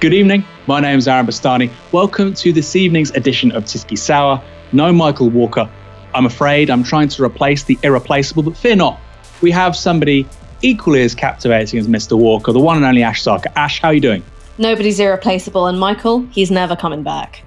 Good 0.00 0.14
evening. 0.14 0.46
My 0.66 0.80
name 0.80 0.98
is 0.98 1.06
Aaron 1.06 1.26
Bastani. 1.26 1.70
Welcome 1.92 2.32
to 2.32 2.54
this 2.54 2.74
evening's 2.74 3.10
edition 3.10 3.52
of 3.52 3.64
TyskySour. 3.64 4.42
No 4.72 4.94
Michael 4.94 5.28
Walker. 5.28 5.68
I'm 6.14 6.24
afraid 6.24 6.70
I'm 6.70 6.82
trying 6.82 7.08
to 7.08 7.22
replace 7.22 7.64
the 7.64 7.78
irreplaceable, 7.82 8.42
but 8.42 8.56
fear 8.56 8.76
not. 8.76 8.98
We 9.42 9.50
have 9.50 9.76
somebody 9.76 10.26
equally 10.62 11.02
as 11.02 11.14
captivating 11.14 11.78
as 11.78 11.86
Mr. 11.86 12.16
Walker, 12.16 12.50
the 12.50 12.58
one 12.58 12.78
and 12.78 12.86
only 12.86 13.02
Ash 13.02 13.22
Sarkar. 13.22 13.52
Ash, 13.56 13.78
how 13.78 13.88
are 13.88 13.94
you 13.94 14.00
doing? 14.00 14.22
Nobody's 14.56 14.98
irreplaceable, 14.98 15.66
and 15.66 15.78
Michael, 15.78 16.26
he's 16.30 16.50
never 16.50 16.74
coming 16.74 17.02
back. 17.02 17.42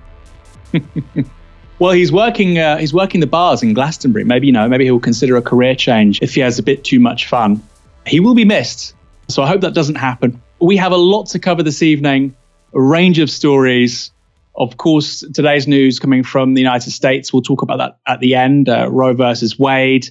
well, 1.79 1.93
he's 1.93 2.11
working. 2.11 2.59
Uh, 2.59 2.77
he's 2.77 2.93
working 2.93 3.19
the 3.19 3.25
bars 3.25 3.63
in 3.63 3.73
Glastonbury. 3.73 4.25
Maybe 4.25 4.45
you 4.45 4.53
know. 4.53 4.69
Maybe 4.69 4.83
he'll 4.83 4.99
consider 4.99 5.37
a 5.37 5.41
career 5.41 5.73
change 5.73 6.21
if 6.21 6.35
he 6.35 6.41
has 6.41 6.59
a 6.59 6.63
bit 6.63 6.83
too 6.83 6.99
much 6.99 7.27
fun. 7.27 7.63
He 8.05 8.19
will 8.19 8.35
be 8.35 8.45
missed. 8.45 8.93
So 9.27 9.41
I 9.41 9.47
hope 9.47 9.61
that 9.61 9.73
doesn't 9.73 9.95
happen. 9.95 10.39
We 10.59 10.77
have 10.77 10.91
a 10.91 10.97
lot 10.97 11.25
to 11.29 11.39
cover 11.39 11.63
this 11.63 11.81
evening 11.81 12.35
a 12.73 12.81
range 12.81 13.19
of 13.19 13.29
stories. 13.29 14.11
Of 14.55 14.77
course, 14.77 15.23
today's 15.33 15.67
news 15.67 15.99
coming 15.99 16.23
from 16.23 16.53
the 16.53 16.61
United 16.61 16.91
States. 16.91 17.33
We'll 17.33 17.41
talk 17.41 17.61
about 17.61 17.77
that 17.77 17.97
at 18.07 18.19
the 18.19 18.35
end. 18.35 18.69
Uh, 18.69 18.89
Roe 18.91 19.13
versus 19.13 19.57
Wade. 19.57 20.09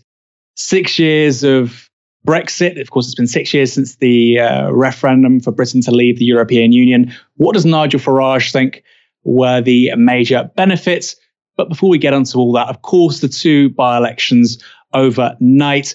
Six 0.56 0.98
years 0.98 1.44
of 1.44 1.88
Brexit. 2.26 2.80
Of 2.80 2.90
course, 2.90 3.06
it's 3.06 3.14
been 3.14 3.26
six 3.26 3.54
years 3.54 3.72
since 3.72 3.96
the 3.96 4.40
uh, 4.40 4.70
referendum 4.72 5.40
for 5.40 5.52
Britain 5.52 5.80
to 5.82 5.90
leave 5.90 6.18
the 6.18 6.24
European 6.24 6.72
Union. 6.72 7.12
What 7.36 7.54
does 7.54 7.64
Nigel 7.64 8.00
Farage 8.00 8.52
think 8.52 8.82
were 9.24 9.60
the 9.60 9.94
major 9.96 10.50
benefits? 10.56 11.16
But 11.56 11.68
before 11.68 11.90
we 11.90 11.98
get 11.98 12.14
onto 12.14 12.38
all 12.38 12.52
that, 12.52 12.68
of 12.68 12.82
course, 12.82 13.20
the 13.20 13.28
two 13.28 13.70
by 13.70 13.96
elections 13.96 14.62
overnight. 14.92 15.94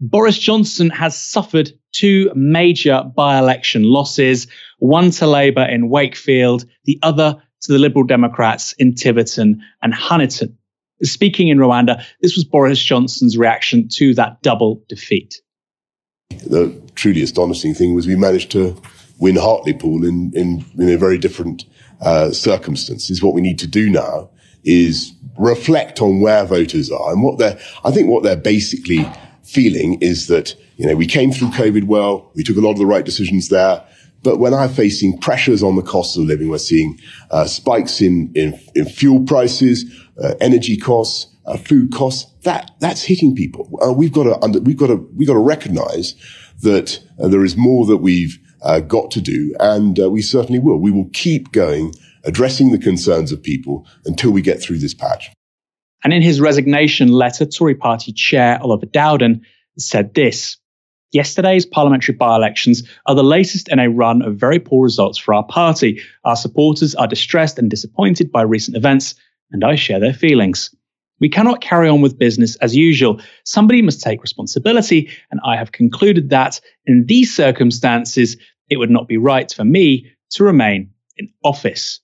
Boris 0.00 0.38
Johnson 0.38 0.90
has 0.90 1.16
suffered 1.16 1.72
two 1.92 2.30
major 2.34 3.02
by 3.14 3.38
election 3.38 3.84
losses 3.84 4.46
one 4.78 5.10
to 5.12 5.26
Labour 5.26 5.64
in 5.64 5.88
Wakefield, 5.88 6.64
the 6.84 6.98
other 7.02 7.40
to 7.62 7.72
the 7.72 7.78
Liberal 7.78 8.04
Democrats 8.04 8.72
in 8.74 8.94
Tiverton 8.94 9.62
and 9.82 9.92
Honiton. 9.92 10.54
Speaking 11.02 11.48
in 11.48 11.58
Rwanda, 11.58 12.02
this 12.20 12.34
was 12.36 12.44
Boris 12.44 12.82
Johnson's 12.82 13.36
reaction 13.36 13.88
to 13.94 14.14
that 14.14 14.42
double 14.42 14.82
defeat. 14.88 15.40
The 16.46 16.74
truly 16.94 17.22
astonishing 17.22 17.74
thing 17.74 17.94
was 17.94 18.06
we 18.06 18.16
managed 18.16 18.50
to 18.52 18.80
win 19.18 19.36
Hartlepool 19.36 20.04
in, 20.04 20.32
in, 20.34 20.64
in 20.78 20.88
a 20.88 20.96
very 20.96 21.18
different 21.18 21.64
uh, 22.00 22.30
circumstances. 22.30 23.22
What 23.22 23.34
we 23.34 23.40
need 23.40 23.58
to 23.58 23.66
do 23.66 23.90
now 23.90 24.30
is 24.64 25.12
reflect 25.38 26.00
on 26.00 26.20
where 26.20 26.44
voters 26.44 26.90
are 26.90 27.12
and 27.12 27.22
what 27.22 27.38
they're, 27.38 27.58
I 27.84 27.90
think 27.90 28.08
what 28.08 28.22
they're 28.22 28.36
basically 28.36 29.06
feeling 29.50 30.00
is 30.00 30.28
that, 30.28 30.54
you 30.76 30.86
know, 30.86 30.94
we 30.94 31.06
came 31.06 31.32
through 31.32 31.48
COVID 31.48 31.84
well, 31.84 32.30
we 32.34 32.44
took 32.44 32.56
a 32.56 32.60
lot 32.60 32.72
of 32.72 32.78
the 32.78 32.86
right 32.86 33.04
decisions 33.04 33.48
there. 33.48 33.84
But 34.22 34.38
when 34.38 34.52
I'm 34.52 34.68
facing 34.68 35.18
pressures 35.18 35.62
on 35.62 35.76
the 35.76 35.82
cost 35.82 36.16
of 36.16 36.24
living, 36.24 36.50
we're 36.50 36.58
seeing 36.58 36.98
uh, 37.30 37.46
spikes 37.46 38.00
in, 38.00 38.30
in, 38.34 38.58
in, 38.74 38.84
fuel 38.84 39.24
prices, 39.24 39.84
uh, 40.22 40.34
energy 40.40 40.76
costs, 40.76 41.34
uh, 41.46 41.56
food 41.56 41.92
costs. 41.92 42.30
That 42.42 42.70
that's 42.80 43.02
hitting 43.02 43.34
people. 43.34 43.78
Uh, 43.82 43.92
we've 43.92 44.12
got 44.12 44.24
to 44.24 44.42
under, 44.44 44.60
we've 44.60 44.76
got 44.76 44.88
to 44.88 44.96
we've 45.16 45.28
got 45.28 45.34
to 45.34 45.40
recognise 45.40 46.14
that 46.60 47.02
uh, 47.18 47.28
there 47.28 47.44
is 47.44 47.56
more 47.56 47.86
that 47.86 47.98
we've 47.98 48.38
uh, 48.62 48.80
got 48.80 49.10
to 49.12 49.22
do, 49.22 49.54
and 49.58 49.98
we 49.98 50.20
certainly 50.20 50.58
will. 50.58 50.78
We 50.78 50.90
will 50.90 51.08
keep 51.14 51.52
going, 51.52 51.94
addressing 52.24 52.72
the 52.72 52.78
concerns 52.78 53.32
of 53.32 53.42
people 53.42 53.86
until 54.04 54.32
we 54.32 54.42
get 54.42 54.60
through 54.60 54.78
this 54.78 54.92
patch. 54.92 55.30
And 56.02 56.12
in 56.12 56.22
his 56.22 56.40
resignation 56.40 57.08
letter, 57.08 57.44
Tory 57.44 57.74
party 57.74 58.12
chair 58.12 58.58
Oliver 58.62 58.86
Dowden 58.86 59.42
said 59.78 60.14
this 60.14 60.56
Yesterday's 61.12 61.66
parliamentary 61.66 62.14
by 62.14 62.36
elections 62.36 62.84
are 63.06 63.16
the 63.16 63.24
latest 63.24 63.68
in 63.68 63.80
a 63.80 63.90
run 63.90 64.22
of 64.22 64.36
very 64.36 64.60
poor 64.60 64.84
results 64.84 65.18
for 65.18 65.34
our 65.34 65.44
party. 65.44 66.00
Our 66.24 66.36
supporters 66.36 66.94
are 66.94 67.08
distressed 67.08 67.58
and 67.58 67.68
disappointed 67.68 68.30
by 68.30 68.42
recent 68.42 68.76
events, 68.76 69.16
and 69.50 69.64
I 69.64 69.74
share 69.74 69.98
their 69.98 70.14
feelings. 70.14 70.72
We 71.18 71.28
cannot 71.28 71.60
carry 71.60 71.88
on 71.88 72.00
with 72.00 72.18
business 72.18 72.56
as 72.56 72.76
usual. 72.76 73.20
Somebody 73.44 73.82
must 73.82 74.00
take 74.00 74.22
responsibility, 74.22 75.10
and 75.30 75.40
I 75.44 75.56
have 75.56 75.72
concluded 75.72 76.30
that 76.30 76.60
in 76.86 77.06
these 77.06 77.34
circumstances, 77.34 78.36
it 78.70 78.76
would 78.76 78.90
not 78.90 79.08
be 79.08 79.16
right 79.16 79.52
for 79.52 79.64
me 79.64 80.12
to 80.30 80.44
remain 80.44 80.92
in 81.16 81.28
office. 81.44 82.00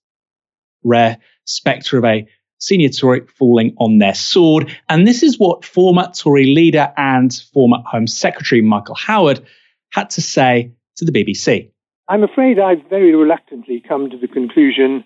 Rare 0.82 1.19
spectre 1.44 1.97
of 1.97 2.04
a 2.04 2.26
senior 2.59 2.89
Tory 2.89 3.21
falling 3.39 3.75
on 3.78 3.99
their 3.99 4.15
sword. 4.15 4.75
And 4.89 5.06
this 5.06 5.22
is 5.22 5.39
what 5.39 5.65
former 5.65 6.11
Tory 6.15 6.47
leader 6.47 6.93
and 6.97 7.33
former 7.53 7.78
Home 7.87 8.06
Secretary 8.06 8.61
Michael 8.61 8.94
Howard 8.94 9.44
had 9.91 10.11
to 10.11 10.22
say 10.22 10.72
to 10.97 11.05
the 11.05 11.12
BBC. 11.12 11.71
I'm 12.09 12.22
afraid 12.22 12.59
I've 12.59 12.89
very 12.89 13.15
reluctantly 13.15 13.83
come 13.87 14.11
to 14.11 14.19
the 14.19 14.28
conclusion 14.28 15.05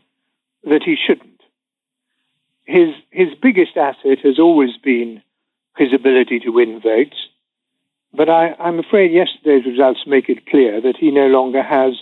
that 0.64 0.82
he 0.84 0.96
shouldn't. 0.96 1.40
His, 2.64 2.94
his 3.10 3.28
biggest 3.40 3.76
asset 3.76 4.18
has 4.22 4.38
always 4.38 4.76
been 4.76 5.22
his 5.76 5.92
ability 5.94 6.40
to 6.40 6.50
win 6.50 6.80
votes. 6.80 7.16
But 8.12 8.28
I, 8.28 8.54
I'm 8.58 8.78
afraid 8.78 9.12
yesterday's 9.12 9.64
results 9.64 10.00
make 10.06 10.28
it 10.28 10.46
clear 10.46 10.80
that 10.80 10.96
he 10.98 11.10
no 11.10 11.26
longer 11.28 11.62
has 11.62 11.94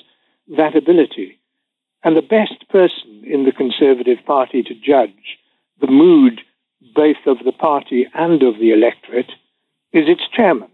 that 0.56 0.74
ability. 0.74 1.37
And 2.04 2.16
the 2.16 2.22
best 2.22 2.68
person 2.68 3.22
in 3.24 3.44
the 3.44 3.52
Conservative 3.52 4.18
Party 4.24 4.62
to 4.62 4.74
judge 4.74 5.38
the 5.80 5.88
mood 5.88 6.40
both 6.94 7.26
of 7.26 7.38
the 7.44 7.52
party 7.52 8.06
and 8.14 8.42
of 8.42 8.58
the 8.58 8.72
electorate 8.72 9.30
is 9.92 10.08
its 10.08 10.22
chairman. 10.32 10.70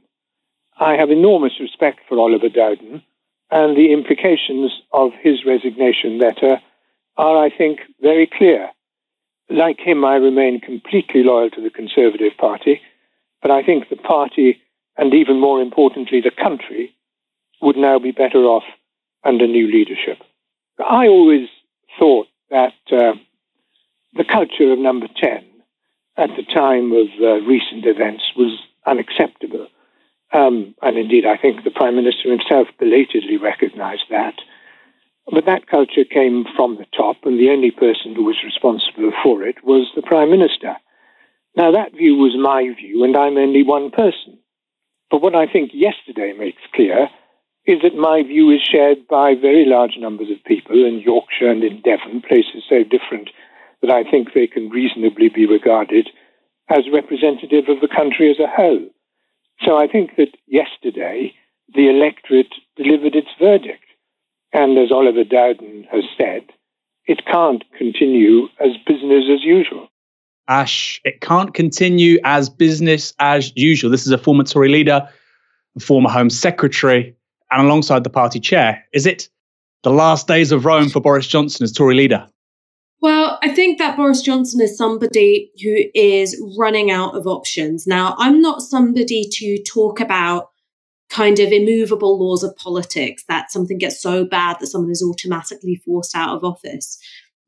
I 0.79 0.95
have 0.97 1.11
enormous 1.11 1.61
respect 1.61 2.01
for 2.09 2.19
Oliver 2.19 2.49
Dowden, 2.49 3.03
and 3.51 3.77
the 3.77 3.93
implications 3.93 4.73
of 4.93 5.13
his 5.23 5.45
resignation 5.47 6.19
letter 6.19 6.61
are, 7.17 7.45
I 7.45 7.51
think, 7.51 7.81
very 8.01 8.27
clear. 8.27 8.71
Like 9.49 9.79
him, 9.79 10.05
I 10.05 10.17
remain 10.17 10.61
completely 10.61 11.23
loyal 11.23 11.51
to 11.51 11.63
the 11.63 11.71
Conservative 11.71 12.33
Party, 12.39 12.81
but 13.41 13.51
I 13.51 13.63
think 13.63 13.89
the 13.89 13.97
party, 13.97 14.61
and 14.97 15.15
even 15.15 15.39
more 15.39 15.61
importantly, 15.61 16.21
the 16.21 16.31
country, 16.31 16.95
would 17.61 17.77
now 17.77 17.99
be 17.99 18.11
better 18.11 18.45
off 18.45 18.65
under 19.23 19.47
new 19.47 19.71
leadership. 19.71 20.19
I 20.79 21.07
always 21.07 21.49
thought 21.99 22.27
that 22.51 22.75
uh, 22.91 23.15
the 24.15 24.25
culture 24.25 24.73
of 24.73 24.79
number 24.79 25.09
10 25.17 25.45
at 26.17 26.31
the 26.37 26.45
time 26.45 26.93
of 26.93 27.09
uh, 27.21 27.45
recent 27.47 27.87
events 27.87 28.25
was 28.37 28.59
unacceptable. 28.87 29.67
Um, 30.33 30.75
and 30.83 30.99
indeed, 30.99 31.27
I 31.27 31.37
think 31.37 31.63
the 31.63 31.71
Prime 31.71 31.97
Minister 31.97 32.31
himself 32.31 32.69
belatedly 32.79 33.37
recognized 33.37 34.05
that. 34.11 34.34
But 35.31 35.47
that 35.47 35.69
culture 35.69 36.05
came 36.05 36.45
from 36.57 36.77
the 36.77 36.87
top, 36.97 37.17
and 37.25 37.39
the 37.39 37.51
only 37.51 37.71
person 37.71 38.15
who 38.15 38.25
was 38.25 38.45
responsible 38.45 39.13
for 39.23 39.43
it 39.43 39.65
was 39.65 39.91
the 39.95 40.03
Prime 40.03 40.31
Minister. 40.31 40.77
Now, 41.57 41.71
that 41.71 41.95
view 41.95 42.17
was 42.17 42.37
my 42.37 42.69
view, 42.75 43.05
and 43.05 43.17
I'm 43.17 43.37
only 43.37 43.63
one 43.63 43.91
person. 43.91 44.39
But 45.11 45.23
what 45.23 45.34
I 45.34 45.47
think 45.47 45.71
yesterday 45.73 46.33
makes 46.37 46.61
clear 46.75 47.09
is 47.67 47.81
that 47.83 47.97
my 47.97 48.23
view 48.23 48.51
is 48.51 48.61
shared 48.61 49.07
by 49.09 49.35
very 49.35 49.65
large 49.65 49.97
numbers 49.99 50.29
of 50.31 50.45
people 50.45 50.85
in 50.85 51.01
Yorkshire 51.01 51.49
and 51.49 51.65
in 51.65 51.81
Devon, 51.81 52.23
places 52.27 52.63
so 52.69 52.85
different 52.85 53.31
that 53.81 53.91
I 53.91 54.09
think 54.09 54.29
they 54.35 54.47
can 54.47 54.69
reasonably 54.69 55.29
be 55.29 55.47
regarded 55.47 56.09
as 56.69 56.85
representative 56.93 57.69
of 57.69 57.81
the 57.81 57.89
country 57.89 58.31
as 58.31 58.39
a 58.39 58.49
whole. 58.49 58.89
So 59.65 59.77
I 59.77 59.87
think 59.87 60.17
that 60.17 60.37
yesterday 60.47 61.33
the 61.75 61.89
electorate 61.89 62.55
delivered 62.77 63.15
its 63.15 63.29
verdict. 63.39 63.85
And 64.53 64.79
as 64.79 64.93
Oliver 64.93 65.25
Dowden 65.25 65.87
has 65.91 66.05
said, 66.17 66.45
it 67.07 67.25
can't 67.27 67.65
continue 67.77 68.49
as 68.61 68.73
business 68.87 69.25
as 69.33 69.43
usual. 69.43 69.89
Ash, 70.49 71.01
it 71.05 71.21
can't 71.21 71.55
continue 71.55 72.19
as 72.25 72.49
business 72.51 73.15
as 73.19 73.53
usual. 73.57 73.91
This 73.91 74.07
is 74.07 74.13
a 74.13 74.19
former 74.19 74.45
Tory 74.45 74.69
leader, 74.69 75.09
former 75.81 76.11
Home 76.11 76.31
Secretary, 76.31 77.17
and 77.54 77.66
alongside 77.66 78.04
the 78.04 78.10
party 78.10 78.41
chair. 78.41 78.84
Is 78.92 79.06
it 79.06 79.28
the 79.83 79.91
last 79.91 80.27
days 80.27 80.53
of 80.53 80.65
Rome 80.65 80.89
for 80.89 81.01
Boris 81.01 81.27
Johnson 81.27 81.65
as 81.65 81.72
Tory 81.72 81.95
leader? 81.95 82.28
Well, 83.01 83.39
I 83.42 83.51
think 83.51 83.78
that 83.78 83.97
Boris 83.97 84.22
Johnson 84.22 84.62
is 84.62 84.78
somebody 84.78 85.51
who 85.62 85.77
is 85.95 86.42
running 86.59 86.91
out 86.91 87.15
of 87.15 87.27
options. 87.27 87.86
Now, 87.86 88.15
I'm 88.18 88.41
not 88.41 88.62
somebody 88.62 89.28
to 89.30 89.62
talk 89.62 90.01
about 90.01 90.48
kind 91.10 91.39
of 91.39 91.53
immovable 91.53 92.18
laws 92.18 92.42
of 92.42 92.56
politics 92.56 93.24
that 93.28 93.53
something 93.53 93.78
gets 93.78 94.00
so 94.00 94.24
bad 94.24 94.57
that 94.59 94.68
someone 94.68 94.91
is 94.91 95.03
automatically 95.03 95.83
forced 95.84 96.16
out 96.16 96.34
of 96.34 96.45
office. 96.45 96.98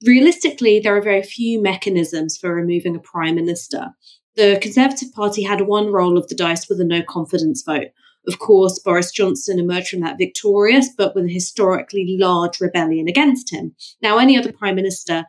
Realistically, 0.06 0.78
there 0.78 0.94
are 0.96 1.02
very 1.02 1.22
few 1.22 1.62
mechanisms 1.62 2.36
for 2.36 2.54
removing 2.54 2.94
a 2.94 3.00
prime 3.00 3.34
minister. 3.34 3.88
The 4.36 4.58
Conservative 4.60 5.10
Party 5.14 5.42
had 5.42 5.62
one 5.62 5.90
roll 5.90 6.18
of 6.18 6.28
the 6.28 6.34
dice 6.34 6.68
with 6.68 6.80
a 6.80 6.84
no 6.84 7.02
confidence 7.02 7.62
vote. 7.62 7.88
Of 8.26 8.38
course, 8.38 8.78
Boris 8.78 9.10
Johnson 9.10 9.58
emerged 9.58 9.88
from 9.88 10.00
that 10.00 10.18
victorious, 10.18 10.88
but 10.96 11.14
with 11.14 11.26
a 11.26 11.32
historically 11.32 12.16
large 12.18 12.60
rebellion 12.60 13.08
against 13.08 13.52
him. 13.52 13.74
Now, 14.02 14.18
any 14.18 14.36
other 14.36 14.52
prime 14.52 14.74
minister 14.74 15.24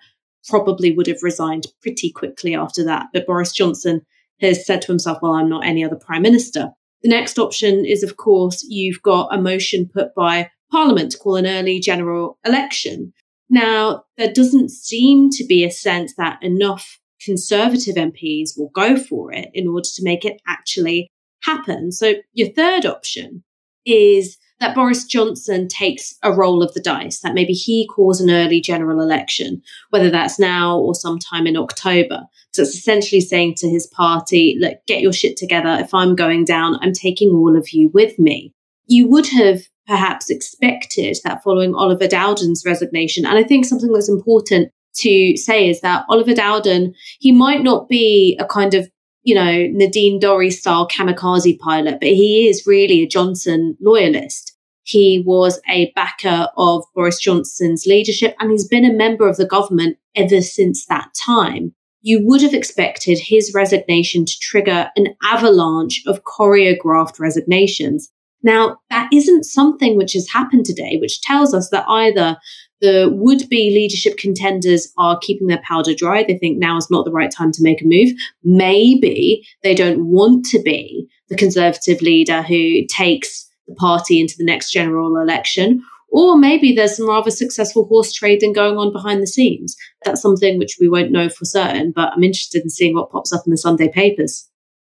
probably 0.47 0.91
would 0.91 1.07
have 1.07 1.21
resigned 1.21 1.67
pretty 1.81 2.11
quickly 2.11 2.55
after 2.55 2.83
that. 2.85 3.07
But 3.13 3.27
Boris 3.27 3.51
Johnson 3.51 4.01
has 4.41 4.65
said 4.65 4.81
to 4.83 4.91
himself, 4.91 5.19
well, 5.21 5.33
I'm 5.33 5.49
not 5.49 5.65
any 5.65 5.83
other 5.83 5.95
prime 5.95 6.21
minister. 6.21 6.71
The 7.03 7.09
next 7.09 7.37
option 7.37 7.85
is, 7.85 8.03
of 8.03 8.17
course, 8.17 8.65
you've 8.67 9.01
got 9.01 9.33
a 9.33 9.41
motion 9.41 9.89
put 9.93 10.15
by 10.15 10.49
Parliament 10.71 11.11
to 11.11 11.17
call 11.17 11.35
an 11.35 11.45
early 11.45 11.79
general 11.79 12.39
election. 12.45 13.13
Now, 13.49 14.03
there 14.17 14.31
doesn't 14.31 14.69
seem 14.69 15.29
to 15.31 15.45
be 15.45 15.63
a 15.63 15.71
sense 15.71 16.13
that 16.17 16.41
enough 16.41 16.99
Conservative 17.21 17.95
MPs 17.95 18.57
will 18.57 18.69
go 18.69 18.95
for 18.95 19.33
it 19.33 19.49
in 19.53 19.67
order 19.67 19.87
to 19.95 20.03
make 20.03 20.23
it 20.23 20.39
actually 20.47 21.09
happen. 21.41 21.91
So, 21.91 22.15
your 22.33 22.49
third 22.49 22.85
option 22.85 23.43
is 23.85 24.37
that 24.59 24.75
Boris 24.75 25.05
Johnson 25.05 25.67
takes 25.67 26.15
a 26.23 26.31
roll 26.31 26.63
of 26.63 26.73
the 26.73 26.81
dice, 26.81 27.19
that 27.19 27.33
maybe 27.33 27.53
he 27.53 27.87
calls 27.87 28.19
an 28.19 28.29
early 28.29 28.59
general 28.59 29.01
election, 29.01 29.61
whether 29.91 30.09
that's 30.09 30.39
now 30.39 30.77
or 30.77 30.95
sometime 30.95 31.45
in 31.45 31.55
October. 31.55 32.21
So 32.53 32.63
it's 32.63 32.75
essentially 32.75 33.21
saying 33.21 33.55
to 33.57 33.69
his 33.69 33.85
party, 33.87 34.57
look, 34.59 34.77
get 34.87 35.01
your 35.01 35.13
shit 35.13 35.37
together. 35.37 35.77
If 35.79 35.93
I'm 35.93 36.15
going 36.15 36.43
down, 36.43 36.79
I'm 36.81 36.93
taking 36.93 37.29
all 37.31 37.55
of 37.55 37.69
you 37.69 37.91
with 37.93 38.17
me. 38.17 38.53
You 38.87 39.07
would 39.09 39.27
have 39.27 39.61
perhaps 39.85 40.29
expected 40.29 41.17
that 41.23 41.43
following 41.43 41.75
Oliver 41.75 42.07
Dowden's 42.07 42.63
resignation. 42.65 43.25
And 43.25 43.37
I 43.37 43.43
think 43.43 43.65
something 43.65 43.93
that's 43.93 44.09
important 44.09 44.71
to 44.95 45.37
say 45.37 45.69
is 45.69 45.81
that 45.81 46.05
Oliver 46.09 46.33
Dowden, 46.33 46.95
he 47.19 47.31
might 47.31 47.63
not 47.63 47.87
be 47.87 48.37
a 48.39 48.45
kind 48.45 48.73
of 48.73 48.89
you 49.27 49.35
know, 49.35 49.67
Nadine 49.73 50.21
Dorries 50.21 50.53
style 50.53 50.87
kamikaze 50.87 51.59
pilot, 51.59 51.99
but 51.99 52.07
he 52.07 52.47
is 52.47 52.65
really 52.65 53.03
a 53.03 53.07
Johnson 53.07 53.75
loyalist. 53.81 54.55
He 54.83 55.21
was 55.25 55.59
a 55.69 55.91
backer 55.97 56.47
of 56.55 56.85
Boris 56.95 57.19
Johnson's 57.19 57.85
leadership 57.85 58.37
and 58.39 58.51
he's 58.51 58.65
been 58.65 58.85
a 58.85 58.93
member 58.93 59.27
of 59.27 59.35
the 59.35 59.45
government 59.45 59.97
ever 60.15 60.39
since 60.39 60.85
that 60.85 61.09
time. 61.13 61.75
You 62.01 62.25
would 62.25 62.41
have 62.41 62.53
expected 62.53 63.19
his 63.19 63.51
resignation 63.53 64.23
to 64.23 64.39
trigger 64.39 64.89
an 64.95 65.07
avalanche 65.25 66.03
of 66.07 66.23
choreographed 66.23 67.19
resignations. 67.19 68.09
Now, 68.43 68.77
that 68.89 69.09
isn't 69.11 69.43
something 69.43 69.97
which 69.97 70.13
has 70.13 70.29
happened 70.29 70.65
today, 70.65 70.99
which 71.01 71.19
tells 71.19 71.53
us 71.53 71.69
that 71.71 71.83
either 71.89 72.37
the 72.81 73.09
would 73.11 73.47
be 73.49 73.71
leadership 73.71 74.17
contenders 74.17 74.91
are 74.97 75.19
keeping 75.19 75.47
their 75.47 75.61
powder 75.63 75.93
dry. 75.93 76.23
They 76.23 76.37
think 76.37 76.57
now 76.57 76.77
is 76.77 76.91
not 76.91 77.05
the 77.05 77.11
right 77.11 77.31
time 77.31 77.51
to 77.53 77.63
make 77.63 77.81
a 77.81 77.85
move. 77.85 78.11
Maybe 78.43 79.47
they 79.63 79.73
don't 79.73 80.05
want 80.05 80.45
to 80.47 80.61
be 80.61 81.07
the 81.29 81.35
conservative 81.35 82.01
leader 82.01 82.41
who 82.41 82.85
takes 82.87 83.49
the 83.67 83.75
party 83.75 84.19
into 84.19 84.35
the 84.37 84.45
next 84.45 84.71
general 84.71 85.17
election. 85.17 85.83
Or 86.09 86.37
maybe 86.37 86.73
there's 86.73 86.95
some 86.95 87.09
rather 87.09 87.31
successful 87.31 87.85
horse 87.85 88.13
trading 88.13 88.53
going 88.53 88.77
on 88.77 88.93
behind 88.93 89.21
the 89.21 89.27
scenes. 89.27 89.75
That's 90.05 90.21
something 90.21 90.57
which 90.57 90.77
we 90.79 90.87
won't 90.87 91.11
know 91.11 91.27
for 91.27 91.43
certain, 91.43 91.91
but 91.93 92.13
I'm 92.13 92.23
interested 92.23 92.63
in 92.63 92.69
seeing 92.69 92.95
what 92.95 93.11
pops 93.11 93.33
up 93.33 93.41
in 93.45 93.51
the 93.51 93.57
Sunday 93.57 93.89
papers. 93.89 94.49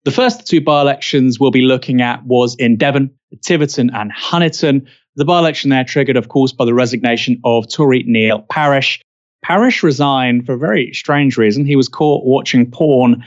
The 0.03 0.11
first 0.11 0.47
two 0.47 0.61
by 0.61 0.81
elections 0.81 1.39
we'll 1.39 1.51
be 1.51 1.61
looking 1.61 2.01
at 2.01 2.25
was 2.25 2.55
in 2.55 2.77
Devon, 2.77 3.11
Tiverton, 3.43 3.91
and 3.93 4.11
Honiton. 4.11 4.87
The 5.15 5.25
by 5.25 5.39
election 5.39 5.69
there 5.69 5.83
triggered, 5.83 6.15
of 6.15 6.29
course, 6.29 6.53
by 6.53 6.63
the 6.63 6.73
resignation 6.73 7.41
of 7.43 7.69
Tory 7.69 8.03
Neil 8.03 8.43
Parish. 8.49 9.01
Parish 9.43 9.83
resigned 9.83 10.45
for 10.45 10.53
a 10.53 10.57
very 10.57 10.93
strange 10.93 11.37
reason. 11.37 11.65
He 11.65 11.75
was 11.75 11.89
caught 11.89 12.25
watching 12.25 12.69
porn 12.69 13.23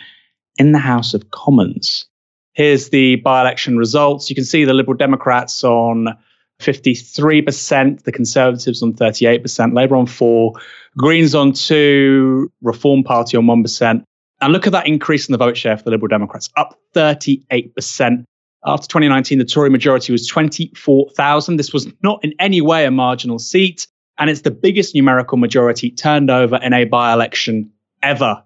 in 0.56 0.72
the 0.72 0.78
House 0.78 1.12
of 1.12 1.30
Commons. 1.30 2.06
Here's 2.54 2.88
the 2.88 3.16
by 3.16 3.40
election 3.42 3.76
results. 3.76 4.30
You 4.30 4.36
can 4.36 4.44
see 4.44 4.64
the 4.64 4.72
Liberal 4.72 4.96
Democrats 4.96 5.62
on 5.64 6.16
53%, 6.60 8.04
the 8.04 8.12
Conservatives 8.12 8.82
on 8.82 8.94
38%, 8.94 9.74
Labour 9.74 9.96
on 9.96 10.06
4 10.06 10.52
Greens 10.96 11.34
on 11.34 11.52
2 11.52 12.50
Reform 12.62 13.02
Party 13.02 13.36
on 13.36 13.44
1%. 13.44 14.04
And 14.40 14.52
look 14.52 14.66
at 14.66 14.72
that 14.72 14.86
increase 14.86 15.28
in 15.28 15.32
the 15.32 15.38
vote 15.38 15.56
share 15.56 15.76
for 15.76 15.84
the 15.84 15.90
Liberal 15.90 16.08
Democrats, 16.08 16.48
up 16.56 16.78
38%. 16.94 18.24
After 18.66 18.86
2019, 18.88 19.38
the 19.38 19.44
Tory 19.44 19.68
majority 19.68 20.10
was 20.10 20.26
24,000. 20.26 21.56
This 21.56 21.72
was 21.72 21.86
not 22.02 22.24
in 22.24 22.32
any 22.38 22.62
way 22.62 22.86
a 22.86 22.90
marginal 22.90 23.38
seat, 23.38 23.86
and 24.18 24.30
it's 24.30 24.40
the 24.40 24.50
biggest 24.50 24.94
numerical 24.94 25.36
majority 25.36 25.90
turned 25.90 26.30
over 26.30 26.56
in 26.56 26.72
a 26.72 26.84
by 26.84 27.12
election 27.12 27.70
ever, 28.02 28.42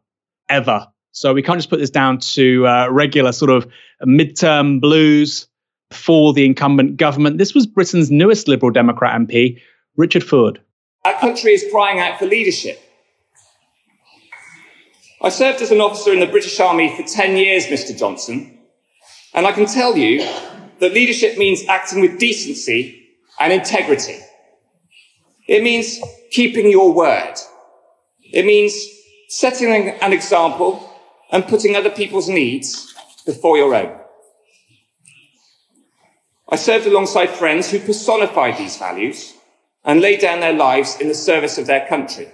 ever. 0.49 0.87
So 1.13 1.33
we 1.33 1.43
can't 1.43 1.59
just 1.59 1.71
put 1.71 1.79
this 1.79 1.91
down 1.91 2.19
to 2.19 2.67
uh, 2.67 2.89
regular 2.91 3.33
sort 3.33 3.51
of 3.51 3.69
midterm 4.05 4.81
blues 4.81 5.47
for 5.91 6.33
the 6.33 6.45
incumbent 6.45 6.97
government. 6.97 7.39
This 7.39 7.55
was 7.55 7.67
Britain's 7.67 8.11
newest 8.11 8.49
Liberal 8.49 8.73
Democrat 8.73 9.19
MP, 9.21 9.61
Richard 9.97 10.23
Foord. 10.23 10.59
Our 11.05 11.15
country 11.15 11.53
is 11.53 11.65
crying 11.71 12.01
out 12.01 12.19
for 12.19 12.27
leadership. 12.27 12.81
I 15.23 15.29
served 15.31 15.63
as 15.63 15.71
an 15.71 15.81
officer 15.81 16.13
in 16.13 16.21
the 16.21 16.27
British 16.27 16.59
Army 16.61 16.95
for 16.97 17.03
10 17.03 17.37
years, 17.37 17.67
Mr. 17.67 17.97
Johnson, 17.97 18.58
and 19.35 19.47
I 19.47 19.53
can 19.53 19.67
tell 19.67 19.97
you 19.97 20.21
that 20.81 20.93
leadership 20.93 21.39
means 21.39 21.65
acting 21.69 22.01
with 22.01 22.19
decency 22.19 23.09
and 23.41 23.53
integrity. 23.53 24.19
It 25.47 25.63
means 25.63 25.99
keeping 26.31 26.71
your 26.71 26.93
word. 26.93 27.35
It 28.23 28.45
means 28.45 28.75
setting 29.29 29.73
an 29.73 30.13
example 30.13 30.85
and 31.31 31.47
putting 31.47 31.77
other 31.77 31.91
people's 31.91 32.29
needs 32.29 32.95
before 33.27 33.57
your 33.57 33.75
own. 33.75 33.99
I 36.51 36.57
served 36.57 36.87
alongside 36.87 37.29
friends 37.29 37.71
who 37.71 37.79
personified 37.79 38.57
these 38.57 38.79
values 38.79 39.35
and 39.85 40.01
laid 40.01 40.21
down 40.21 40.41
their 40.41 40.55
lives 40.55 40.99
in 41.01 41.09
the 41.09 41.15
service 41.15 41.59
of 41.59 41.67
their 41.67 41.87
country. 41.87 42.29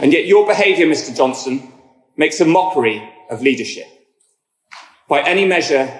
And 0.00 0.12
yet 0.12 0.26
your 0.26 0.46
behaviour, 0.46 0.86
Mr. 0.86 1.16
Johnson, 1.16 1.72
makes 2.16 2.40
a 2.40 2.44
mockery 2.44 3.08
of 3.30 3.42
leadership. 3.42 3.86
By 5.12 5.20
any 5.24 5.44
measure, 5.44 5.92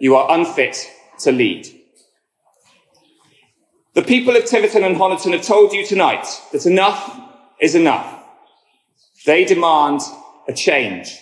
you 0.00 0.16
are 0.16 0.36
unfit 0.36 0.90
to 1.20 1.30
lead. 1.30 1.68
The 3.94 4.02
people 4.02 4.34
of 4.34 4.46
Tiverton 4.46 4.82
and 4.82 4.96
Honiton 4.96 5.30
have 5.30 5.42
told 5.42 5.72
you 5.72 5.86
tonight 5.86 6.26
that 6.50 6.66
enough 6.66 7.20
is 7.60 7.76
enough. 7.76 8.20
They 9.24 9.44
demand 9.44 10.00
a 10.48 10.52
change. 10.52 11.16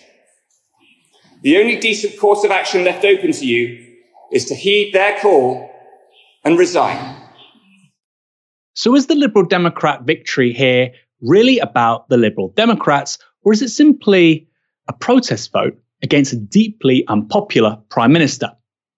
The 1.43 1.59
only 1.59 1.75
decent 1.75 2.19
course 2.19 2.43
of 2.43 2.49
action 2.49 2.83
left 2.83 3.05
open 3.05 3.31
to 3.33 3.45
you 3.45 3.85
is 4.31 4.45
to 4.45 4.55
heed 4.55 4.95
their 4.95 5.19
call 5.19 5.69
and 6.43 6.57
resign. 6.57 7.21
So, 8.73 8.95
is 8.95 9.05
the 9.05 9.13
Liberal 9.13 9.45
Democrat 9.45 10.05
victory 10.05 10.53
here 10.53 10.91
really 11.21 11.59
about 11.59 12.09
the 12.09 12.17
Liberal 12.17 12.51
Democrats, 12.57 13.19
or 13.43 13.53
is 13.53 13.61
it 13.61 13.69
simply 13.69 14.47
a 14.87 14.93
protest 14.93 15.51
vote 15.51 15.77
against 16.03 16.33
a 16.33 16.37
deeply 16.37 17.05
unpopular 17.07 17.77
Prime 17.89 18.11
Minister? 18.11 18.51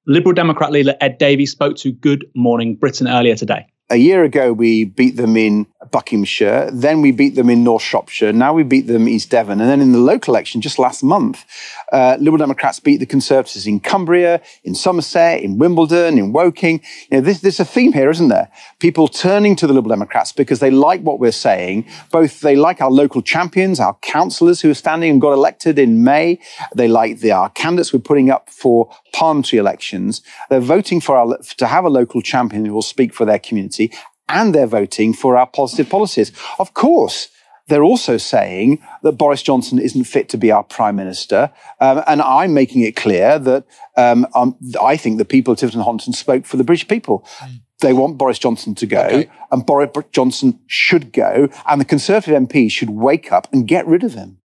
Liberal 0.07 0.33
Democrat 0.33 0.71
leader 0.71 0.95
Ed 1.01 1.17
Davey 1.17 1.45
spoke 1.45 1.75
to 1.77 1.91
Good 1.91 2.25
Morning 2.35 2.75
Britain 2.75 3.07
earlier 3.07 3.35
today. 3.35 3.67
A 3.91 3.97
year 3.97 4.23
ago, 4.23 4.53
we 4.53 4.85
beat 4.85 5.15
them 5.15 5.35
in 5.35 5.65
Buckinghamshire. 5.91 6.69
Then 6.71 7.01
we 7.01 7.11
beat 7.11 7.35
them 7.35 7.49
in 7.49 7.63
North 7.63 7.81
Shropshire. 7.81 8.33
Now 8.33 8.53
we 8.53 8.63
beat 8.63 8.87
them 8.87 9.03
in 9.03 9.07
East 9.09 9.29
Devon. 9.29 9.59
And 9.61 9.69
then 9.69 9.81
in 9.81 9.91
the 9.91 9.99
local 9.99 10.33
election 10.33 10.61
just 10.61 10.79
last 10.79 11.03
month, 11.03 11.45
uh, 11.91 12.17
Liberal 12.19 12.37
Democrats 12.37 12.79
beat 12.79 12.97
the 12.97 13.05
Conservatives 13.05 13.65
in 13.67 13.79
Cumbria, 13.79 14.41
in 14.63 14.75
Somerset, 14.75 15.41
in 15.41 15.57
Wimbledon, 15.57 16.17
in 16.17 16.31
Woking. 16.31 16.81
You 17.11 17.21
know, 17.21 17.31
there's 17.33 17.59
a 17.59 17.65
theme 17.65 17.93
here, 17.93 18.09
isn't 18.09 18.27
there? 18.27 18.51
People 18.79 19.07
turning 19.07 19.55
to 19.57 19.67
the 19.67 19.73
Liberal 19.73 19.95
Democrats 19.95 20.31
because 20.31 20.59
they 20.59 20.71
like 20.71 21.01
what 21.01 21.19
we're 21.19 21.31
saying. 21.31 21.85
Both 22.11 22.41
they 22.41 22.55
like 22.55 22.81
our 22.81 22.91
local 22.91 23.21
champions, 23.21 23.79
our 23.79 23.95
councillors 24.01 24.61
who 24.61 24.69
are 24.69 24.75
standing 24.75 25.11
and 25.11 25.21
got 25.21 25.33
elected 25.33 25.79
in 25.79 26.03
May. 26.03 26.39
They 26.75 26.87
like 26.87 27.19
the, 27.19 27.31
our 27.31 27.49
candidates 27.49 27.93
we're 27.93 27.99
putting 27.99 28.29
up 28.29 28.49
for 28.49 28.89
parliamentary 29.13 29.59
elections. 29.59 30.21
They're 30.49 30.59
voting 30.59 31.01
for 31.01 31.17
our, 31.17 31.37
to 31.57 31.67
have 31.67 31.85
a 31.85 31.89
local 31.89 32.21
champion 32.21 32.65
who 32.65 32.73
will 32.73 32.81
speak 32.81 33.13
for 33.13 33.25
their 33.25 33.39
community 33.39 33.91
and 34.29 34.55
they're 34.55 34.67
voting 34.67 35.13
for 35.13 35.37
our 35.37 35.47
positive 35.47 35.89
policies. 35.89 36.31
Of 36.59 36.73
course, 36.73 37.29
they're 37.69 37.83
also 37.83 38.17
saying 38.17 38.83
that 39.03 39.13
Boris 39.13 39.41
Johnson 39.41 39.79
isn't 39.79 40.05
fit 40.05 40.27
to 40.29 40.37
be 40.37 40.51
our 40.51 40.63
prime 40.63 40.95
minister. 40.95 41.51
Um, 41.79 42.03
and 42.07 42.21
I'm 42.21 42.53
making 42.53 42.81
it 42.81 42.95
clear 42.95 43.39
that 43.39 43.65
um, 43.95 44.27
um, 44.33 44.57
I 44.81 44.97
think 44.97 45.17
the 45.17 45.25
people 45.25 45.53
of 45.53 45.59
Tiverton 45.59 45.81
Honiton 45.81 46.15
spoke 46.15 46.45
for 46.45 46.57
the 46.57 46.63
British 46.63 46.87
people. 46.87 47.25
Mm. 47.39 47.61
They 47.81 47.93
want 47.93 48.17
Boris 48.17 48.39
Johnson 48.39 48.75
to 48.75 48.85
go, 48.85 49.03
okay. 49.03 49.29
and 49.51 49.65
Boris 49.65 49.91
Johnson 50.11 50.59
should 50.67 51.13
go, 51.13 51.47
and 51.65 51.79
the 51.79 51.85
Conservative 51.85 52.35
MP 52.35 52.69
should 52.69 52.89
wake 52.89 53.31
up 53.31 53.47
and 53.53 53.65
get 53.65 53.87
rid 53.87 54.03
of 54.03 54.13
him. 54.13 54.39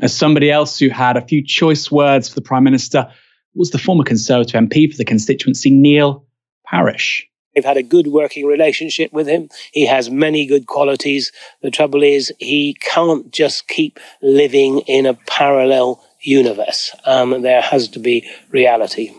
As 0.00 0.16
somebody 0.16 0.50
else 0.50 0.78
who 0.78 0.88
had 0.88 1.18
a 1.18 1.20
few 1.20 1.44
choice 1.44 1.90
words 1.90 2.30
for 2.30 2.36
the 2.36 2.40
Prime 2.40 2.64
Minister 2.64 3.12
was 3.54 3.70
the 3.72 3.78
former 3.78 4.04
Conservative 4.04 4.58
MP 4.58 4.90
for 4.90 4.96
the 4.96 5.04
constituency, 5.04 5.70
Neil 5.70 6.24
Parish. 6.64 7.29
They've 7.54 7.64
had 7.64 7.76
a 7.76 7.82
good 7.82 8.06
working 8.06 8.46
relationship 8.46 9.12
with 9.12 9.26
him. 9.26 9.48
He 9.72 9.86
has 9.86 10.10
many 10.10 10.46
good 10.46 10.66
qualities. 10.66 11.32
The 11.62 11.70
trouble 11.70 12.02
is, 12.02 12.32
he 12.38 12.76
can't 12.80 13.30
just 13.32 13.68
keep 13.68 13.98
living 14.22 14.80
in 14.80 15.06
a 15.06 15.14
parallel 15.14 16.04
universe. 16.20 16.94
Um, 17.04 17.42
there 17.42 17.62
has 17.62 17.88
to 17.88 17.98
be 17.98 18.28
reality. 18.50 19.12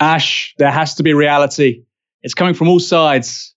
Ash, 0.00 0.54
there 0.58 0.70
has 0.70 0.94
to 0.96 1.02
be 1.02 1.14
reality. 1.14 1.84
It's 2.22 2.34
coming 2.34 2.54
from 2.54 2.68
all 2.68 2.80
sides. 2.80 3.54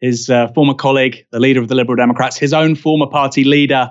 His 0.00 0.28
uh, 0.28 0.48
former 0.48 0.74
colleague, 0.74 1.26
the 1.30 1.40
leader 1.40 1.60
of 1.60 1.68
the 1.68 1.74
Liberal 1.74 1.96
Democrats, 1.96 2.36
his 2.36 2.52
own 2.52 2.74
former 2.74 3.06
party 3.06 3.44
leader. 3.44 3.90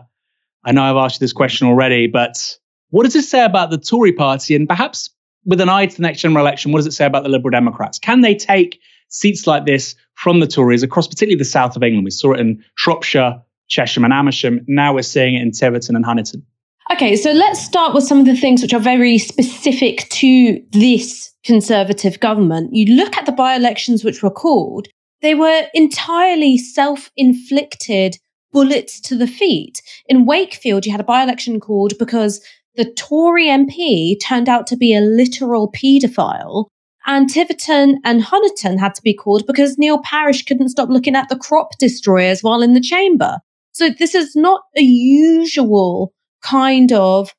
I 0.63 0.71
know 0.71 0.83
I've 0.83 0.95
asked 0.95 1.19
you 1.19 1.23
this 1.23 1.33
question 1.33 1.67
already, 1.67 2.07
but 2.07 2.57
what 2.89 3.03
does 3.03 3.15
it 3.15 3.23
say 3.23 3.43
about 3.43 3.71
the 3.71 3.77
Tory 3.77 4.13
party? 4.13 4.55
And 4.55 4.67
perhaps 4.67 5.09
with 5.45 5.59
an 5.59 5.69
eye 5.69 5.87
to 5.87 5.95
the 5.95 6.03
next 6.03 6.21
general 6.21 6.45
election, 6.45 6.71
what 6.71 6.79
does 6.79 6.87
it 6.87 6.93
say 6.93 7.05
about 7.05 7.23
the 7.23 7.29
Liberal 7.29 7.51
Democrats? 7.51 7.99
Can 7.99 8.21
they 8.21 8.35
take 8.35 8.79
seats 9.13 9.47
like 9.47 9.65
this 9.65 9.95
from 10.15 10.39
the 10.39 10.47
Tories 10.47 10.83
across 10.83 11.07
particularly 11.07 11.37
the 11.37 11.45
south 11.45 11.75
of 11.75 11.83
England. 11.83 12.03
We 12.03 12.11
saw 12.11 12.33
it 12.33 12.39
in 12.39 12.63
Shropshire, 12.75 13.41
Chesham, 13.69 14.03
and 14.03 14.13
Amersham. 14.13 14.65
Now 14.67 14.93
we're 14.93 15.03
seeing 15.03 15.35
it 15.35 15.41
in 15.41 15.51
Tiverton 15.51 15.95
and 15.95 16.03
Honiton. 16.03 16.43
Okay, 16.91 17.15
so 17.15 17.31
let's 17.31 17.63
start 17.63 17.93
with 17.93 18.03
some 18.03 18.19
of 18.19 18.25
the 18.25 18.35
things 18.35 18.61
which 18.61 18.73
are 18.73 18.79
very 18.79 19.17
specific 19.17 20.09
to 20.09 20.61
this 20.71 21.31
Conservative 21.43 22.19
government. 22.21 22.73
You 22.73 22.95
look 22.95 23.17
at 23.17 23.25
the 23.25 23.33
by 23.33 23.55
elections 23.55 24.03
which 24.03 24.23
were 24.23 24.31
called, 24.31 24.87
they 25.21 25.35
were 25.35 25.63
entirely 25.73 26.57
self 26.57 27.11
inflicted 27.17 28.17
bullets 28.53 29.01
to 29.01 29.17
the 29.17 29.27
feet. 29.27 29.81
In 30.07 30.25
Wakefield, 30.25 30.85
you 30.85 30.91
had 30.91 31.01
a 31.01 31.05
by 31.05 31.21
election 31.21 31.59
called 31.59 31.97
because 31.97 32.41
the 32.75 32.85
Tory 32.85 33.47
MP 33.47 34.15
turned 34.21 34.47
out 34.47 34.67
to 34.67 34.77
be 34.77 34.95
a 34.95 35.01
literal 35.01 35.71
paedophile. 35.71 36.67
And 37.05 37.29
Tiverton 37.29 37.99
and 38.05 38.23
Honiton 38.23 38.79
had 38.79 38.95
to 38.95 39.01
be 39.01 39.13
called 39.13 39.45
because 39.45 39.77
Neil 39.77 40.01
Parish 40.03 40.43
couldn't 40.45 40.69
stop 40.69 40.89
looking 40.89 41.15
at 41.15 41.29
the 41.29 41.37
crop 41.37 41.77
destroyers 41.77 42.41
while 42.41 42.61
in 42.61 42.73
the 42.73 42.81
chamber. 42.81 43.39
So 43.73 43.89
this 43.89 44.15
is 44.15 44.35
not 44.35 44.61
a 44.77 44.81
usual 44.81 46.13
kind 46.41 46.91
of 46.91 47.33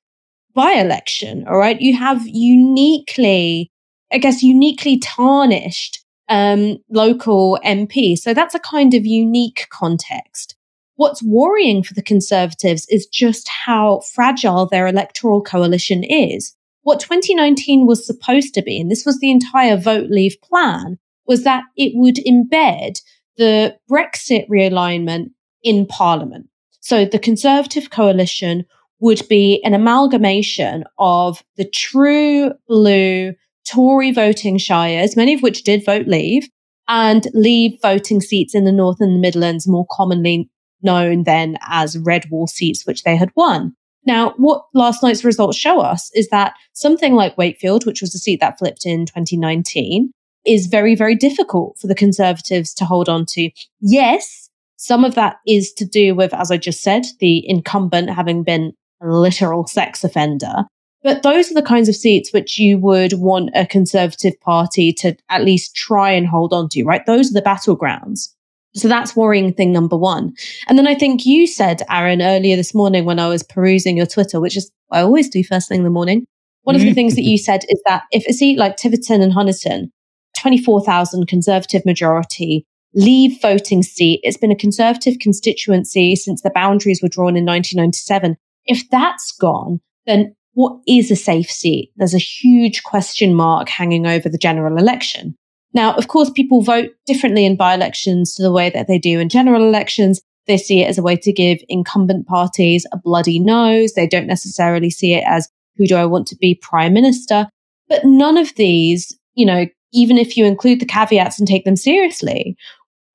by 0.54 0.72
election. 0.72 1.46
All 1.48 1.56
right. 1.56 1.80
You 1.80 1.96
have 1.96 2.26
uniquely, 2.26 3.70
I 4.12 4.18
guess, 4.18 4.42
uniquely 4.42 4.98
tarnished 4.98 6.04
um, 6.28 6.78
local 6.90 7.58
MP. 7.64 8.18
So 8.18 8.34
that's 8.34 8.54
a 8.54 8.60
kind 8.60 8.94
of 8.94 9.06
unique 9.06 9.66
context. 9.70 10.56
What's 10.96 11.22
worrying 11.22 11.82
for 11.82 11.94
the 11.94 12.02
Conservatives 12.02 12.86
is 12.88 13.06
just 13.06 13.48
how 13.48 14.00
fragile 14.12 14.66
their 14.66 14.86
electoral 14.86 15.42
coalition 15.42 16.04
is. 16.04 16.54
What 16.84 17.00
2019 17.00 17.86
was 17.86 18.06
supposed 18.06 18.54
to 18.54 18.62
be, 18.62 18.80
and 18.80 18.90
this 18.90 19.04
was 19.04 19.18
the 19.18 19.30
entire 19.30 19.76
vote 19.76 20.10
leave 20.10 20.36
plan, 20.42 20.98
was 21.26 21.42
that 21.44 21.64
it 21.76 21.92
would 21.94 22.16
embed 22.16 23.00
the 23.36 23.76
Brexit 23.90 24.46
realignment 24.48 25.30
in 25.62 25.86
Parliament. 25.86 26.46
So 26.80 27.06
the 27.06 27.18
Conservative 27.18 27.88
coalition 27.88 28.66
would 29.00 29.26
be 29.28 29.62
an 29.64 29.72
amalgamation 29.72 30.84
of 30.98 31.42
the 31.56 31.64
true 31.64 32.52
blue 32.68 33.32
Tory 33.66 34.12
voting 34.12 34.58
shires, 34.58 35.16
many 35.16 35.32
of 35.32 35.40
which 35.40 35.64
did 35.64 35.86
vote 35.86 36.06
leave, 36.06 36.48
and 36.86 37.26
leave 37.32 37.78
voting 37.80 38.20
seats 38.20 38.54
in 38.54 38.64
the 38.64 38.72
North 38.72 39.00
and 39.00 39.16
the 39.16 39.20
Midlands, 39.20 39.66
more 39.66 39.86
commonly 39.90 40.50
known 40.82 41.22
then 41.24 41.56
as 41.66 41.98
red 41.98 42.28
wall 42.30 42.46
seats, 42.46 42.86
which 42.86 43.04
they 43.04 43.16
had 43.16 43.30
won. 43.34 43.74
Now, 44.06 44.34
what 44.36 44.64
last 44.74 45.02
night's 45.02 45.24
results 45.24 45.56
show 45.56 45.80
us 45.80 46.10
is 46.14 46.28
that 46.28 46.54
something 46.72 47.14
like 47.14 47.38
Wakefield, 47.38 47.86
which 47.86 48.00
was 48.00 48.14
a 48.14 48.18
seat 48.18 48.40
that 48.40 48.58
flipped 48.58 48.84
in 48.84 49.06
2019, 49.06 50.10
is 50.44 50.66
very, 50.66 50.94
very 50.94 51.14
difficult 51.14 51.78
for 51.80 51.86
the 51.86 51.94
Conservatives 51.94 52.74
to 52.74 52.84
hold 52.84 53.08
on 53.08 53.24
to. 53.26 53.50
Yes, 53.80 54.50
some 54.76 55.04
of 55.04 55.14
that 55.14 55.36
is 55.46 55.72
to 55.74 55.86
do 55.86 56.14
with, 56.14 56.34
as 56.34 56.50
I 56.50 56.58
just 56.58 56.82
said, 56.82 57.04
the 57.20 57.42
incumbent 57.48 58.10
having 58.10 58.42
been 58.42 58.72
a 59.02 59.06
literal 59.06 59.66
sex 59.66 60.04
offender. 60.04 60.64
But 61.02 61.22
those 61.22 61.50
are 61.50 61.54
the 61.54 61.62
kinds 61.62 61.88
of 61.88 61.96
seats 61.96 62.32
which 62.32 62.58
you 62.58 62.78
would 62.78 63.14
want 63.14 63.50
a 63.54 63.66
Conservative 63.66 64.38
Party 64.40 64.92
to 64.94 65.16
at 65.28 65.44
least 65.44 65.76
try 65.76 66.10
and 66.10 66.26
hold 66.26 66.52
on 66.52 66.68
to, 66.70 66.84
right? 66.84 67.04
Those 67.06 67.30
are 67.30 67.34
the 67.34 67.42
battlegrounds. 67.42 68.30
So 68.76 68.88
that's 68.88 69.14
worrying 69.14 69.52
thing 69.52 69.72
number 69.72 69.96
one. 69.96 70.34
And 70.68 70.76
then 70.76 70.86
I 70.86 70.94
think 70.94 71.24
you 71.24 71.46
said, 71.46 71.82
Aaron, 71.88 72.20
earlier 72.20 72.56
this 72.56 72.74
morning 72.74 73.04
when 73.04 73.20
I 73.20 73.28
was 73.28 73.42
perusing 73.42 73.96
your 73.96 74.06
Twitter, 74.06 74.40
which 74.40 74.56
is 74.56 74.70
I 74.90 75.00
always 75.00 75.28
do 75.28 75.44
first 75.44 75.68
thing 75.68 75.78
in 75.78 75.84
the 75.84 75.90
morning. 75.90 76.26
One 76.62 76.74
of 76.74 76.82
the 76.82 76.90
mm. 76.90 76.94
things 76.94 77.14
that 77.14 77.24
you 77.24 77.38
said 77.38 77.62
is 77.68 77.80
that 77.86 78.04
if 78.10 78.26
a 78.26 78.32
seat 78.32 78.58
like 78.58 78.76
Tiverton 78.76 79.22
and 79.22 79.32
Honiton, 79.32 79.90
24,000 80.38 81.26
Conservative 81.26 81.84
majority, 81.84 82.66
leave 82.94 83.40
voting 83.40 83.82
seat, 83.82 84.20
it's 84.22 84.36
been 84.36 84.50
a 84.50 84.56
Conservative 84.56 85.18
constituency 85.20 86.16
since 86.16 86.42
the 86.42 86.50
boundaries 86.54 87.02
were 87.02 87.08
drawn 87.08 87.36
in 87.36 87.44
1997. 87.44 88.36
If 88.66 88.88
that's 88.90 89.32
gone, 89.32 89.80
then 90.06 90.34
what 90.54 90.80
is 90.88 91.10
a 91.10 91.16
safe 91.16 91.50
seat? 91.50 91.92
There's 91.96 92.14
a 92.14 92.18
huge 92.18 92.82
question 92.82 93.34
mark 93.34 93.68
hanging 93.68 94.06
over 94.06 94.28
the 94.28 94.38
general 94.38 94.78
election. 94.78 95.36
Now, 95.74 95.94
of 95.94 96.08
course, 96.08 96.30
people 96.30 96.62
vote 96.62 96.90
differently 97.04 97.44
in 97.44 97.56
by 97.56 97.74
elections 97.74 98.34
to 98.34 98.42
the 98.42 98.52
way 98.52 98.70
that 98.70 98.86
they 98.86 98.98
do 98.98 99.18
in 99.18 99.28
general 99.28 99.64
elections. 99.64 100.20
They 100.46 100.56
see 100.56 100.82
it 100.82 100.88
as 100.88 100.98
a 100.98 101.02
way 101.02 101.16
to 101.16 101.32
give 101.32 101.58
incumbent 101.68 102.26
parties 102.26 102.86
a 102.92 102.96
bloody 102.96 103.40
nose. 103.40 103.92
They 103.92 104.06
don't 104.06 104.26
necessarily 104.26 104.90
see 104.90 105.14
it 105.14 105.24
as 105.26 105.48
who 105.76 105.86
do 105.86 105.96
I 105.96 106.06
want 106.06 106.28
to 106.28 106.36
be 106.36 106.54
prime 106.54 106.94
minister? 106.94 107.48
But 107.88 108.04
none 108.04 108.36
of 108.36 108.54
these, 108.54 109.12
you 109.34 109.44
know, 109.44 109.66
even 109.92 110.16
if 110.16 110.36
you 110.36 110.44
include 110.44 110.80
the 110.80 110.86
caveats 110.86 111.38
and 111.38 111.48
take 111.48 111.64
them 111.64 111.76
seriously, 111.76 112.56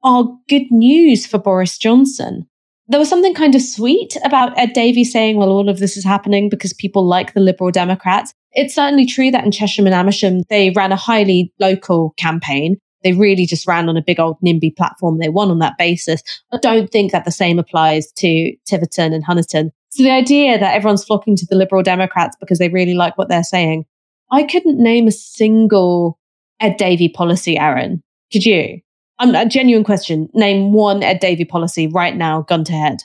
are 0.04 0.26
good 0.48 0.70
news 0.72 1.26
for 1.26 1.38
Boris 1.38 1.78
Johnson. 1.78 2.48
There 2.88 3.00
was 3.00 3.10
something 3.10 3.34
kind 3.34 3.54
of 3.54 3.62
sweet 3.62 4.18
about 4.24 4.58
Ed 4.58 4.74
Davey 4.74 5.04
saying, 5.04 5.38
well, 5.38 5.50
all 5.50 5.70
of 5.70 5.80
this 5.80 5.96
is 5.96 6.04
happening 6.04 6.50
because 6.50 6.74
people 6.74 7.06
like 7.06 7.34
the 7.34 7.40
Liberal 7.40 7.72
Democrats. 7.72 8.34
It's 8.54 8.76
certainly 8.76 9.06
true 9.06 9.32
that 9.32 9.46
in 9.46 9.52
Chesham 9.52 9.86
and 9.86 9.94
Amersham, 9.94 10.44
they 10.50 10.72
ran 10.72 10.92
a 10.92 10.96
highly 10.96 11.54
local 11.60 12.14
campaign. 12.18 12.78
They 13.04 13.14
really 13.14 13.46
just 13.46 13.68
ran 13.68 13.88
on 13.88 13.96
a 13.96 14.02
big 14.02 14.20
old 14.20 14.38
NIMBY 14.42 14.76
platform. 14.76 15.20
They 15.20 15.30
won 15.30 15.52
on 15.52 15.60
that 15.60 15.78
basis. 15.78 16.22
I 16.52 16.58
don't 16.58 16.92
think 16.92 17.12
that 17.12 17.26
the 17.26 17.32
same 17.32 17.60
applies 17.60 18.12
to 18.14 18.54
Tiverton 18.66 19.14
and 19.14 19.26
Honiton. 19.26 19.70
So 19.92 20.04
the 20.04 20.12
idea 20.12 20.60
that 20.60 20.76
everyone's 20.76 21.06
flocking 21.06 21.36
to 21.38 21.46
the 21.50 21.56
Liberal 21.56 21.84
Democrats 21.84 22.36
because 22.40 22.60
they 22.60 22.70
really 22.70 22.94
like 22.94 23.18
what 23.18 23.30
they're 23.30 23.44
saying, 23.44 23.86
I 24.32 24.44
couldn't 24.44 24.82
name 24.82 25.08
a 25.08 25.12
single 25.12 26.20
Ed 26.60 26.78
Davey 26.78 27.10
policy, 27.10 27.58
Aaron. 27.58 28.04
Could 28.32 28.46
you? 28.46 28.82
I'm 29.18 29.34
a 29.34 29.46
genuine 29.46 29.84
question. 29.84 30.30
Name 30.34 30.72
one 30.74 31.04
Ed 31.04 31.20
Davey 31.20 31.46
policy 31.46 31.88
right 31.88 32.16
now, 32.16 32.42
gun 32.44 32.64
to 32.66 32.74
head. 32.74 33.00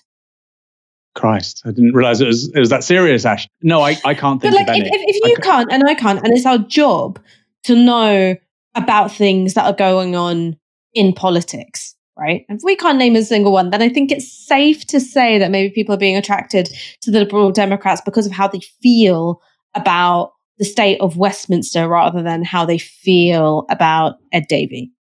Christ, 1.14 1.62
I 1.64 1.71
didn't 1.71 1.94
realize 1.94 2.21
it 2.21 2.26
was, 2.26 2.49
it 2.54 2.59
was 2.59 2.71
that 2.71 2.85
serious, 2.85 3.25
Ash. 3.25 3.49
No, 3.62 3.83
I, 3.83 3.97
I 4.04 4.14
can't 4.14 4.40
think 4.40 4.54
but 4.54 4.66
like, 4.66 4.68
of 4.68 4.87
if, 4.87 4.92
if, 4.92 5.16
if 5.16 5.30
you 5.30 5.37
can't 5.42 5.73
and 5.73 5.85
I 5.87 5.94
can't, 5.94 6.18
and 6.18 6.37
it's 6.37 6.47
our 6.47 6.59
job 6.59 7.21
to 7.64 7.76
know 7.76 8.37
about 8.75 9.12
things 9.12 9.54
that 9.54 9.64
are 9.64 9.76
going 9.76 10.16
on 10.16 10.56
in 10.92 11.12
politics, 11.12 11.94
right? 12.18 12.44
If 12.49 12.62
we 12.64 12.76
can't 12.76 12.99
name 12.99 13.16
a 13.16 13.23
single 13.23 13.52
one, 13.52 13.71
then 13.71 13.83
I 13.83 13.88
think 13.88 14.11
it's 14.11 14.30
safe 14.30 14.87
to 14.87 15.00
say 15.00 15.38
that 15.38 15.50
maybe 15.50 15.73
people 15.73 15.94
are 15.94 15.99
being 15.99 16.16
attracted 16.16 16.68
to 17.02 17.11
the 17.11 17.21
Liberal 17.21 17.52
Democrats 17.52 18.00
because 18.04 18.26
of 18.26 18.33
how 18.33 18.49
they 18.49 18.61
feel 18.83 19.40
about 19.75 20.33
the 20.59 20.64
state 20.64 21.00
of 21.00 21.16
Westminster 21.16 21.88
rather 21.88 22.23
than 22.23 22.44
how 22.44 22.64
they 22.64 22.78
feel 22.78 23.66
about 23.71 24.16
Ed 24.33 24.47
Davey. 24.49 24.92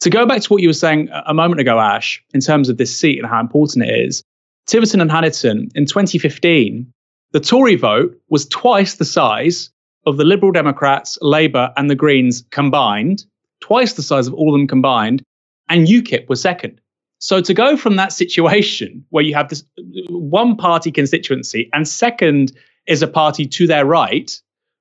To 0.00 0.10
go 0.10 0.26
back 0.26 0.42
to 0.42 0.48
what 0.48 0.62
you 0.62 0.68
were 0.68 0.74
saying 0.74 1.08
a 1.26 1.32
moment 1.32 1.60
ago, 1.60 1.80
Ash, 1.80 2.22
in 2.34 2.40
terms 2.40 2.68
of 2.68 2.76
this 2.76 2.96
seat 2.96 3.18
and 3.18 3.26
how 3.26 3.40
important 3.40 3.86
it 3.86 4.06
is, 4.06 4.22
Tiverton 4.66 5.00
and 5.00 5.10
Honiton 5.10 5.70
in 5.74 5.86
2015, 5.86 6.92
the 7.32 7.40
Tory 7.40 7.76
vote 7.76 8.16
was 8.28 8.46
twice 8.46 8.94
the 8.96 9.04
size 9.04 9.70
of 10.06 10.16
the 10.16 10.24
Liberal 10.24 10.52
Democrats, 10.52 11.18
Labour, 11.20 11.72
and 11.76 11.90
the 11.90 11.94
Greens 11.94 12.44
combined, 12.50 13.24
twice 13.60 13.94
the 13.94 14.02
size 14.02 14.26
of 14.26 14.34
all 14.34 14.54
of 14.54 14.58
them 14.58 14.66
combined, 14.66 15.22
and 15.68 15.86
UKIP 15.86 16.28
was 16.28 16.40
second. 16.40 16.80
So 17.18 17.40
to 17.40 17.54
go 17.54 17.76
from 17.76 17.96
that 17.96 18.12
situation 18.12 19.04
where 19.10 19.24
you 19.24 19.34
have 19.34 19.48
this 19.48 19.64
one 20.08 20.56
party 20.56 20.92
constituency 20.92 21.68
and 21.72 21.88
second 21.88 22.52
is 22.86 23.02
a 23.02 23.08
party 23.08 23.46
to 23.46 23.66
their 23.66 23.84
right, 23.84 24.30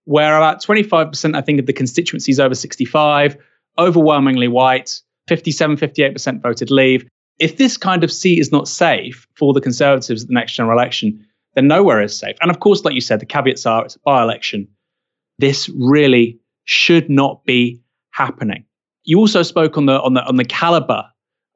where 0.03 0.35
about 0.35 0.63
25%, 0.63 1.35
I 1.35 1.41
think, 1.41 1.59
of 1.59 1.65
the 1.65 1.73
constituency 1.73 2.31
is 2.31 2.39
over 2.39 2.53
65, 2.53 3.37
overwhelmingly 3.77 4.47
white, 4.47 5.01
57, 5.27 5.77
58% 5.77 6.41
voted 6.41 6.69
leave, 6.69 7.07
if 7.39 7.57
this 7.57 7.77
kind 7.77 8.03
of 8.03 8.11
seat 8.11 8.39
is 8.39 8.51
not 8.51 8.67
safe 8.67 9.27
for 9.35 9.53
the 9.53 9.61
Conservatives 9.61 10.23
at 10.23 10.27
the 10.27 10.33
next 10.33 10.53
general 10.53 10.77
election, 10.77 11.25
then 11.55 11.67
nowhere 11.67 12.01
is 12.01 12.17
safe. 12.17 12.35
And 12.41 12.51
of 12.51 12.59
course, 12.59 12.83
like 12.83 12.95
you 12.95 13.01
said, 13.01 13.19
the 13.19 13.25
caveats 13.25 13.65
are 13.65 13.85
it's 13.85 13.95
a 13.95 13.99
by 13.99 14.23
election. 14.23 14.67
This 15.39 15.69
really 15.69 16.39
should 16.65 17.09
not 17.09 17.43
be 17.45 17.81
happening. 18.11 18.65
You 19.03 19.19
also 19.19 19.43
spoke 19.43 19.77
on 19.77 19.85
the 19.85 20.01
on 20.01 20.13
the 20.13 20.23
on 20.25 20.37
the 20.37 20.45
caliber 20.45 21.03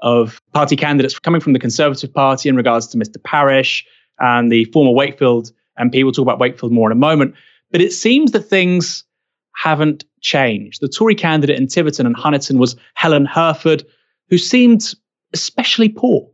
of 0.01 0.41
party 0.53 0.75
candidates 0.75 1.17
coming 1.19 1.41
from 1.41 1.53
the 1.53 1.59
Conservative 1.59 2.13
Party 2.13 2.47
in 2.47 2.55
regards 2.55 2.87
to 2.87 2.97
Mr. 2.97 3.21
Parish 3.23 3.85
and 4.19 4.51
the 4.51 4.65
former 4.65 4.91
Wakefield 4.91 5.51
MP. 5.79 6.03
We'll 6.03 6.11
talk 6.11 6.23
about 6.23 6.39
Wakefield 6.39 6.71
more 6.71 6.89
in 6.89 6.97
a 6.97 6.99
moment. 6.99 7.35
But 7.71 7.81
it 7.81 7.91
seems 7.91 8.31
that 8.31 8.41
things 8.41 9.03
haven't 9.55 10.05
changed. 10.21 10.81
The 10.81 10.87
Tory 10.87 11.15
candidate 11.15 11.57
in 11.57 11.67
Tiverton 11.67 12.05
and 12.05 12.15
Honiton 12.15 12.59
was 12.59 12.75
Helen 12.93 13.25
Hurford, 13.25 13.83
who 14.29 14.37
seemed 14.37 14.93
especially 15.33 15.89
poor? 15.89 16.29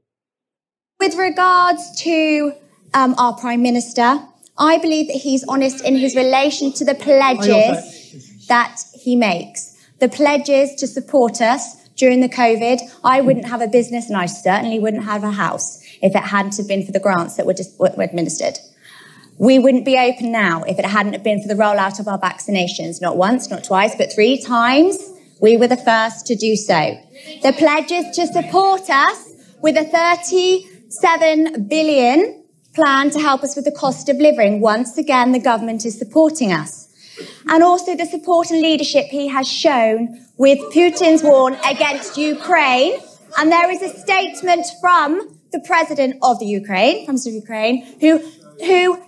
With 1.00 1.16
regards 1.16 2.02
to 2.02 2.54
um, 2.94 3.16
our 3.18 3.36
Prime 3.36 3.62
Minister, 3.62 4.20
I 4.58 4.78
believe 4.78 5.08
that 5.08 5.18
he's 5.18 5.44
honest 5.48 5.84
in 5.84 5.98
his 5.98 6.16
relation 6.16 6.72
to 6.74 6.86
the 6.86 6.96
pledges 6.96 8.48
that 8.48 8.82
he 8.94 9.16
makes. 9.16 9.76
The 10.00 10.10
pledges 10.10 10.76
to 10.76 10.88
support 10.88 11.42
us 11.42 11.88
during 11.96 12.22
the 12.22 12.30
COVID. 12.30 12.80
I 13.04 13.22
wouldn't 13.22 13.48
have 13.48 13.62
a 13.62 13.68
business 13.68 14.08
and 14.08 14.18
I 14.18 14.26
certainly 14.26 14.80
wouldn't 14.80 15.04
have 15.04 15.24
a 15.24 15.32
house 15.32 15.82
if 16.02 16.16
it 16.16 16.24
hadn't 16.24 16.58
have 16.58 16.68
been 16.68 16.86
for 16.86 16.92
the 16.92 17.00
grants 17.00 17.36
that 17.36 17.46
were, 17.46 17.54
just, 17.54 17.80
were 17.80 17.92
administered. 18.00 18.60
We 19.38 19.60
wouldn't 19.60 19.86
be 19.86 19.98
open 19.98 20.32
now 20.32 20.64
if 20.64 20.80
it 20.80 20.86
hadn't 20.86 21.14
have 21.14 21.24
been 21.24 21.42
for 21.42 21.48
the 21.48 21.56
rollout 21.56 22.00
of 22.00 22.08
our 22.08 22.20
vaccinations, 22.20 23.02
not 23.02 23.18
once, 23.18 23.50
not 23.50 23.64
twice, 23.64 23.96
but 23.96 24.14
three 24.14 24.42
times 24.42 24.98
We 25.46 25.58
were 25.58 25.68
the 25.68 25.78
first 25.78 26.26
to 26.26 26.36
do 26.36 26.56
so. 26.56 26.98
The 27.44 27.54
pledges 27.54 28.06
to 28.16 28.26
support 28.26 28.90
us 28.90 29.32
with 29.62 29.78
a 29.78 29.84
37 29.84 31.68
billion 31.68 32.46
plan 32.74 33.12
to 33.12 33.20
help 33.20 33.44
us 33.44 33.56
with 33.56 33.66
the 33.66 33.72
cost 33.72 34.10
of 34.10 34.18
living. 34.18 34.60
Once 34.60 34.98
again, 34.98 35.34
the 35.34 35.40
government 35.40 35.86
is 35.86 36.00
supporting 36.00 36.52
us. 36.52 36.92
And 37.48 37.62
also 37.62 37.96
the 37.96 38.08
support 38.08 38.50
and 38.50 38.60
leadership 38.60 39.06
he 39.12 39.28
has 39.28 39.48
shown 39.48 40.20
with 40.38 40.58
Putin's 40.74 41.22
war 41.22 41.52
against 41.64 42.18
Ukraine. 42.18 43.00
And 43.38 43.52
there 43.52 43.70
is 43.70 43.84
a 43.84 43.90
statement 44.00 44.66
from 44.82 45.38
the 45.52 45.60
president 45.60 46.16
of 46.24 46.40
the 46.40 46.48
Ukraine, 46.48 47.06
from 47.06 47.18
Ukraine, 47.24 47.86
who, 48.02 48.18
who 48.66 49.00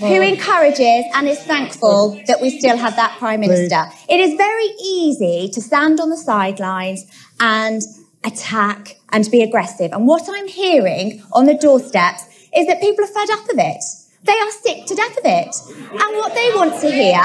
who 0.00 0.20
encourages 0.22 1.04
and 1.14 1.28
is 1.28 1.38
thankful 1.40 2.20
that 2.26 2.40
we 2.40 2.58
still 2.58 2.76
have 2.76 2.96
that 2.96 3.16
Prime 3.18 3.40
Minister. 3.40 3.84
It 4.08 4.18
is 4.18 4.34
very 4.34 4.70
easy 4.82 5.50
to 5.52 5.60
stand 5.60 6.00
on 6.00 6.08
the 6.10 6.16
sidelines 6.16 7.04
and 7.38 7.82
attack 8.24 8.96
and 9.10 9.30
be 9.30 9.42
aggressive. 9.42 9.92
And 9.92 10.06
what 10.06 10.22
I'm 10.28 10.48
hearing 10.48 11.22
on 11.32 11.44
the 11.44 11.54
doorsteps 11.54 12.22
is 12.56 12.66
that 12.66 12.80
people 12.80 13.04
are 13.04 13.08
fed 13.08 13.30
up 13.30 13.44
of 13.44 13.58
it. 13.58 13.84
They 14.22 14.32
are 14.32 14.50
sick 14.50 14.84
to 14.86 14.94
death 14.94 15.16
of 15.16 15.24
it. 15.24 15.54
And 15.92 16.16
what 16.16 16.34
they 16.34 16.50
want 16.54 16.78
to 16.82 16.90
hear, 16.90 17.22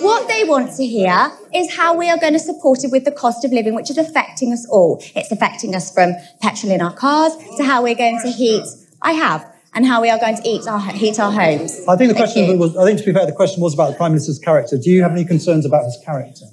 what 0.00 0.28
they 0.28 0.44
want 0.44 0.74
to 0.76 0.86
hear 0.86 1.32
is 1.52 1.74
how 1.76 1.96
we 1.96 2.08
are 2.08 2.18
going 2.18 2.34
to 2.34 2.38
support 2.38 2.84
it 2.84 2.92
with 2.92 3.04
the 3.04 3.10
cost 3.10 3.44
of 3.44 3.52
living, 3.52 3.74
which 3.74 3.90
is 3.90 3.98
affecting 3.98 4.52
us 4.52 4.66
all. 4.70 5.02
It's 5.16 5.32
affecting 5.32 5.74
us 5.74 5.92
from 5.92 6.12
petrol 6.40 6.72
in 6.72 6.80
our 6.80 6.94
cars 6.94 7.32
to 7.56 7.64
how 7.64 7.82
we're 7.82 7.96
going 7.96 8.20
to 8.22 8.30
heat. 8.30 8.64
I 9.02 9.12
have 9.12 9.52
and 9.74 9.86
how 9.86 10.00
we 10.00 10.10
are 10.10 10.18
going 10.18 10.36
to 10.36 10.42
eat 10.48 10.66
our, 10.66 10.80
heat 10.80 11.18
our 11.20 11.30
homes. 11.30 11.80
I 11.86 11.96
think 11.96 12.08
the 12.08 12.14
Thank 12.14 12.16
question 12.16 12.50
you. 12.50 12.58
was, 12.58 12.76
I 12.76 12.84
think 12.84 12.98
to 13.00 13.04
be 13.06 13.12
fair, 13.12 13.26
the 13.26 13.32
question 13.32 13.62
was 13.62 13.74
about 13.74 13.90
the 13.90 13.96
Prime 13.96 14.12
Minister's 14.12 14.38
character. 14.38 14.78
Do 14.78 14.90
you 14.90 15.02
have 15.02 15.12
any 15.12 15.24
concerns 15.24 15.66
about 15.66 15.84
his 15.84 15.98
character? 16.04 16.46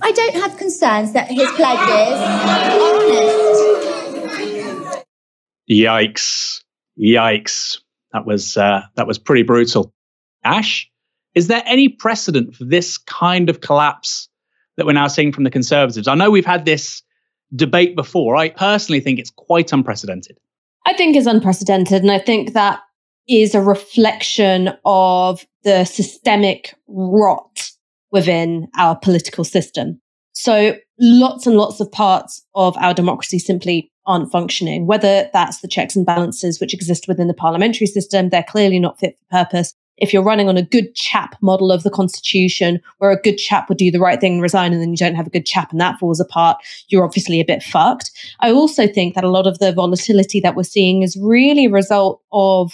I 0.00 0.12
don't 0.12 0.34
have 0.34 0.56
concerns 0.58 1.12
that 1.14 1.28
his 1.28 1.50
pledges 1.52 1.88
are 1.88 2.80
honest. 2.80 3.74
Yikes. 5.70 6.62
Yikes. 6.98 7.78
That 8.12 8.26
was, 8.26 8.56
uh, 8.56 8.82
that 8.96 9.06
was 9.06 9.18
pretty 9.18 9.42
brutal. 9.42 9.92
Ash, 10.44 10.90
is 11.34 11.48
there 11.48 11.62
any 11.64 11.88
precedent 11.88 12.54
for 12.54 12.64
this 12.64 12.98
kind 12.98 13.48
of 13.48 13.60
collapse 13.60 14.28
that 14.76 14.86
we're 14.86 14.92
now 14.92 15.08
seeing 15.08 15.32
from 15.32 15.44
the 15.44 15.50
Conservatives? 15.50 16.06
I 16.06 16.14
know 16.14 16.30
we've 16.30 16.44
had 16.44 16.64
this 16.64 17.02
debate 17.54 17.96
before. 17.96 18.36
I 18.36 18.50
personally 18.50 19.00
think 19.00 19.18
it's 19.18 19.30
quite 19.30 19.72
unprecedented. 19.72 20.38
I 20.86 20.92
think 20.92 21.16
is 21.16 21.26
unprecedented. 21.26 22.02
And 22.02 22.10
I 22.10 22.18
think 22.18 22.52
that 22.52 22.80
is 23.28 23.54
a 23.54 23.60
reflection 23.60 24.70
of 24.84 25.46
the 25.62 25.84
systemic 25.84 26.74
rot 26.88 27.70
within 28.10 28.68
our 28.76 28.96
political 28.96 29.44
system. 29.44 30.00
So 30.32 30.76
lots 31.00 31.46
and 31.46 31.56
lots 31.56 31.80
of 31.80 31.90
parts 31.90 32.44
of 32.54 32.76
our 32.76 32.92
democracy 32.92 33.38
simply 33.38 33.90
aren't 34.06 34.30
functioning, 34.30 34.86
whether 34.86 35.30
that's 35.32 35.60
the 35.60 35.68
checks 35.68 35.96
and 35.96 36.04
balances 36.04 36.60
which 36.60 36.74
exist 36.74 37.08
within 37.08 37.28
the 37.28 37.34
parliamentary 37.34 37.86
system, 37.86 38.28
they're 38.28 38.42
clearly 38.42 38.78
not 38.78 38.98
fit 38.98 39.16
for 39.18 39.44
purpose 39.44 39.74
if 39.98 40.12
you're 40.12 40.22
running 40.22 40.48
on 40.48 40.56
a 40.56 40.62
good 40.62 40.94
chap 40.94 41.36
model 41.40 41.70
of 41.70 41.82
the 41.82 41.90
constitution 41.90 42.80
where 42.98 43.10
a 43.10 43.20
good 43.20 43.36
chap 43.36 43.68
would 43.68 43.78
do 43.78 43.90
the 43.90 44.00
right 44.00 44.20
thing 44.20 44.34
and 44.34 44.42
resign 44.42 44.72
and 44.72 44.82
then 44.82 44.90
you 44.90 44.96
don't 44.96 45.14
have 45.14 45.26
a 45.26 45.30
good 45.30 45.46
chap 45.46 45.70
and 45.70 45.80
that 45.80 45.98
falls 45.98 46.20
apart 46.20 46.56
you're 46.88 47.04
obviously 47.04 47.40
a 47.40 47.44
bit 47.44 47.62
fucked. 47.62 48.10
I 48.40 48.50
also 48.50 48.86
think 48.86 49.14
that 49.14 49.24
a 49.24 49.30
lot 49.30 49.46
of 49.46 49.58
the 49.58 49.72
volatility 49.72 50.40
that 50.40 50.56
we're 50.56 50.64
seeing 50.64 51.02
is 51.02 51.16
really 51.20 51.66
a 51.66 51.70
result 51.70 52.20
of 52.32 52.72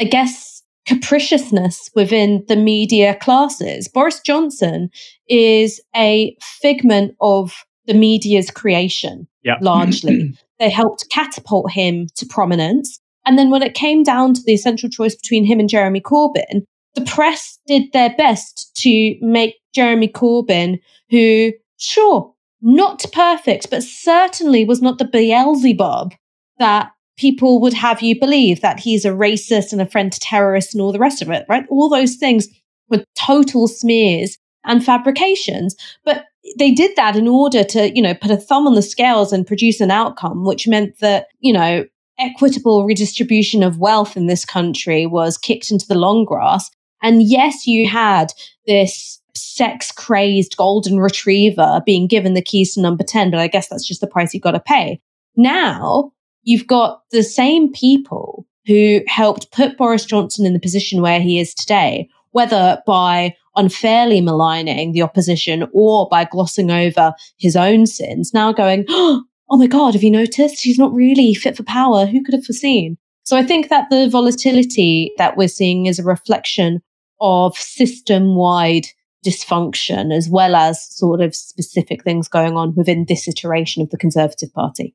i 0.00 0.04
guess 0.04 0.62
capriciousness 0.86 1.90
within 1.94 2.44
the 2.48 2.56
media 2.56 3.14
classes. 3.16 3.88
Boris 3.88 4.20
johnson 4.20 4.90
is 5.28 5.80
a 5.94 6.36
figment 6.40 7.14
of 7.20 7.64
the 7.86 7.94
media's 7.94 8.50
creation 8.50 9.26
largely. 9.60 10.36
They 10.58 10.70
helped 10.70 11.08
catapult 11.10 11.72
him 11.72 12.06
to 12.16 12.26
prominence. 12.26 13.00
And 13.26 13.38
then 13.38 13.50
when 13.50 13.62
it 13.62 13.74
came 13.74 14.02
down 14.02 14.34
to 14.34 14.42
the 14.42 14.54
essential 14.54 14.88
choice 14.88 15.14
between 15.14 15.44
him 15.44 15.60
and 15.60 15.68
Jeremy 15.68 16.00
Corbyn, 16.00 16.64
the 16.94 17.02
press 17.02 17.58
did 17.66 17.92
their 17.92 18.14
best 18.16 18.74
to 18.78 19.16
make 19.20 19.56
Jeremy 19.74 20.08
Corbyn, 20.08 20.80
who, 21.10 21.52
sure, 21.78 22.34
not 22.62 23.04
perfect, 23.12 23.70
but 23.70 23.82
certainly 23.82 24.64
was 24.64 24.82
not 24.82 24.98
the 24.98 25.04
Beelzebub 25.04 26.12
that 26.58 26.90
people 27.16 27.60
would 27.60 27.74
have 27.74 28.02
you 28.02 28.18
believe 28.18 28.60
that 28.60 28.80
he's 28.80 29.04
a 29.04 29.10
racist 29.10 29.72
and 29.72 29.80
a 29.80 29.86
friend 29.86 30.12
to 30.12 30.20
terrorists 30.20 30.74
and 30.74 30.80
all 30.80 30.92
the 30.92 30.98
rest 30.98 31.22
of 31.22 31.30
it, 31.30 31.44
right? 31.48 31.66
All 31.68 31.88
those 31.88 32.16
things 32.16 32.48
were 32.88 33.04
total 33.14 33.68
smears 33.68 34.38
and 34.64 34.84
fabrications. 34.84 35.76
But 36.04 36.24
they 36.58 36.70
did 36.70 36.96
that 36.96 37.16
in 37.16 37.28
order 37.28 37.62
to, 37.64 37.94
you 37.94 38.02
know, 38.02 38.14
put 38.14 38.30
a 38.30 38.36
thumb 38.36 38.66
on 38.66 38.74
the 38.74 38.82
scales 38.82 39.32
and 39.32 39.46
produce 39.46 39.80
an 39.80 39.90
outcome, 39.90 40.44
which 40.44 40.66
meant 40.66 40.98
that, 41.00 41.26
you 41.40 41.52
know, 41.52 41.84
equitable 42.18 42.84
redistribution 42.84 43.62
of 43.62 43.78
wealth 43.78 44.16
in 44.16 44.26
this 44.26 44.44
country 44.44 45.06
was 45.06 45.38
kicked 45.38 45.70
into 45.70 45.86
the 45.86 45.94
long 45.94 46.24
grass. 46.24 46.70
And 47.02 47.22
yes, 47.22 47.66
you 47.66 47.88
had 47.88 48.32
this 48.66 49.20
sex 49.34 49.92
crazed 49.92 50.56
golden 50.56 50.98
retriever 50.98 51.80
being 51.86 52.06
given 52.06 52.34
the 52.34 52.42
keys 52.42 52.74
to 52.74 52.80
number 52.80 53.04
10, 53.04 53.30
but 53.30 53.40
I 53.40 53.46
guess 53.46 53.68
that's 53.68 53.86
just 53.86 54.00
the 54.00 54.06
price 54.06 54.34
you've 54.34 54.42
got 54.42 54.52
to 54.52 54.60
pay. 54.60 55.00
Now 55.36 56.12
you've 56.42 56.66
got 56.66 57.02
the 57.10 57.22
same 57.22 57.72
people 57.72 58.46
who 58.66 59.00
helped 59.06 59.50
put 59.52 59.76
Boris 59.76 60.04
Johnson 60.04 60.46
in 60.46 60.52
the 60.52 60.60
position 60.60 61.02
where 61.02 61.20
he 61.20 61.40
is 61.40 61.54
today, 61.54 62.08
whether 62.32 62.82
by 62.86 63.34
unfairly 63.56 64.20
maligning 64.20 64.92
the 64.92 65.02
opposition 65.02 65.66
or 65.72 66.08
by 66.10 66.24
glossing 66.24 66.70
over 66.70 67.12
his 67.38 67.56
own 67.56 67.86
sins, 67.86 68.32
now 68.32 68.52
going, 68.52 68.84
oh, 68.88 69.24
my 69.50 69.66
God, 69.66 69.94
have 69.94 70.02
you 70.02 70.10
noticed? 70.10 70.62
He's 70.62 70.78
not 70.78 70.92
really 70.92 71.34
fit 71.34 71.56
for 71.56 71.64
power. 71.64 72.06
Who 72.06 72.22
could 72.22 72.34
have 72.34 72.44
foreseen? 72.44 72.96
So 73.24 73.36
I 73.36 73.42
think 73.42 73.68
that 73.68 73.90
the 73.90 74.08
volatility 74.08 75.12
that 75.18 75.36
we're 75.36 75.48
seeing 75.48 75.86
is 75.86 75.98
a 75.98 76.04
reflection 76.04 76.80
of 77.20 77.56
system 77.56 78.34
wide 78.34 78.86
dysfunction 79.24 80.14
as 80.14 80.28
well 80.28 80.56
as 80.56 80.82
sort 80.82 81.20
of 81.20 81.34
specific 81.34 82.02
things 82.02 82.28
going 82.28 82.56
on 82.56 82.74
within 82.74 83.04
this 83.06 83.28
iteration 83.28 83.82
of 83.82 83.90
the 83.90 83.98
Conservative 83.98 84.52
Party. 84.52 84.94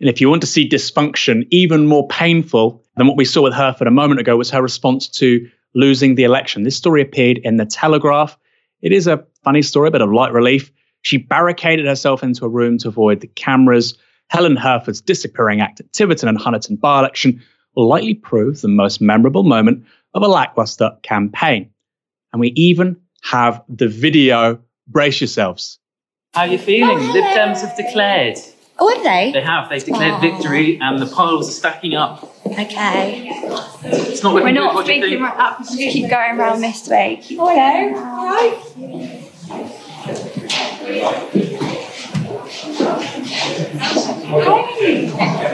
And 0.00 0.08
if 0.08 0.20
you 0.20 0.28
want 0.28 0.42
to 0.42 0.46
see 0.46 0.68
dysfunction 0.68 1.46
even 1.50 1.86
more 1.86 2.06
painful 2.08 2.84
than 2.96 3.06
what 3.06 3.16
we 3.16 3.24
saw 3.24 3.42
with 3.42 3.54
Hurford 3.54 3.86
a 3.86 3.92
moment 3.92 4.20
ago 4.20 4.36
was 4.36 4.50
her 4.50 4.62
response 4.62 5.08
to 5.08 5.48
losing 5.74 6.14
the 6.14 6.24
election. 6.24 6.62
This 6.62 6.76
story 6.76 7.02
appeared 7.02 7.38
in 7.38 7.56
the 7.56 7.66
Telegraph. 7.66 8.38
It 8.82 8.92
is 8.92 9.06
a 9.06 9.24
funny 9.42 9.62
story, 9.62 9.88
a 9.88 9.90
bit 9.90 10.02
of 10.02 10.12
light 10.12 10.32
relief. 10.32 10.70
She 11.02 11.18
barricaded 11.18 11.86
herself 11.86 12.22
into 12.22 12.44
a 12.44 12.48
room 12.48 12.78
to 12.78 12.88
avoid 12.88 13.20
the 13.20 13.26
cameras. 13.26 13.96
Helen 14.28 14.56
Hurford's 14.56 15.00
disappearing 15.00 15.60
act 15.60 15.80
at 15.80 15.92
Tiverton 15.92 16.28
and 16.28 16.38
Honiton 16.38 16.80
by 16.80 17.00
election 17.00 17.42
will 17.76 17.88
likely 17.88 18.14
prove 18.14 18.60
the 18.60 18.68
most 18.68 19.00
memorable 19.00 19.42
moment 19.42 19.84
of 20.14 20.22
a 20.22 20.28
lackluster 20.28 20.96
campaign. 21.02 21.70
And 22.32 22.40
we 22.40 22.48
even 22.56 22.96
have 23.22 23.62
the 23.68 23.88
video. 23.88 24.60
Brace 24.86 25.20
yourselves. 25.20 25.78
How 26.34 26.42
are 26.42 26.46
you 26.48 26.58
feeling? 26.58 26.98
Oh, 26.98 27.12
Lib 27.12 27.24
Dems 27.24 27.60
have 27.62 27.76
declared. 27.76 28.36
Oh, 28.78 28.92
have 28.92 29.02
they? 29.04 29.30
They 29.32 29.40
have. 29.40 29.70
They've 29.70 29.84
declared 29.84 30.20
victory, 30.20 30.78
and 30.80 31.00
the 31.00 31.06
piles 31.06 31.48
are 31.48 31.52
stacking 31.52 31.94
up. 31.94 32.22
Okay. 32.44 33.30
It's 33.84 34.22
not 34.22 34.34
We're 34.34 34.50
not 34.52 34.74
What 34.74 34.84
do 34.84 34.92
you 34.92 35.00
speaking 35.00 35.20
think? 35.20 35.30
right 35.30 35.52
up. 35.52 35.58
Just 35.58 35.78
keep 35.78 36.10
going 36.10 36.38
around 36.38 36.60
this 36.60 36.88
week. 36.88 37.38
Oh, 37.38 37.48
hello. 37.48 37.94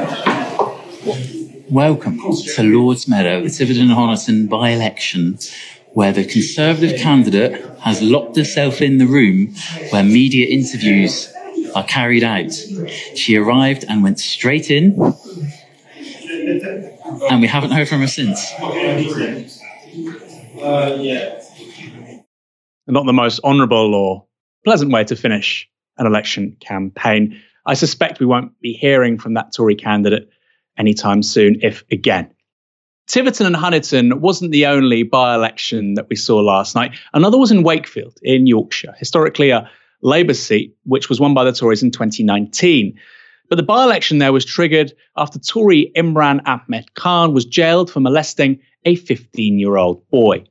Hi. 0.02 0.26
Welcome 1.70 2.18
to 2.18 2.62
Lord's 2.64 3.06
Meadow, 3.06 3.42
the 3.42 3.48
Tiverton 3.48 3.86
Honiton 3.86 4.48
by 4.48 4.70
election, 4.70 5.38
where 5.92 6.12
the 6.12 6.24
Conservative 6.24 6.98
candidate 6.98 7.64
has 7.78 8.02
locked 8.02 8.34
herself 8.36 8.82
in 8.82 8.98
the 8.98 9.06
room 9.06 9.54
where 9.90 10.02
media 10.02 10.48
interviews 10.48 11.32
are 11.76 11.84
carried 11.84 12.24
out. 12.24 12.52
She 13.14 13.36
arrived 13.36 13.84
and 13.88 14.02
went 14.02 14.18
straight 14.18 14.68
in, 14.68 15.00
and 17.30 17.40
we 17.40 17.46
haven't 17.46 17.70
heard 17.70 17.88
from 17.88 18.00
her 18.00 18.08
since. 18.08 18.52
Not 22.88 23.06
the 23.06 23.12
most 23.12 23.38
honourable 23.44 23.94
or 23.94 24.26
pleasant 24.64 24.90
way 24.90 25.04
to 25.04 25.14
finish 25.14 25.70
an 25.98 26.06
election 26.06 26.56
campaign. 26.58 27.40
I 27.64 27.74
suspect 27.74 28.18
we 28.18 28.26
won't 28.26 28.58
be 28.60 28.72
hearing 28.72 29.18
from 29.18 29.34
that 29.34 29.52
Tory 29.54 29.76
candidate 29.76 30.28
anytime 30.78 31.22
soon, 31.22 31.58
if 31.62 31.84
again. 31.90 32.30
Tiverton 33.06 33.46
and 33.46 33.56
Honiton 33.56 34.20
wasn't 34.20 34.52
the 34.52 34.66
only 34.66 35.02
by 35.02 35.34
election 35.34 35.94
that 35.94 36.08
we 36.08 36.14
saw 36.14 36.38
last 36.38 36.76
night. 36.76 36.92
Another 37.12 37.38
was 37.38 37.50
in 37.50 37.64
Wakefield 37.64 38.18
in 38.22 38.46
Yorkshire, 38.46 38.94
historically 38.98 39.50
a 39.50 39.68
Labour 40.02 40.34
seat, 40.34 40.76
which 40.84 41.08
was 41.08 41.20
won 41.20 41.34
by 41.34 41.44
the 41.44 41.52
Tories 41.52 41.82
in 41.82 41.90
2019. 41.90 42.98
But 43.48 43.56
the 43.56 43.64
by 43.64 43.82
election 43.82 44.18
there 44.18 44.32
was 44.32 44.44
triggered 44.44 44.92
after 45.16 45.40
Tory 45.40 45.90
Imran 45.96 46.40
Ahmed 46.46 46.94
Khan 46.94 47.34
was 47.34 47.44
jailed 47.44 47.90
for 47.90 47.98
molesting 47.98 48.60
a 48.84 48.94
15 48.94 49.58
year 49.58 49.76
old 49.76 50.08
boy. 50.10 50.44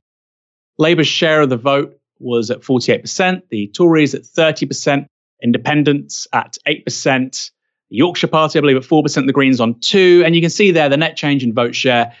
Labour's 0.78 1.08
share 1.08 1.40
of 1.40 1.48
the 1.48 1.56
vote 1.56 1.98
was 2.18 2.50
at 2.50 2.60
48%, 2.60 3.42
the 3.48 3.68
Tories 3.68 4.14
at 4.14 4.22
30%, 4.22 5.06
Independents 5.42 6.26
at 6.32 6.58
8%, 6.66 6.84
the 6.84 7.50
Yorkshire 7.90 8.28
Party, 8.28 8.58
I 8.58 8.62
believe, 8.62 8.76
at 8.76 8.82
4%, 8.82 9.26
the 9.26 9.32
Greens 9.32 9.60
on 9.60 9.78
2 9.80 10.22
And 10.24 10.34
you 10.34 10.40
can 10.40 10.50
see 10.50 10.70
there 10.70 10.88
the 10.88 10.96
net 10.96 11.16
change 11.16 11.42
in 11.44 11.52
vote 11.52 11.74
share. 11.74 12.14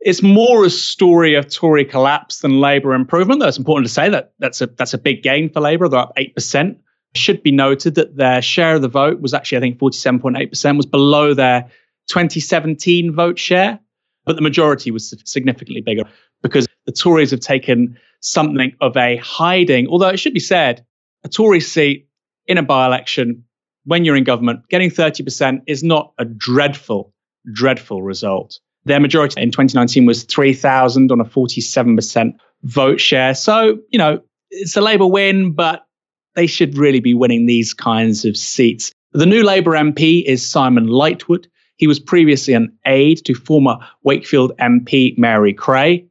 It's 0.00 0.22
more 0.22 0.64
a 0.64 0.70
story 0.70 1.34
of 1.34 1.48
Tory 1.48 1.84
collapse 1.84 2.40
than 2.40 2.60
Labour 2.60 2.92
improvement. 2.92 3.40
Though 3.40 3.48
it's 3.48 3.58
important 3.58 3.86
to 3.86 3.92
say 3.92 4.10
that 4.10 4.32
that's 4.38 4.60
a 4.60 4.66
that's 4.66 4.92
a 4.92 4.98
big 4.98 5.22
gain 5.22 5.48
for 5.48 5.60
Labour. 5.60 5.88
They're 5.88 6.00
up 6.00 6.12
eight 6.16 6.34
percent. 6.34 6.78
Should 7.14 7.42
be 7.42 7.50
noted 7.50 7.94
that 7.94 8.16
their 8.16 8.42
share 8.42 8.74
of 8.74 8.82
the 8.82 8.88
vote 8.88 9.22
was 9.22 9.32
actually, 9.32 9.58
I 9.58 9.60
think, 9.62 9.78
47.8%, 9.78 10.76
was 10.76 10.84
below 10.84 11.32
their 11.32 11.62
2017 12.08 13.14
vote 13.14 13.38
share, 13.38 13.80
but 14.26 14.36
the 14.36 14.42
majority 14.42 14.90
was 14.90 15.14
significantly 15.24 15.80
bigger 15.80 16.02
because 16.42 16.66
the 16.84 16.92
Tories 16.92 17.30
have 17.30 17.40
taken 17.40 17.98
something 18.20 18.76
of 18.82 18.98
a 18.98 19.16
hiding. 19.16 19.88
Although 19.88 20.08
it 20.08 20.18
should 20.18 20.34
be 20.34 20.40
said, 20.40 20.84
a 21.24 21.28
Tory 21.28 21.60
seat 21.60 22.06
in 22.46 22.58
a 22.58 22.62
by 22.62 22.84
election 22.84 23.45
when 23.86 24.04
you're 24.04 24.16
in 24.16 24.24
government, 24.24 24.68
getting 24.68 24.90
30% 24.90 25.62
is 25.66 25.82
not 25.82 26.12
a 26.18 26.24
dreadful, 26.24 27.12
dreadful 27.52 28.02
result. 28.02 28.58
Their 28.84 29.00
majority 29.00 29.40
in 29.40 29.50
2019 29.50 30.06
was 30.06 30.24
3,000 30.24 31.10
on 31.10 31.20
a 31.20 31.24
47% 31.24 32.34
vote 32.62 33.00
share. 33.00 33.34
So, 33.34 33.78
you 33.90 33.98
know, 33.98 34.20
it's 34.50 34.76
a 34.76 34.80
Labour 34.80 35.06
win, 35.06 35.52
but 35.52 35.86
they 36.34 36.46
should 36.46 36.76
really 36.76 37.00
be 37.00 37.14
winning 37.14 37.46
these 37.46 37.74
kinds 37.74 38.24
of 38.24 38.36
seats. 38.36 38.92
The 39.12 39.26
new 39.26 39.42
Labour 39.42 39.72
MP 39.72 40.24
is 40.24 40.48
Simon 40.48 40.86
Lightwood. 40.86 41.46
He 41.76 41.86
was 41.86 41.98
previously 41.98 42.54
an 42.54 42.76
aide 42.86 43.24
to 43.24 43.34
former 43.34 43.78
Wakefield 44.02 44.52
MP 44.58 45.16
Mary 45.18 45.54
Creagh 45.54 46.06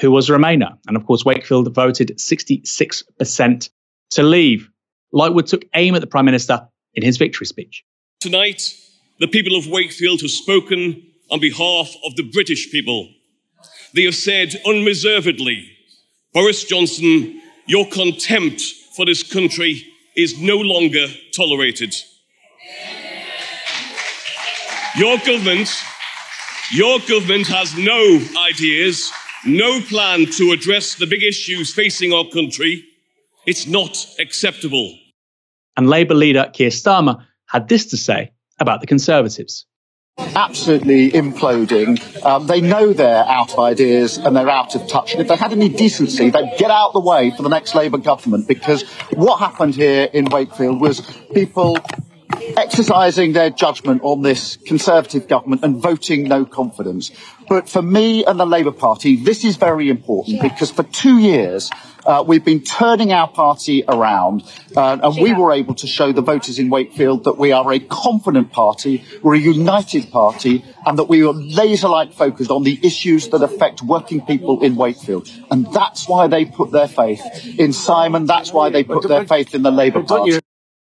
who 0.00 0.10
was 0.10 0.28
a 0.28 0.32
Remainer. 0.32 0.76
And 0.86 0.96
of 0.96 1.06
course, 1.06 1.24
Wakefield 1.24 1.72
voted 1.74 2.16
66% 2.16 3.70
to 4.10 4.22
leave. 4.22 4.70
Lightwood 5.14 5.46
took 5.46 5.64
aim 5.74 5.94
at 5.94 6.00
the 6.00 6.06
Prime 6.06 6.24
Minister 6.24 6.66
in 6.94 7.02
his 7.02 7.16
victory 7.16 7.46
speech. 7.46 7.84
Tonight, 8.20 8.74
the 9.18 9.28
people 9.28 9.56
of 9.56 9.66
Wakefield 9.66 10.20
have 10.20 10.30
spoken 10.30 11.02
on 11.30 11.40
behalf 11.40 11.94
of 12.04 12.16
the 12.16 12.28
British 12.32 12.70
people. 12.70 13.08
They 13.94 14.04
have 14.04 14.14
said 14.14 14.60
unreservedly, 14.66 15.70
Boris 16.32 16.64
Johnson, 16.64 17.40
your 17.66 17.86
contempt 17.88 18.60
for 18.96 19.04
this 19.04 19.22
country 19.22 19.84
is 20.16 20.40
no 20.40 20.56
longer 20.56 21.06
tolerated. 21.34 21.94
Your 24.96 25.18
government, 25.18 25.70
your 26.72 26.98
government 27.00 27.46
has 27.46 27.76
no 27.76 28.20
ideas 28.36 29.12
no 29.46 29.80
plan 29.80 30.26
to 30.26 30.52
address 30.52 30.94
the 30.94 31.06
big 31.06 31.22
issues 31.22 31.72
facing 31.72 32.12
our 32.12 32.26
country, 32.26 32.84
it's 33.46 33.66
not 33.66 34.06
acceptable. 34.18 34.98
And 35.76 35.88
Labour 35.88 36.14
leader 36.14 36.50
Keir 36.52 36.70
Starmer 36.70 37.24
had 37.46 37.68
this 37.68 37.86
to 37.86 37.96
say 37.96 38.32
about 38.58 38.80
the 38.80 38.86
Conservatives. 38.86 39.66
Absolutely 40.18 41.10
imploding. 41.12 41.98
Um, 42.24 42.46
they 42.46 42.60
know 42.60 42.92
they're 42.92 43.24
out 43.24 43.52
of 43.52 43.58
ideas 43.58 44.18
and 44.18 44.36
they're 44.36 44.50
out 44.50 44.74
of 44.74 44.86
touch. 44.86 45.12
And 45.12 45.22
if 45.22 45.28
they 45.28 45.36
had 45.36 45.52
any 45.52 45.68
decency, 45.68 46.30
they'd 46.30 46.58
get 46.58 46.70
out 46.70 46.88
of 46.88 46.92
the 46.92 47.00
way 47.00 47.30
for 47.30 47.42
the 47.42 47.48
next 47.48 47.74
Labour 47.74 47.98
government 47.98 48.46
because 48.46 48.82
what 49.14 49.38
happened 49.38 49.74
here 49.74 50.08
in 50.12 50.26
Wakefield 50.26 50.80
was 50.80 51.00
people 51.32 51.78
exercising 52.56 53.32
their 53.32 53.50
judgment 53.50 54.02
on 54.02 54.22
this 54.22 54.56
Conservative 54.56 55.26
government 55.26 55.64
and 55.64 55.76
voting 55.76 56.24
no 56.24 56.44
confidence. 56.44 57.10
But 57.50 57.68
for 57.68 57.82
me 57.82 58.24
and 58.24 58.38
the 58.38 58.46
Labour 58.46 58.70
Party, 58.70 59.16
this 59.16 59.44
is 59.44 59.56
very 59.56 59.88
important 59.90 60.40
because 60.40 60.70
for 60.70 60.84
two 60.84 61.18
years, 61.18 61.68
uh, 62.06 62.22
we've 62.24 62.44
been 62.44 62.62
turning 62.62 63.12
our 63.12 63.26
party 63.26 63.82
around, 63.88 64.44
uh, 64.76 64.98
and 65.02 65.20
we 65.20 65.32
were 65.32 65.52
able 65.52 65.74
to 65.74 65.88
show 65.88 66.12
the 66.12 66.22
voters 66.22 66.60
in 66.60 66.70
Wakefield 66.70 67.24
that 67.24 67.38
we 67.38 67.50
are 67.50 67.72
a 67.72 67.80
confident 67.80 68.52
party, 68.52 69.02
we're 69.20 69.34
a 69.34 69.38
united 69.40 70.12
party, 70.12 70.64
and 70.86 70.96
that 70.96 71.08
we 71.08 71.24
are 71.24 71.32
laser-like 71.32 72.12
focused 72.12 72.52
on 72.52 72.62
the 72.62 72.78
issues 72.84 73.30
that 73.30 73.42
affect 73.42 73.82
working 73.82 74.24
people 74.24 74.62
in 74.62 74.76
Wakefield. 74.76 75.28
And 75.50 75.66
that's 75.72 76.08
why 76.08 76.28
they 76.28 76.44
put 76.44 76.70
their 76.70 76.86
faith 76.86 77.20
in 77.58 77.72
Simon. 77.72 78.26
That's 78.26 78.52
why 78.52 78.70
they 78.70 78.84
put 78.84 79.08
their 79.08 79.26
faith 79.26 79.56
in 79.56 79.62
the 79.62 79.72
Labour 79.72 80.04
Party. 80.04 80.38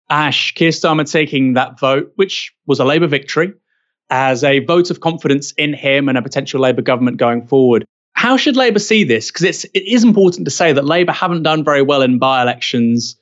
Ash, 0.10 0.54
Keir 0.54 0.70
Starmer 0.70 1.12
taking 1.12 1.56
that 1.56 1.78
vote, 1.78 2.14
which 2.16 2.56
was 2.66 2.80
a 2.80 2.86
Labour 2.86 3.08
victory, 3.08 3.52
as 4.14 4.44
a 4.44 4.60
vote 4.60 4.92
of 4.92 5.00
confidence 5.00 5.54
in 5.54 5.74
him 5.74 6.08
and 6.08 6.20
a 6.20 6.22
potential 6.22 6.62
Labour 6.62 6.84
government 6.84 7.18
going 7.18 7.48
forward. 7.48 7.84
How 8.14 8.38
should 8.38 8.56
Labour 8.56 8.78
see 8.78 9.04
this? 9.04 9.32
Because 9.32 9.42
it's 9.42 9.64
it 9.64 9.92
is 9.92 10.04
important 10.04 10.46
to 10.46 10.52
say 10.52 10.72
that 10.72 10.86
Labour 10.86 11.12
haven't 11.12 11.42
done 11.42 11.64
very 11.64 11.82
well 11.82 12.04
in 12.04 12.20
by-elections 12.20 13.16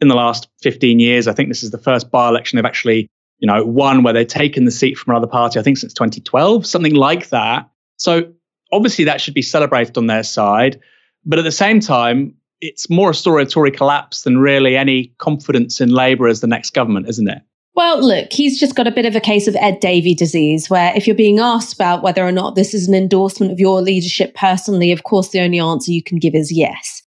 in 0.00 0.06
the 0.06 0.14
last 0.14 0.46
15 0.62 1.00
years. 1.00 1.26
I 1.26 1.32
think 1.32 1.48
this 1.48 1.64
is 1.64 1.72
the 1.72 1.78
first 1.78 2.12
by-election 2.12 2.56
they've 2.56 2.64
actually, 2.64 3.08
you 3.40 3.48
know, 3.48 3.64
won 3.64 4.04
where 4.04 4.14
they've 4.14 4.28
taken 4.28 4.64
the 4.64 4.70
seat 4.70 4.96
from 4.96 5.10
another 5.10 5.26
party. 5.26 5.58
I 5.58 5.64
think 5.64 5.76
since 5.76 5.92
2012, 5.92 6.64
something 6.64 6.94
like 6.94 7.30
that. 7.30 7.68
So 7.96 8.32
obviously 8.70 9.06
that 9.06 9.20
should 9.20 9.34
be 9.34 9.42
celebrated 9.42 9.98
on 9.98 10.06
their 10.06 10.22
side. 10.22 10.80
But 11.24 11.40
at 11.40 11.44
the 11.44 11.50
same 11.50 11.80
time, 11.80 12.36
it's 12.60 12.88
more 12.88 13.10
a 13.10 13.14
story 13.14 13.42
of 13.42 13.50
Tory 13.50 13.72
collapse 13.72 14.22
than 14.22 14.38
really 14.38 14.76
any 14.76 15.12
confidence 15.18 15.80
in 15.80 15.90
Labour 15.90 16.28
as 16.28 16.42
the 16.42 16.46
next 16.46 16.74
government, 16.74 17.08
isn't 17.08 17.28
it? 17.28 17.42
Well, 17.78 18.04
look, 18.04 18.32
he's 18.32 18.58
just 18.58 18.74
got 18.74 18.88
a 18.88 18.90
bit 18.90 19.06
of 19.06 19.14
a 19.14 19.20
case 19.20 19.46
of 19.46 19.54
Ed 19.54 19.78
Davey 19.78 20.12
disease, 20.12 20.68
where 20.68 20.92
if 20.96 21.06
you're 21.06 21.14
being 21.14 21.38
asked 21.38 21.72
about 21.72 22.02
whether 22.02 22.26
or 22.26 22.32
not 22.32 22.56
this 22.56 22.74
is 22.74 22.88
an 22.88 22.94
endorsement 22.94 23.52
of 23.52 23.60
your 23.60 23.80
leadership 23.82 24.34
personally, 24.34 24.90
of 24.90 25.04
course, 25.04 25.28
the 25.28 25.38
only 25.38 25.60
answer 25.60 25.92
you 25.92 26.02
can 26.02 26.18
give 26.18 26.34
is 26.34 26.50
yes. 26.50 27.04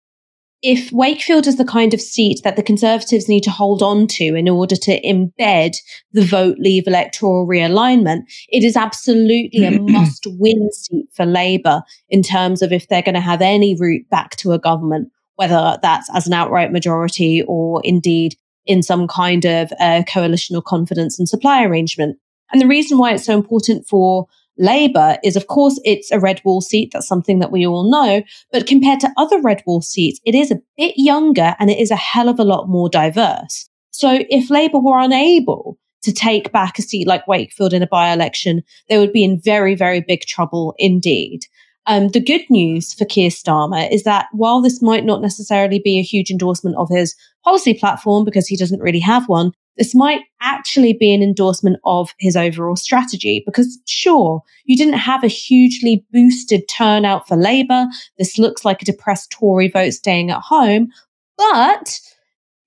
If 0.63 0.91
Wakefield 0.91 1.47
is 1.47 1.55
the 1.55 1.65
kind 1.65 1.95
of 1.95 2.01
seat 2.01 2.41
that 2.43 2.57
the 2.57 2.65
Conservatives 2.65 3.29
need 3.29 3.45
to 3.45 3.51
hold 3.53 3.81
on 3.81 4.09
to 4.09 4.35
in 4.35 4.49
order 4.49 4.75
to 4.75 5.01
embed 5.03 5.77
the 6.11 6.25
vote 6.25 6.57
leave 6.59 6.89
electoral 6.89 7.47
realignment, 7.47 8.23
it 8.49 8.65
is 8.65 8.77
absolutely 8.77 9.65
a 9.65 9.71
must 9.81 10.27
win 10.27 10.69
seat 10.73 11.07
for 11.15 11.27
Labour 11.27 11.83
in 12.09 12.25
terms 12.25 12.61
of 12.61 12.73
if 12.73 12.89
they're 12.89 13.03
going 13.03 13.15
to 13.15 13.21
have 13.21 13.41
any 13.41 13.77
route 13.79 14.11
back 14.11 14.35
to 14.39 14.51
a 14.51 14.59
government 14.59 15.13
whether 15.37 15.77
that's 15.83 16.09
as 16.15 16.27
an 16.27 16.33
outright 16.33 16.73
majority 16.73 17.45
or 17.47 17.83
indeed 17.85 18.35
in 18.67 18.83
some 18.83 19.07
kind 19.07 19.45
of 19.45 19.71
coalitional 19.81 20.63
confidence 20.63 21.19
and 21.19 21.29
supply 21.29 21.65
arrangement. 21.65 22.19
And 22.53 22.61
the 22.61 22.67
reason 22.67 22.99
why 22.99 23.13
it's 23.13 23.25
so 23.25 23.35
important 23.35 23.87
for 23.87 24.27
Labour 24.59 25.19
is, 25.23 25.37
of 25.37 25.49
course, 25.49 25.79
it's 25.85 26.11
a 26.11 26.21
red 26.21 26.41
wall 26.45 26.61
seat. 26.61 26.91
That's 26.93 27.09
something 27.09 27.41
that 27.41 27.53
we 27.53 27.67
all 27.67 27.91
know. 27.91 28.23
But 28.53 28.67
compared 28.67 29.01
to 29.01 29.13
other 29.17 29.41
red 29.41 29.63
wall 29.67 29.83
seats, 29.83 30.21
it 30.25 30.35
is 30.35 30.51
a 30.51 30.61
bit 30.77 30.95
younger 30.97 31.55
and 31.59 31.71
it 31.71 31.79
is 31.79 31.91
a 31.91 31.97
hell 31.97 32.29
of 32.29 32.39
a 32.39 32.45
lot 32.45 32.69
more 32.69 32.89
diverse. 32.89 33.69
So 33.91 34.25
if 34.31 34.49
Labour 34.49 34.79
were 34.79 34.99
unable 34.99 35.79
to 36.03 36.13
take 36.13 36.53
back 36.53 36.79
a 36.79 36.83
seat 36.83 37.07
like 37.07 37.27
Wakefield 37.27 37.73
in 37.73 37.83
a 37.83 37.87
by 37.87 38.13
election, 38.13 38.63
they 38.89 38.97
would 38.97 39.13
be 39.13 39.25
in 39.25 39.41
very, 39.41 39.75
very 39.75 40.01
big 40.01 40.21
trouble 40.23 40.75
indeed. 40.79 41.47
Um, 41.87 42.09
the 42.09 42.21
good 42.21 42.43
news 42.51 42.95
for 42.95 43.05
Keir 43.05 43.31
Starmer 43.31 43.91
is 43.93 44.03
that 44.03 44.27
while 44.33 44.61
this 44.61 44.83
might 44.83 45.05
not 45.05 45.23
necessarily 45.23 45.79
be 45.79 45.99
a 45.99 46.03
huge 46.03 46.31
endorsement 46.31 46.77
of 46.77 46.89
his 46.91 47.15
policy 47.45 47.75
platform 47.75 48.25
because 48.25 48.49
he 48.49 48.57
doesn't 48.57 48.81
really 48.81 49.01
have 49.01 49.29
one, 49.29 49.53
this 49.77 49.95
might 49.95 50.23
actually 50.41 50.95
be 50.95 51.15
an 51.15 51.23
endorsement 51.23 51.79
of 51.85 52.11
his 52.19 52.37
overall 52.37 52.77
strategy 52.77 53.43
because 53.45 53.79
sure, 53.87 54.43
you 54.65 54.77
didn't 54.77 54.95
have 54.95 55.23
a 55.23 55.29
hugely 55.29 56.05
boosted 56.13 56.67
turnout 56.69 57.29
for 57.29 57.37
Labour. 57.37 57.87
This 58.19 58.39
looks 58.39 58.65
like 58.65 58.83
a 58.83 58.87
depressed 58.87 59.31
Tory 59.31 59.69
vote 59.69 59.93
staying 59.93 60.31
at 60.31 60.41
home, 60.41 60.89
but 61.37 62.01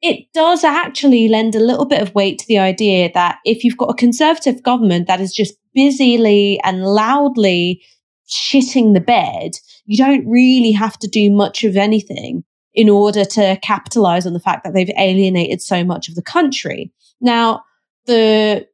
it 0.01 0.31
does 0.33 0.63
actually 0.63 1.27
lend 1.27 1.55
a 1.55 1.59
little 1.59 1.85
bit 1.85 2.01
of 2.01 2.15
weight 2.15 2.39
to 2.39 2.47
the 2.47 2.59
idea 2.59 3.11
that 3.13 3.39
if 3.43 3.63
you've 3.63 3.77
got 3.77 3.89
a 3.89 3.95
conservative 3.95 4.63
government 4.63 5.07
that 5.07 5.19
is 5.19 5.33
just 5.33 5.55
busily 5.73 6.59
and 6.63 6.83
loudly 6.83 7.81
shitting 8.29 8.93
the 8.93 9.01
bed, 9.01 9.51
you 9.85 9.97
don't 9.97 10.27
really 10.27 10.71
have 10.71 10.97
to 10.99 11.07
do 11.07 11.31
much 11.31 11.63
of 11.63 11.75
anything 11.75 12.43
in 12.73 12.89
order 12.89 13.25
to 13.25 13.57
capitalize 13.61 14.25
on 14.25 14.33
the 14.33 14.39
fact 14.39 14.63
that 14.63 14.73
they've 14.73 14.91
alienated 14.97 15.61
so 15.61 15.83
much 15.83 16.07
of 16.07 16.15
the 16.15 16.21
country. 16.21 16.91
Now, 17.19 17.63
the 18.05 18.67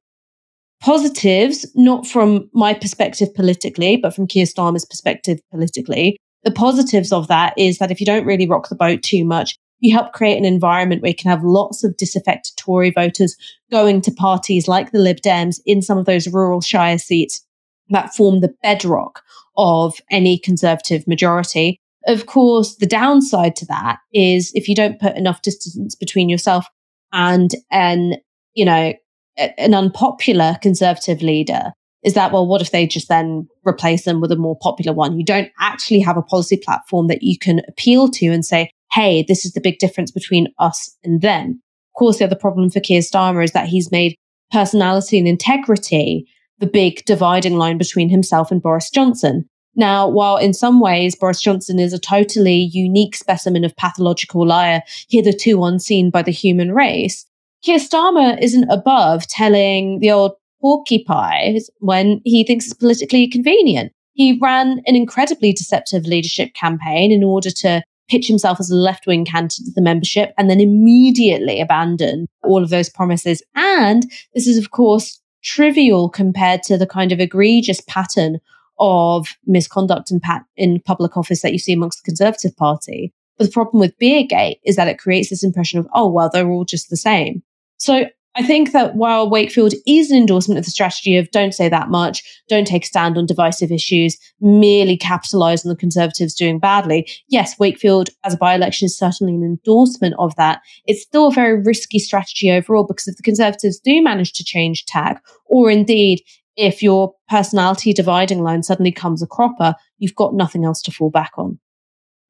positives, 0.81 1.65
not 1.75 2.05
from 2.05 2.49
my 2.53 2.73
perspective 2.73 3.33
politically, 3.33 3.97
but 3.97 4.13
from 4.13 4.27
Keir 4.27 4.45
Starmer's 4.45 4.85
perspective 4.85 5.39
politically, 5.51 6.17
the 6.43 6.51
positives 6.51 7.11
of 7.11 7.27
that 7.27 7.53
is 7.57 7.79
that 7.79 7.91
if 7.91 7.99
you 7.99 8.05
don't 8.05 8.25
really 8.25 8.47
rock 8.47 8.69
the 8.69 8.75
boat 8.75 9.01
too 9.01 9.25
much, 9.25 9.57
you 9.79 9.93
help 9.93 10.13
create 10.13 10.37
an 10.37 10.45
environment 10.45 11.01
where 11.01 11.09
you 11.09 11.15
can 11.15 11.31
have 11.31 11.43
lots 11.43 11.83
of 11.83 11.97
disaffected 11.97 12.55
Tory 12.57 12.91
voters 12.91 13.35
going 13.71 14.01
to 14.01 14.11
parties 14.11 14.67
like 14.67 14.91
the 14.91 14.99
Lib 14.99 15.17
Dems 15.17 15.59
in 15.65 15.81
some 15.81 15.97
of 15.97 16.05
those 16.05 16.27
rural 16.27 16.61
shire 16.61 16.97
seats 16.97 17.44
that 17.89 18.13
form 18.13 18.41
the 18.41 18.53
bedrock 18.61 19.21
of 19.57 19.99
any 20.11 20.37
conservative 20.37 21.07
majority. 21.07 21.79
Of 22.07 22.25
course, 22.25 22.75
the 22.75 22.85
downside 22.85 23.55
to 23.57 23.65
that 23.67 23.97
is 24.13 24.51
if 24.53 24.67
you 24.67 24.75
don't 24.75 24.99
put 24.99 25.15
enough 25.15 25.41
distance 25.41 25.95
between 25.95 26.29
yourself 26.29 26.67
and 27.13 27.51
an, 27.71 28.15
you 28.53 28.65
know, 28.65 28.93
an 29.37 29.73
unpopular 29.73 30.57
conservative 30.61 31.21
leader, 31.21 31.73
is 32.03 32.13
that, 32.13 32.31
well, 32.31 32.45
what 32.45 32.61
if 32.61 32.69
they 32.69 32.85
just 32.85 33.09
then 33.09 33.47
replace 33.67 34.05
them 34.05 34.21
with 34.21 34.31
a 34.31 34.35
more 34.35 34.57
popular 34.61 34.93
one? 34.93 35.17
You 35.17 35.25
don't 35.25 35.49
actually 35.59 35.99
have 36.01 36.17
a 36.17 36.21
policy 36.21 36.57
platform 36.57 37.07
that 37.07 37.23
you 37.23 37.37
can 37.37 37.61
appeal 37.67 38.09
to 38.09 38.27
and 38.27 38.45
say, 38.45 38.69
hey, 38.91 39.25
this 39.27 39.43
is 39.43 39.53
the 39.53 39.61
big 39.61 39.79
difference 39.79 40.11
between 40.11 40.47
us 40.59 40.95
and 41.03 41.21
them. 41.21 41.61
Of 41.93 41.99
course, 41.99 42.19
the 42.19 42.25
other 42.25 42.35
problem 42.35 42.69
for 42.69 42.79
Keir 42.79 43.01
Starmer 43.01 43.43
is 43.43 43.53
that 43.53 43.67
he's 43.67 43.91
made 43.91 44.15
personality 44.51 45.17
and 45.17 45.27
integrity 45.27 46.27
the 46.59 46.67
big 46.67 47.03
dividing 47.05 47.57
line 47.57 47.77
between 47.77 48.09
himself 48.09 48.51
and 48.51 48.61
Boris 48.61 48.89
Johnson. 48.89 49.47
Now, 49.75 50.07
while 50.07 50.37
in 50.37 50.53
some 50.53 50.79
ways 50.79 51.15
Boris 51.15 51.41
Johnson 51.41 51.79
is 51.79 51.91
a 51.91 51.99
totally 51.99 52.69
unique 52.71 53.15
specimen 53.15 53.65
of 53.65 53.75
pathological 53.75 54.45
liar, 54.47 54.81
hitherto 55.09 55.63
unseen 55.63 56.09
by 56.09 56.21
the 56.21 56.31
human 56.31 56.73
race, 56.73 57.25
Keir 57.63 57.79
Starmer 57.79 58.41
isn't 58.41 58.69
above 58.69 59.27
telling 59.27 59.99
the 59.99 60.11
old 60.11 60.33
porcupines 60.61 61.69
when 61.79 62.21
he 62.23 62.43
thinks 62.43 62.65
it's 62.65 62.73
politically 62.73 63.27
convenient. 63.27 63.91
He 64.13 64.39
ran 64.41 64.81
an 64.85 64.95
incredibly 64.95 65.51
deceptive 65.51 66.05
leadership 66.05 66.53
campaign 66.53 67.11
in 67.11 67.23
order 67.23 67.51
to 67.51 67.83
pitch 68.09 68.27
himself 68.27 68.59
as 68.59 68.69
a 68.69 68.75
left 68.75 69.07
wing 69.07 69.25
candidate 69.25 69.65
to 69.65 69.71
the 69.73 69.81
membership 69.81 70.31
and 70.37 70.49
then 70.49 70.61
immediately 70.61 71.59
abandon 71.59 72.27
all 72.43 72.63
of 72.63 72.69
those 72.69 72.89
promises. 72.89 73.41
And 73.55 74.03
this 74.33 74.47
is, 74.47 74.57
of 74.57 74.71
course, 74.71 75.19
trivial 75.45 76.09
compared 76.09 76.63
to 76.63 76.77
the 76.77 76.87
kind 76.87 77.11
of 77.11 77.19
egregious 77.19 77.79
pattern 77.87 78.39
of 78.79 79.27
misconduct 79.45 80.11
in, 80.11 80.19
pat- 80.19 80.45
in 80.57 80.81
public 80.81 81.15
office 81.15 81.41
that 81.41 81.53
you 81.53 81.59
see 81.59 81.71
amongst 81.71 82.03
the 82.03 82.09
Conservative 82.09 82.57
Party. 82.57 83.13
But 83.37 83.45
the 83.45 83.51
problem 83.51 83.79
with 83.79 83.97
Beergate 83.99 84.59
is 84.65 84.75
that 84.75 84.87
it 84.87 84.99
creates 84.99 85.29
this 85.29 85.43
impression 85.43 85.79
of, 85.79 85.87
oh, 85.93 86.09
well, 86.09 86.29
they're 86.31 86.49
all 86.49 86.65
just 86.65 86.89
the 86.89 86.97
same. 86.97 87.43
So 87.77 88.05
I 88.37 88.43
think 88.43 88.73
that 88.73 88.95
while 88.95 89.29
Wakefield 89.29 89.73
is 89.87 90.11
an 90.11 90.17
endorsement 90.17 90.59
of 90.59 90.65
the 90.65 90.71
strategy 90.71 91.15
of 91.15 91.31
don't 91.31 91.53
say 91.53 91.69
that 91.69 91.89
much, 91.89 92.21
don't 92.49 92.67
take 92.67 92.83
a 92.83 92.87
stand 92.87 93.17
on 93.17 93.25
divisive 93.25 93.71
issues, 93.71 94.17
merely 94.41 94.97
capitalize 94.97 95.65
on 95.65 95.69
the 95.69 95.75
Conservatives 95.75 96.33
doing 96.33 96.59
badly, 96.59 97.09
yes, 97.29 97.57
Wakefield 97.57 98.09
as 98.25 98.33
a 98.33 98.37
by 98.37 98.53
election 98.53 98.87
is 98.87 98.97
certainly 98.97 99.33
an 99.35 99.43
endorsement 99.43 100.15
of 100.19 100.35
that. 100.35 100.61
It's 100.85 101.01
still 101.01 101.27
a 101.27 101.31
very 101.31 101.61
risky 101.61 101.97
strategy 101.97 102.51
overall 102.51 102.85
because 102.85 103.07
if 103.07 103.15
the 103.15 103.23
Conservatives 103.23 103.79
do 103.79 104.01
manage 104.03 104.33
to 104.33 104.43
change 104.43 104.85
tack, 104.85 105.23
or 105.45 105.71
indeed 105.71 106.21
if 106.57 106.83
your 106.83 107.13
personality 107.29 107.93
dividing 107.93 108.43
line 108.43 108.63
suddenly 108.63 108.91
comes 108.91 109.21
a 109.21 109.27
cropper, 109.27 109.75
you've 109.97 110.15
got 110.15 110.33
nothing 110.33 110.65
else 110.65 110.81
to 110.81 110.91
fall 110.91 111.09
back 111.09 111.31
on. 111.37 111.57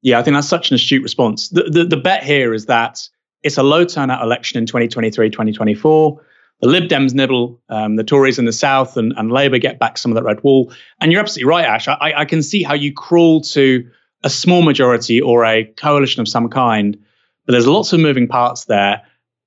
Yeah, 0.02 0.20
I 0.20 0.22
think 0.22 0.36
that's 0.36 0.48
such 0.48 0.70
an 0.70 0.76
astute 0.76 1.02
response. 1.02 1.48
The, 1.48 1.64
the, 1.64 1.84
the 1.84 1.96
bet 1.96 2.22
here 2.22 2.54
is 2.54 2.66
that 2.66 3.00
it's 3.42 3.58
a 3.58 3.62
low 3.62 3.84
turnout 3.84 4.22
election 4.22 4.58
in 4.58 4.66
2023, 4.66 5.30
2024. 5.30 6.22
The 6.60 6.68
Lib 6.68 6.84
Dems 6.84 7.12
nibble, 7.12 7.60
um, 7.68 7.96
the 7.96 8.04
Tories 8.04 8.38
in 8.38 8.46
the 8.46 8.52
South 8.52 8.96
and, 8.96 9.12
and 9.16 9.30
Labour 9.30 9.58
get 9.58 9.78
back 9.78 9.98
some 9.98 10.10
of 10.10 10.16
that 10.16 10.24
red 10.24 10.42
wall. 10.42 10.72
And 11.00 11.12
you're 11.12 11.20
absolutely 11.20 11.50
right, 11.50 11.66
Ash. 11.66 11.86
I, 11.86 12.14
I 12.16 12.24
can 12.24 12.42
see 12.42 12.62
how 12.62 12.74
you 12.74 12.92
crawl 12.92 13.42
to 13.42 13.88
a 14.24 14.30
small 14.30 14.62
majority 14.62 15.20
or 15.20 15.44
a 15.44 15.64
coalition 15.64 16.22
of 16.22 16.28
some 16.28 16.48
kind, 16.48 16.96
but 17.44 17.52
there's 17.52 17.66
lots 17.66 17.92
of 17.92 18.00
moving 18.00 18.26
parts 18.26 18.64
there 18.64 19.02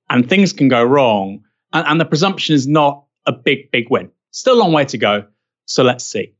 and 0.08 0.28
things 0.28 0.52
can 0.52 0.68
go 0.68 0.82
wrong. 0.82 1.42
And, 1.72 1.86
and 1.86 2.00
the 2.00 2.04
presumption 2.04 2.54
is 2.54 2.68
not 2.68 3.04
a 3.26 3.32
big, 3.32 3.70
big 3.70 3.90
win. 3.90 4.10
Still 4.30 4.54
a 4.54 4.60
long 4.60 4.72
way 4.72 4.84
to 4.86 4.98
go. 4.98 5.24
So 5.66 5.82
let's 5.82 6.04
see. 6.04 6.34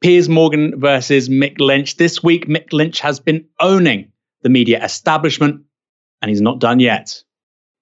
Piers 0.00 0.28
Morgan 0.28 0.78
versus 0.78 1.28
Mick 1.28 1.58
Lynch. 1.58 1.96
This 1.96 2.22
week, 2.22 2.46
Mick 2.46 2.72
Lynch 2.72 3.00
has 3.00 3.20
been 3.20 3.46
owning 3.58 4.12
the 4.42 4.50
media 4.50 4.84
establishment, 4.84 5.62
and 6.24 6.30
he's 6.30 6.40
not 6.40 6.58
done 6.58 6.80
yet. 6.80 7.22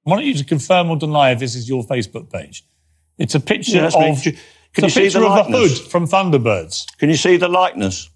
I 0.04 0.10
want 0.10 0.24
you 0.24 0.34
to 0.34 0.44
confirm 0.44 0.90
or 0.90 0.96
deny 0.96 1.30
if 1.30 1.38
this 1.38 1.54
is 1.54 1.68
your 1.68 1.84
Facebook 1.84 2.28
page. 2.32 2.64
It's 3.18 3.36
a 3.36 3.40
picture 3.40 3.76
yeah, 3.76 3.86
of. 3.86 3.94
Can 4.72 4.84
you 4.84 4.90
see 4.90 5.08
the 5.08 5.24
of 5.24 5.38
a 5.38 5.44
hood 5.44 5.70
from 5.70 6.08
Thunderbirds. 6.08 6.96
Can 6.98 7.08
you 7.08 7.14
see 7.14 7.36
the 7.36 7.46
likeness? 7.46 8.10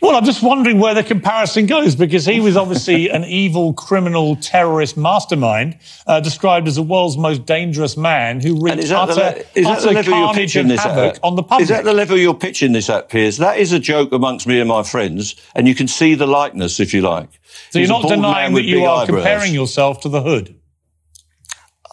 Well, 0.00 0.14
I'm 0.14 0.24
just 0.24 0.44
wondering 0.44 0.78
where 0.78 0.94
the 0.94 1.02
comparison 1.02 1.66
goes 1.66 1.96
because 1.96 2.24
he 2.24 2.38
was 2.38 2.56
obviously 2.56 3.08
an 3.10 3.24
evil, 3.24 3.72
criminal, 3.72 4.36
terrorist 4.36 4.96
mastermind, 4.96 5.78
uh, 6.06 6.20
described 6.20 6.68
as 6.68 6.76
the 6.76 6.82
world's 6.82 7.18
most 7.18 7.44
dangerous 7.46 7.96
man 7.96 8.40
who 8.40 8.62
wreaked 8.62 8.90
utter, 8.92 9.14
the, 9.14 9.58
is 9.58 9.66
utter 9.66 9.88
the 9.88 9.92
level 9.92 10.18
you're 10.18 10.34
pitching 10.34 10.68
this 10.68 10.84
at? 10.84 11.18
on 11.24 11.34
the 11.34 11.42
public. 11.42 11.62
Is 11.62 11.68
that 11.68 11.84
the 11.84 11.92
level 11.92 12.16
you're 12.16 12.34
pitching 12.34 12.72
this 12.72 12.88
at, 12.88 13.08
Piers? 13.08 13.38
That 13.38 13.58
is 13.58 13.72
a 13.72 13.80
joke 13.80 14.12
amongst 14.12 14.46
me 14.46 14.60
and 14.60 14.68
my 14.68 14.84
friends, 14.84 15.34
and 15.56 15.66
you 15.66 15.74
can 15.74 15.88
see 15.88 16.14
the 16.14 16.26
likeness 16.26 16.78
if 16.78 16.94
you 16.94 17.00
like. 17.00 17.28
So 17.70 17.80
He's 17.80 17.88
you're 17.88 18.00
not 18.00 18.08
denying 18.08 18.54
that 18.54 18.64
you 18.64 18.84
are 18.84 19.02
eyebrows. 19.02 19.22
comparing 19.22 19.52
yourself 19.52 20.00
to 20.02 20.08
the 20.08 20.22
hood? 20.22 20.54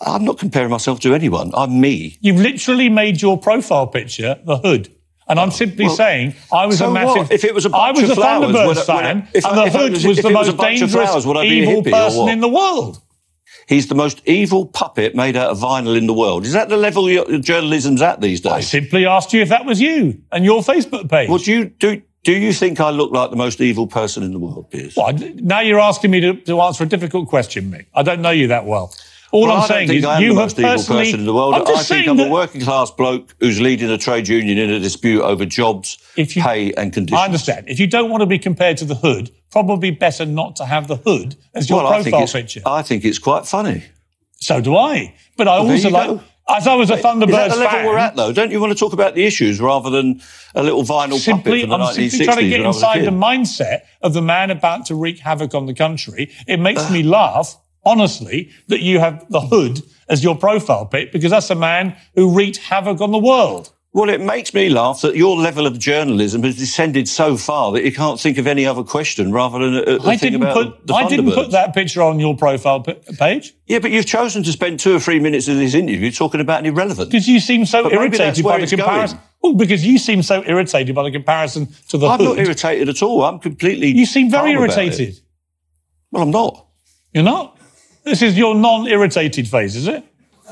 I'm 0.01 0.25
not 0.25 0.37
comparing 0.37 0.69
myself 0.69 0.99
to 1.01 1.13
anyone. 1.15 1.51
I'm 1.55 1.79
me. 1.79 2.17
You've 2.21 2.39
literally 2.39 2.89
made 2.89 3.21
your 3.21 3.39
profile 3.39 3.87
picture 3.87 4.39
the 4.45 4.57
hood. 4.57 4.91
And 5.27 5.39
I'm 5.39 5.51
simply 5.51 5.85
well, 5.85 5.95
saying, 5.95 6.35
I 6.53 6.67
was 6.67 6.77
so 6.77 6.89
a 6.89 6.93
massive. 6.93 7.23
What? 7.23 7.31
If 7.31 7.43
it 7.43 7.53
was 7.55 7.65
a 7.65 7.69
bunch 7.69 7.97
I 7.97 8.01
was 8.01 8.03
of 8.03 8.09
a 8.11 8.15
flowers, 8.15 8.55
Thunderbirds 8.55 8.85
fan, 8.85 9.27
if, 9.33 9.43
and 9.45 9.57
the 9.57 9.69
Hood 9.77 9.91
was, 9.93 10.05
was 10.05 10.17
the 10.21 10.29
most 10.29 10.57
dangerous, 10.57 10.91
flowers, 10.93 11.25
evil 11.45 11.83
person 11.83 12.29
in 12.29 12.41
the 12.41 12.49
world. 12.49 13.01
He's 13.67 13.87
the 13.87 13.95
most 13.95 14.21
evil 14.25 14.67
puppet 14.67 15.15
made 15.15 15.35
out 15.35 15.49
of 15.49 15.57
vinyl 15.57 15.97
in 15.97 16.05
the 16.05 16.13
world. 16.13 16.45
Is 16.45 16.53
that 16.53 16.69
the 16.69 16.77
level 16.77 17.09
your 17.09 17.39
journalism's 17.39 18.01
at 18.01 18.21
these 18.21 18.41
days? 18.41 18.51
I 18.51 18.61
simply 18.61 19.07
asked 19.07 19.33
you 19.33 19.41
if 19.41 19.49
that 19.49 19.65
was 19.65 19.81
you 19.81 20.21
and 20.31 20.45
your 20.45 20.61
Facebook 20.61 21.09
page. 21.09 21.29
Well, 21.29 21.39
do 21.39 21.51
you 21.51 21.65
do? 21.65 22.01
Do 22.23 22.33
you 22.33 22.53
think 22.53 22.79
I 22.79 22.89
look 22.89 23.11
like 23.11 23.29
the 23.29 23.35
most 23.35 23.61
evil 23.61 23.85
person 23.85 24.23
in 24.23 24.31
the 24.31 24.39
world, 24.39 24.71
Piers? 24.71 24.95
Well, 24.95 25.13
now 25.35 25.59
you're 25.59 25.79
asking 25.79 26.09
me 26.09 26.19
to, 26.21 26.33
to 26.33 26.59
answer 26.59 26.83
a 26.83 26.87
difficult 26.87 27.29
question, 27.29 27.69
Mick. 27.69 27.85
I 27.93 28.01
don't 28.01 28.19
know 28.21 28.31
you 28.31 28.47
that 28.47 28.65
well. 28.65 28.95
All 29.31 29.43
well, 29.43 29.57
I'm 29.57 29.67
saying 29.67 29.91
is, 29.91 30.05
I 30.05 30.17
am 30.17 30.23
you 30.23 30.29
the 30.29 30.35
most 30.35 30.59
evil 30.59 30.71
person 30.71 31.19
in 31.19 31.25
the 31.25 31.33
world. 31.33 31.55
i 31.55 31.83
think 31.83 32.07
I'm 32.07 32.19
a 32.19 32.29
working 32.29 32.61
class 32.61 32.91
bloke 32.91 33.35
who's 33.39 33.59
leading 33.59 33.89
a 33.89 33.97
trade 33.97 34.27
union 34.27 34.57
in 34.57 34.69
a 34.69 34.79
dispute 34.79 35.21
over 35.21 35.45
jobs, 35.45 35.97
you, 36.15 36.25
pay, 36.25 36.73
and 36.73 36.93
conditions. 36.93 37.19
I 37.19 37.25
understand. 37.25 37.67
If 37.67 37.79
you 37.79 37.87
don't 37.87 38.09
want 38.09 38.21
to 38.21 38.27
be 38.27 38.39
compared 38.39 38.77
to 38.77 38.85
the 38.85 38.95
hood, 38.95 39.31
probably 39.51 39.91
better 39.91 40.25
not 40.25 40.55
to 40.57 40.65
have 40.65 40.87
the 40.87 40.97
hood 40.97 41.35
as 41.53 41.69
your 41.69 41.83
well, 41.83 41.91
profile 41.91 42.23
I 42.23 42.25
picture. 42.25 42.61
I 42.65 42.81
think 42.81 43.03
it's 43.03 43.19
quite 43.19 43.45
funny. 43.45 43.83
So 44.37 44.61
do 44.61 44.75
I. 44.75 45.15
But 45.37 45.47
I 45.47 45.59
well, 45.59 45.71
also 45.71 45.89
like. 45.89 46.09
Go. 46.09 46.21
As 46.47 46.67
I 46.67 46.75
was 46.75 46.91
a 46.91 46.97
Thunderbirds 46.97 47.01
fan. 47.01 47.23
Is 47.29 47.31
that 47.31 47.49
the 47.49 47.55
level 47.55 47.71
fan, 47.71 47.85
we're 47.87 47.97
at, 47.97 48.15
though? 48.15 48.31
Don't 48.31 48.51
you 48.51 48.59
want 48.59 48.71
to 48.71 48.77
talk 48.77 48.93
about 48.93 49.15
the 49.15 49.25
issues 49.25 49.59
rather 49.59 49.89
than 49.89 50.21
a 50.53 50.61
little 50.61 50.83
vinyl 50.83 51.17
simply, 51.17 51.61
puppet 51.61 51.61
from 51.61 51.69
the 51.69 51.75
I'm 51.77 51.95
1960s? 51.95 52.09
simply 52.11 52.25
trying 52.25 52.37
to 52.37 52.49
get 52.49 52.59
inside 52.61 53.01
the 53.03 53.09
mindset 53.09 53.79
of 54.03 54.13
the 54.13 54.21
man 54.21 54.51
about 54.51 54.85
to 54.85 54.95
wreak 54.95 55.17
havoc 55.17 55.55
on 55.55 55.65
the 55.65 55.73
country. 55.73 56.31
It 56.47 56.59
makes 56.59 56.91
me 56.91 57.01
laugh 57.01 57.57
honestly, 57.85 58.51
that 58.67 58.81
you 58.81 58.99
have 58.99 59.25
the 59.29 59.41
hood 59.41 59.81
as 60.09 60.23
your 60.23 60.35
profile 60.35 60.85
pic 60.85 61.11
because 61.11 61.31
that's 61.31 61.49
a 61.49 61.55
man 61.55 61.95
who 62.15 62.35
wreaked 62.35 62.57
havoc 62.57 63.01
on 63.01 63.11
the 63.11 63.17
world. 63.17 63.71
Well, 63.95 64.09
it 64.09 64.19
makes 64.19 64.53
me 64.53 64.67
laugh 64.67 64.99
that 65.03 65.15
your 65.15 65.37
level 65.37 65.65
of 65.65 65.79
journalism 65.79 66.43
has 66.43 66.57
descended 66.57 67.07
so 67.07 67.37
far 67.37 67.71
that 67.71 67.85
you 67.85 67.93
can't 67.93 68.19
think 68.19 68.37
of 68.37 68.45
any 68.45 68.65
other 68.65 68.83
question 68.83 69.31
rather 69.31 69.57
than 69.57 69.75
a, 69.75 69.95
a 69.95 70.01
I 70.05 70.17
didn't 70.17 70.41
put, 70.41 70.91
I 70.93 71.07
didn't 71.07 71.31
put 71.31 71.51
that 71.51 71.73
picture 71.73 72.01
on 72.01 72.19
your 72.19 72.35
profile 72.35 72.81
p- 72.81 72.95
page. 73.17 73.53
Yeah, 73.67 73.79
but 73.79 73.91
you've 73.91 74.05
chosen 74.05 74.43
to 74.43 74.51
spend 74.51 74.81
two 74.81 74.93
or 74.93 74.99
three 74.99 75.21
minutes 75.21 75.47
of 75.47 75.55
this 75.55 75.73
interview 75.73 76.11
talking 76.11 76.41
about 76.41 76.59
an 76.59 76.65
irrelevant. 76.65 77.09
Because 77.09 77.29
you 77.29 77.39
seem 77.39 77.65
so 77.65 77.83
but 77.83 77.93
irritated 77.93 78.43
by 78.43 78.59
the 78.59 78.67
comparison. 78.67 79.17
Going. 79.17 79.29
Well, 79.41 79.53
because 79.53 79.85
you 79.85 79.97
seem 79.97 80.23
so 80.23 80.43
irritated 80.45 80.93
by 80.93 81.03
the 81.03 81.11
comparison 81.11 81.69
to 81.87 81.97
the 81.97 82.07
I'm 82.07 82.19
hood. 82.19 82.35
not 82.35 82.45
irritated 82.45 82.89
at 82.89 83.01
all. 83.01 83.23
I'm 83.23 83.39
completely. 83.39 83.91
You 83.91 84.05
seem 84.05 84.29
very 84.29 84.51
irritated. 84.51 85.21
Well, 86.11 86.23
I'm 86.23 86.31
not. 86.31 86.67
You're 87.13 87.23
not. 87.23 87.54
This 88.05 88.21
is 88.21 88.37
your 88.37 88.53
non-irritated 88.53 89.47
face, 89.47 89.75
is 89.75 89.87
it? 89.87 90.03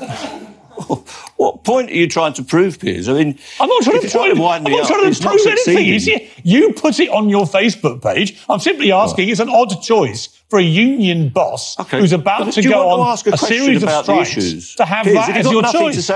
what 1.36 1.62
point 1.62 1.88
are 1.88 1.94
you 1.94 2.08
trying 2.08 2.32
to 2.32 2.42
prove, 2.42 2.80
Piers? 2.80 3.08
I 3.08 3.12
mean, 3.12 3.38
I'm 3.60 3.68
not 3.68 3.82
trying 3.84 4.00
to, 4.00 4.08
prove, 4.10 4.40
I'm 4.40 4.64
not 4.64 4.86
trying 4.88 5.12
to 5.12 5.20
prove 5.22 5.46
anything. 5.46 6.28
You 6.42 6.72
put 6.72 6.98
it 6.98 7.08
on 7.10 7.28
your 7.28 7.44
Facebook 7.44 8.02
page. 8.02 8.42
I'm 8.48 8.58
simply 8.58 8.90
asking. 8.90 9.28
It's 9.28 9.38
an 9.38 9.48
odd 9.48 9.80
choice 9.82 10.26
for 10.48 10.58
a 10.58 10.64
union 10.64 11.28
boss 11.28 11.78
okay. 11.78 12.00
who's 12.00 12.12
about 12.12 12.52
to 12.54 12.62
go 12.62 12.88
on 12.88 13.18
a, 13.24 13.30
a 13.30 13.38
series 13.38 13.84
of 13.84 13.90
strikes 13.90 14.74
to 14.74 14.84
have 14.84 15.04
Piers, 15.04 15.14
that 15.14 15.36
as 15.36 15.50
your 15.50 15.62
choice. 15.62 16.10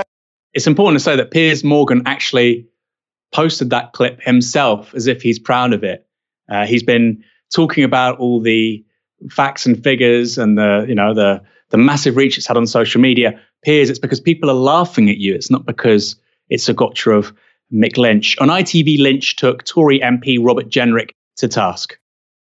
It's 0.53 0.67
important 0.67 0.99
to 0.99 1.03
say 1.03 1.15
that 1.15 1.31
Piers 1.31 1.63
Morgan 1.63 2.03
actually 2.05 2.67
posted 3.33 3.69
that 3.69 3.93
clip 3.93 4.21
himself 4.21 4.93
as 4.93 5.07
if 5.07 5.21
he's 5.21 5.39
proud 5.39 5.71
of 5.71 5.85
it. 5.85 6.05
Uh, 6.49 6.65
he's 6.65 6.83
been 6.83 7.23
talking 7.53 7.85
about 7.85 8.19
all 8.19 8.41
the 8.41 8.83
facts 9.29 9.65
and 9.65 9.83
figures 9.83 10.37
and 10.37 10.57
the 10.57 10.85
you 10.87 10.95
know 10.95 11.13
the 11.13 11.41
the 11.69 11.77
massive 11.77 12.15
reach 12.15 12.37
it's 12.37 12.47
had 12.47 12.57
on 12.57 12.67
social 12.67 13.01
media 13.01 13.39
Piers 13.63 13.89
it's 13.89 13.99
because 13.99 14.19
people 14.19 14.49
are 14.49 14.55
laughing 14.55 15.09
at 15.09 15.17
you 15.17 15.35
it's 15.35 15.51
not 15.51 15.65
because 15.65 16.15
it's 16.49 16.69
a 16.69 16.73
gotcha 16.73 17.11
of 17.11 17.33
mick 17.73 17.97
lynch 17.97 18.37
on 18.39 18.47
itv 18.47 18.99
lynch 18.99 19.35
took 19.35 19.63
tory 19.65 19.99
mp 19.99 20.37
robert 20.41 20.69
jenrick 20.69 21.11
to 21.35 21.47
task 21.47 21.99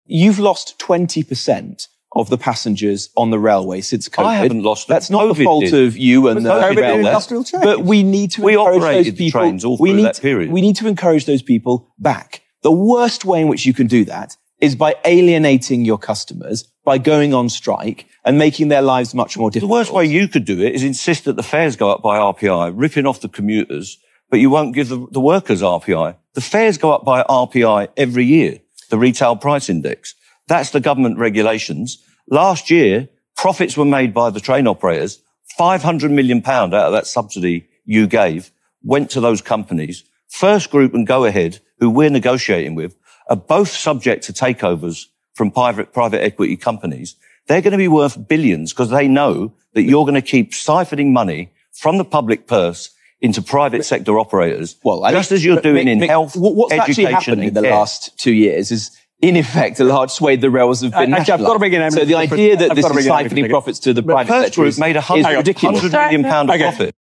you've 0.08 0.38
lost 0.38 0.78
20% 0.78 1.86
of 2.16 2.30
the 2.30 2.38
passengers 2.38 3.10
on 3.16 3.30
the 3.30 3.38
railway 3.38 3.80
since 3.80 4.08
COVID. 4.08 4.24
I 4.24 4.34
haven't 4.36 4.62
lost. 4.62 4.88
That's 4.88 5.10
not 5.10 5.24
COVID 5.24 5.36
the 5.36 5.44
fault 5.44 5.64
did. 5.64 5.86
of 5.86 5.96
you 5.96 6.28
and 6.28 6.44
the 6.44 6.94
industrial 6.94 7.44
change. 7.44 7.62
But 7.62 7.80
we 7.80 8.02
need 8.02 8.30
to 8.32 8.42
we 8.42 8.54
encourage 8.54 8.82
operated 8.82 9.14
those 9.14 9.18
people. 9.18 9.40
The 9.40 9.46
trains 9.46 9.64
all 9.64 9.76
we 9.78 9.92
need, 9.92 10.04
that 10.04 10.20
period. 10.20 10.50
We 10.50 10.62
need 10.62 10.76
to 10.76 10.88
encourage 10.88 11.26
those 11.26 11.42
people 11.42 11.92
back. 11.98 12.42
The 12.62 12.72
worst 12.72 13.24
way 13.24 13.42
in 13.42 13.48
which 13.48 13.66
you 13.66 13.74
can 13.74 13.86
do 13.86 14.04
that 14.06 14.36
is 14.60 14.74
by 14.74 14.94
alienating 15.04 15.84
your 15.84 15.98
customers, 15.98 16.64
by 16.84 16.98
going 16.98 17.32
on 17.32 17.48
strike 17.48 18.06
and 18.24 18.38
making 18.38 18.68
their 18.68 18.82
lives 18.82 19.14
much 19.14 19.36
more 19.36 19.50
difficult. 19.50 19.70
The 19.70 19.72
worst 19.72 19.92
way 19.92 20.04
you 20.06 20.28
could 20.28 20.44
do 20.44 20.60
it 20.60 20.74
is 20.74 20.82
insist 20.82 21.24
that 21.24 21.36
the 21.36 21.42
fares 21.42 21.76
go 21.76 21.90
up 21.90 22.02
by 22.02 22.18
RPI, 22.18 22.72
ripping 22.74 23.06
off 23.06 23.20
the 23.20 23.28
commuters, 23.28 23.98
but 24.30 24.40
you 24.40 24.50
won't 24.50 24.74
give 24.74 24.88
the, 24.88 25.06
the 25.10 25.20
workers 25.20 25.62
RPI. 25.62 26.16
The 26.34 26.40
fares 26.40 26.78
go 26.78 26.92
up 26.92 27.04
by 27.04 27.22
RPI 27.22 27.88
every 27.96 28.24
year, 28.24 28.58
the 28.90 28.98
retail 28.98 29.36
price 29.36 29.68
index. 29.68 30.14
That's 30.48 30.70
the 30.70 30.80
government 30.80 31.18
regulations. 31.18 32.02
Last 32.28 32.70
year, 32.70 33.08
profits 33.36 33.76
were 33.76 33.84
made 33.84 34.12
by 34.12 34.30
the 34.30 34.40
train 34.40 34.66
operators. 34.66 35.22
500 35.56 36.10
million 36.10 36.42
pound 36.42 36.74
out 36.74 36.86
of 36.86 36.92
that 36.92 37.06
subsidy 37.06 37.68
you 37.84 38.06
gave 38.06 38.50
went 38.82 39.10
to 39.10 39.20
those 39.20 39.40
companies. 39.40 40.04
First 40.28 40.70
Group 40.70 40.94
and 40.94 41.06
Go 41.06 41.24
Ahead, 41.24 41.60
who 41.78 41.90
we're 41.90 42.10
negotiating 42.10 42.74
with, 42.74 42.94
are 43.28 43.36
both 43.36 43.68
subject 43.70 44.24
to 44.24 44.32
takeovers 44.32 45.06
from 45.34 45.50
private, 45.50 45.92
private 45.92 46.22
equity 46.22 46.56
companies. 46.56 47.14
They're 47.46 47.60
going 47.62 47.72
to 47.72 47.78
be 47.78 47.88
worth 47.88 48.28
billions 48.28 48.72
because 48.72 48.90
they 48.90 49.08
know 49.08 49.52
that 49.74 49.82
you're 49.82 50.04
going 50.04 50.14
to 50.14 50.22
keep 50.22 50.52
siphoning 50.52 51.12
money 51.12 51.50
from 51.72 51.98
the 51.98 52.04
public 52.04 52.46
purse 52.46 52.90
into 53.20 53.42
private 53.42 53.84
sector 53.84 54.18
operators. 54.18 54.76
Well, 54.84 55.02
just 55.10 55.32
as 55.32 55.44
you're 55.44 55.60
doing 55.60 55.86
Mick, 55.86 55.90
in 55.92 55.98
Mick, 56.00 56.08
health, 56.08 56.34
what's 56.36 56.72
education, 56.72 57.06
actually 57.06 57.14
happened 57.14 57.44
in 57.44 57.54
the 57.54 57.62
care. 57.62 57.70
last 57.72 58.16
two 58.18 58.32
years 58.32 58.70
is, 58.70 58.96
in 59.20 59.36
effect, 59.36 59.80
a 59.80 59.84
large 59.84 60.10
swathe 60.10 60.38
of 60.38 60.42
the 60.42 60.50
rails 60.50 60.82
have 60.82 60.92
been 60.92 61.12
Uh, 61.12 61.16
actually, 61.18 61.34
I've 61.34 61.40
got 61.40 61.52
to 61.54 61.58
bring 61.58 61.72
in 61.72 61.80
nationalised. 61.80 62.08
So 62.10 62.16
the 62.16 62.34
idea 62.34 62.56
that 62.56 62.70
I've 62.70 62.76
this 62.76 62.86
is 62.86 62.92
bring 62.92 63.06
in 63.06 63.12
Emily 63.12 63.28
for 63.28 63.34
siphoning 63.34 63.50
profits 63.50 63.78
to 63.80 63.92
the 63.92 64.02
But 64.02 64.12
private 64.12 64.42
sector 64.44 64.60
Group 64.60 64.68
is, 64.68 64.78
made 64.78 64.96
a 64.96 64.98
is 65.00 65.04
hundred, 65.06 65.36
ridiculous. 65.36 65.80
hundred 65.80 65.98
million 65.98 66.22
pound 66.24 66.50
Okay. 66.52 66.62
profit. 66.62 66.94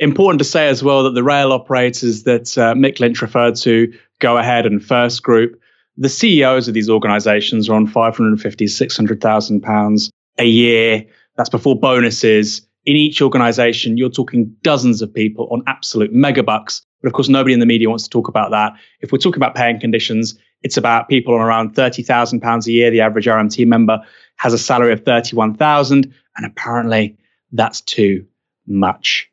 Important 0.00 0.38
to 0.38 0.46
say 0.46 0.68
as 0.68 0.82
well 0.82 1.04
that 1.04 1.14
the 1.14 1.22
rail 1.22 1.52
operators 1.52 2.22
that 2.22 2.56
uh, 2.56 2.72
Mick 2.72 3.00
Lynch 3.00 3.20
referred 3.20 3.54
to, 3.56 3.92
Go 4.18 4.38
Ahead 4.38 4.64
and 4.64 4.82
First 4.82 5.22
Group, 5.22 5.60
the 5.98 6.08
CEOs 6.08 6.68
of 6.68 6.72
these 6.72 6.88
organizations 6.88 7.68
are 7.68 7.74
on 7.74 7.86
550, 7.86 8.66
600,000 8.66 9.60
pounds 9.60 10.10
a 10.38 10.46
year. 10.46 11.04
That's 11.36 11.50
before 11.50 11.78
bonuses. 11.78 12.66
In 12.86 12.96
each 12.96 13.20
organization, 13.20 13.98
you're 13.98 14.08
talking 14.08 14.56
dozens 14.62 15.02
of 15.02 15.12
people 15.12 15.48
on 15.52 15.62
absolute 15.66 16.14
megabucks. 16.14 16.80
But 17.02 17.08
of 17.08 17.12
course, 17.12 17.28
nobody 17.28 17.52
in 17.52 17.60
the 17.60 17.66
media 17.66 17.90
wants 17.90 18.04
to 18.04 18.10
talk 18.10 18.26
about 18.26 18.50
that. 18.52 18.72
If 19.00 19.12
we're 19.12 19.18
talking 19.18 19.38
about 19.38 19.54
paying 19.54 19.78
conditions, 19.78 20.34
it's 20.62 20.78
about 20.78 21.10
people 21.10 21.34
on 21.34 21.42
around 21.42 21.74
30,000 21.74 22.40
pounds 22.40 22.66
a 22.66 22.72
year. 22.72 22.90
The 22.90 23.02
average 23.02 23.26
RMT 23.26 23.66
member 23.66 23.98
has 24.36 24.54
a 24.54 24.58
salary 24.58 24.94
of 24.94 25.04
31,000. 25.04 26.14
And 26.38 26.46
apparently 26.46 27.18
that's 27.52 27.82
too 27.82 28.24
much. 28.66 29.29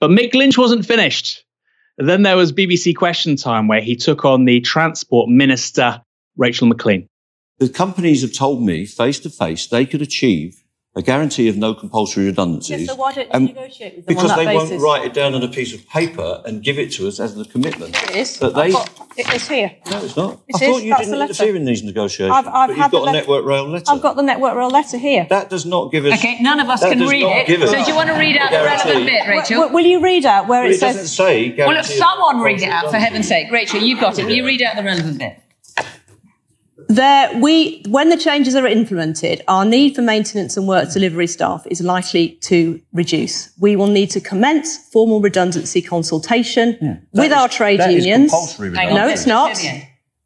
But 0.00 0.10
Mick 0.10 0.34
Lynch 0.34 0.56
wasn't 0.56 0.86
finished. 0.86 1.44
Then 1.98 2.22
there 2.22 2.36
was 2.36 2.52
BBC 2.52 2.96
Question 2.96 3.36
Time, 3.36 3.68
where 3.68 3.82
he 3.82 3.94
took 3.94 4.24
on 4.24 4.46
the 4.46 4.60
Transport 4.60 5.28
Minister, 5.28 6.00
Rachel 6.38 6.66
Maclean. 6.66 7.06
The 7.58 7.68
companies 7.68 8.22
have 8.22 8.32
told 8.32 8.62
me 8.62 8.86
face 8.86 9.20
to 9.20 9.30
face 9.30 9.66
they 9.66 9.84
could 9.84 10.00
achieve 10.00 10.64
a 10.96 11.02
guarantee 11.02 11.48
of 11.48 11.56
no 11.56 11.72
compulsory 11.72 12.26
redundancies. 12.26 12.80
Yes, 12.80 12.88
so 12.88 12.96
why 12.96 13.12
don't 13.12 13.26
you 13.26 13.30
and- 13.32 13.44
negotiate 13.46 13.94
with 13.96 14.06
them 14.06 14.14
because 14.16 14.30
on 14.32 14.38
that 14.38 14.44
they 14.44 14.56
basis? 14.56 14.70
won't 14.70 14.82
write 14.82 15.04
it 15.06 15.14
down 15.14 15.34
on 15.34 15.42
a 15.44 15.48
piece 15.48 15.72
of 15.72 15.88
paper 15.88 16.42
and 16.44 16.64
give 16.64 16.80
it 16.80 16.90
to 16.94 17.06
us 17.06 17.20
as 17.20 17.36
the 17.36 17.44
commitment. 17.44 17.94
It 18.10 18.16
is. 18.16 18.38
That 18.40 18.56
they, 18.56 18.72
got- 18.72 18.90
it 19.16 19.32
is 19.32 19.46
here. 19.46 19.70
no, 19.88 20.02
it's 20.02 20.16
not. 20.16 20.40
It 20.48 20.56
I 20.56 20.58
thought 20.66 20.78
is. 20.78 20.82
you 20.84 20.90
That's 20.90 21.04
didn't 21.08 21.22
interfere 21.22 21.54
in 21.56 21.64
these 21.64 21.84
negotiations. 21.84 22.36
I've, 22.36 22.48
I've 22.48 22.68
but 22.70 22.76
had 22.76 22.82
you've 22.86 22.90
got 22.90 22.90
the 22.90 22.98
a 22.98 23.04
let- 23.04 23.12
Network 23.12 23.44
Rail 23.44 23.68
letter. 23.68 23.84
I've 23.88 24.02
got 24.02 24.16
the 24.16 24.22
Network 24.24 24.54
Rail 24.56 24.68
letter 24.68 24.98
here. 24.98 25.26
That 25.30 25.48
does 25.48 25.64
not 25.64 25.92
give 25.92 26.04
us. 26.06 26.18
Okay, 26.18 26.40
none 26.40 26.58
of 26.58 26.68
us 26.68 26.80
can 26.82 26.98
read 27.06 27.22
it. 27.24 27.68
So 27.68 27.84
do 27.84 27.88
you 27.88 27.94
want 27.94 28.08
to 28.08 28.16
read 28.18 28.36
out 28.36 28.50
the 28.50 28.56
relevant 28.58 29.06
bit, 29.06 29.28
Rachel? 29.28 29.60
Will, 29.60 29.72
will 29.74 29.86
you 29.86 30.00
read 30.02 30.26
out 30.26 30.48
where 30.48 30.62
Well, 30.62 30.70
it 30.70 30.74
it 30.74 30.80
says? 30.80 30.96
doesn't 30.96 31.06
say. 31.08 31.50
Well, 31.50 31.68
look, 31.68 31.86
guarantee 31.86 31.92
of 31.94 31.98
someone 31.98 32.40
read 32.40 32.62
it 32.62 32.68
out, 32.68 32.90
for 32.90 32.96
heaven's 32.96 33.28
sake. 33.28 33.52
Rachel, 33.52 33.80
you've 33.80 34.00
got 34.00 34.18
it. 34.18 34.24
Will 34.24 34.32
you 34.32 34.44
read 34.44 34.60
out 34.60 34.74
the 34.74 34.82
relevant 34.82 35.18
bit? 35.18 35.38
There, 36.90 37.38
we, 37.38 37.84
when 37.88 38.08
the 38.08 38.16
changes 38.16 38.56
are 38.56 38.66
implemented, 38.66 39.44
our 39.46 39.64
need 39.64 39.94
for 39.94 40.02
maintenance 40.02 40.56
and 40.56 40.66
work 40.66 40.92
delivery 40.92 41.28
staff 41.28 41.64
is 41.70 41.80
likely 41.80 42.30
to 42.42 42.80
reduce. 42.92 43.52
We 43.60 43.76
will 43.76 43.86
need 43.86 44.10
to 44.10 44.20
commence 44.20 44.76
formal 44.88 45.20
redundancy 45.20 45.82
consultation 45.82 47.06
with 47.12 47.30
That 47.30 47.38
our 47.38 47.48
trade 47.48 47.78
that 47.78 47.92
is 47.92 48.04
unions. 48.04 48.32
compulsory 48.32 48.70
No, 48.70 49.06
it's 49.06 49.24
not. 49.24 49.56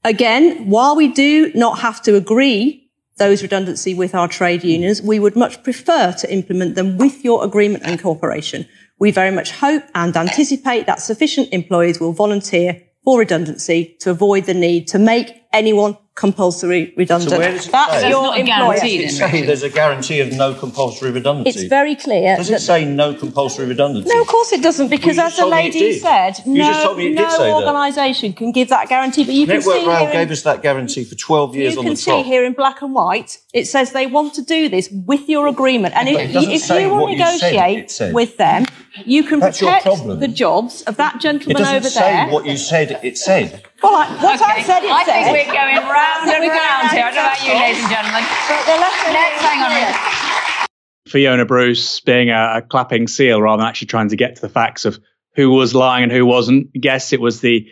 Again, 0.04 0.70
while 0.70 0.96
we 0.96 1.08
do 1.08 1.52
not 1.54 1.80
have 1.80 2.00
to 2.02 2.16
agree 2.16 2.90
those 3.18 3.42
redundancy 3.42 3.92
with 3.92 4.14
our 4.14 4.26
trade 4.26 4.64
unions, 4.64 5.02
we 5.02 5.20
would 5.20 5.36
much 5.36 5.62
prefer 5.64 6.12
to 6.12 6.32
implement 6.32 6.76
them 6.76 6.96
with 6.96 7.22
your 7.22 7.44
agreement 7.44 7.84
and 7.84 8.00
cooperation. 8.00 8.66
We 8.98 9.10
very 9.10 9.30
much 9.30 9.50
hope 9.50 9.82
and 9.94 10.16
anticipate 10.16 10.86
that 10.86 11.02
sufficient 11.02 11.52
employees 11.52 12.00
will 12.00 12.14
volunteer 12.14 12.80
for 13.04 13.18
redundancy 13.18 13.96
to 14.00 14.10
avoid 14.10 14.46
the 14.46 14.54
need 14.54 14.88
to 14.88 14.98
make 14.98 15.43
anyone 15.54 15.96
compulsory 16.16 16.94
redundant. 16.96 17.30
So 17.32 17.38
where 17.38 17.50
does 17.50 17.66
it 17.66 17.72
That's 17.72 18.00
say? 18.02 18.08
your 18.10 18.22
That's 18.22 18.36
not 18.36 18.36
a 18.36 18.40
employer. 18.40 18.74
Does 18.76 18.84
it 18.84 19.10
say 19.32 19.42
there's 19.46 19.62
a 19.64 19.68
guarantee 19.68 20.20
of 20.20 20.32
no 20.32 20.54
compulsory 20.54 21.10
redundancy? 21.10 21.58
It's 21.60 21.68
very 21.68 21.96
clear. 21.96 22.36
Does 22.36 22.50
it 22.50 22.60
say 22.60 22.84
no 22.84 23.14
compulsory 23.14 23.66
redundancy? 23.66 24.08
no, 24.14 24.20
of 24.20 24.28
course 24.28 24.52
it 24.52 24.62
doesn't, 24.62 24.88
because 24.90 25.16
Well, 25.16 25.26
as 25.26 25.34
the 25.36 25.42
told 25.42 25.52
me 25.54 25.58
it 25.68 25.74
lady 25.74 25.98
said, 25.98 26.34
You 26.46 26.58
no, 26.58 26.64
just 26.66 26.82
told 26.84 26.98
me 26.98 27.06
it 27.06 27.16
did 27.16 27.28
no 27.38 27.56
organisation 27.56 28.32
can 28.32 28.52
give 28.52 28.68
that 28.68 28.88
guarantee. 28.88 29.24
But 29.24 29.34
you 29.34 29.46
can 29.46 29.60
see 29.62 29.70
Rail 29.70 29.96
here 29.96 30.06
in- 30.06 30.12
gave 30.12 30.30
us 30.30 30.42
that 30.42 30.62
guarantee 30.62 31.02
for 31.04 31.16
12 31.16 31.56
years 31.56 31.74
you 31.74 31.82
can 31.82 31.96
see 31.96 32.10
top. 32.12 32.24
here 32.26 32.44
in 32.44 32.52
black 32.52 32.80
and 32.82 32.94
white, 32.94 33.38
it 33.52 33.64
says 33.66 33.90
they 33.92 34.06
want 34.06 34.34
to 34.34 34.42
do 34.42 34.68
this 34.68 34.88
with 34.92 35.28
your 35.28 35.48
agreement. 35.48 35.94
And 35.96 36.08
But 36.12 36.20
if, 36.26 36.30
if 36.36 36.70
you 36.80 36.90
want 36.90 37.10
to 37.12 37.18
negotiate 37.18 37.90
said. 37.90 38.14
with 38.14 38.36
them, 38.36 38.66
you 39.04 39.24
can 39.24 39.40
That's 39.40 39.58
protect 39.58 39.84
the 40.20 40.28
jobs 40.28 40.82
of 40.82 40.96
that 40.98 41.20
gentleman 41.20 41.56
over 41.56 41.64
there. 41.64 41.76
It 41.76 41.82
gentleman 41.82 41.82
doesn't 41.82 41.82
over 41.82 41.88
say 41.90 42.00
there. 42.12 42.28
what 42.32 42.46
you 42.46 42.56
said 42.56 43.00
it 43.02 43.18
said. 43.18 43.64
Well, 43.82 43.96
I, 43.96 44.08
what 44.22 44.40
I 44.40 44.62
said, 44.62 44.84
it 44.84 44.90
I 44.90 45.04
said. 45.04 45.24
think 45.24 45.48
we're 45.48 45.54
going 45.54 45.76
round 45.76 46.30
and 46.30 46.44
We're 46.44 46.50
round 46.50 46.90
here. 46.90 47.04
I 47.04 47.10
don't 47.10 47.14
know 47.14 47.22
about 47.22 47.44
you, 47.44 47.54
ladies 47.54 47.82
and 47.82 47.90
gentlemen. 47.90 48.24
But 48.48 48.78
Let's 48.80 49.42
hang 49.42 49.60
on. 49.62 49.72
is 49.72 49.88
a 49.88 49.98
clear. 49.98 50.66
Fiona 51.06 51.44
Bruce 51.44 52.00
being 52.00 52.30
a, 52.30 52.54
a 52.56 52.62
clapping 52.62 53.06
seal 53.06 53.40
rather 53.42 53.60
than 53.60 53.68
actually 53.68 53.86
trying 53.88 54.08
to 54.08 54.16
get 54.16 54.36
to 54.36 54.42
the 54.42 54.48
facts 54.48 54.84
of 54.84 54.98
who 55.34 55.50
was 55.50 55.74
lying 55.74 56.04
and 56.04 56.12
who 56.12 56.24
wasn't. 56.24 56.68
Yes, 56.74 57.12
it 57.12 57.20
was 57.20 57.40
the 57.40 57.66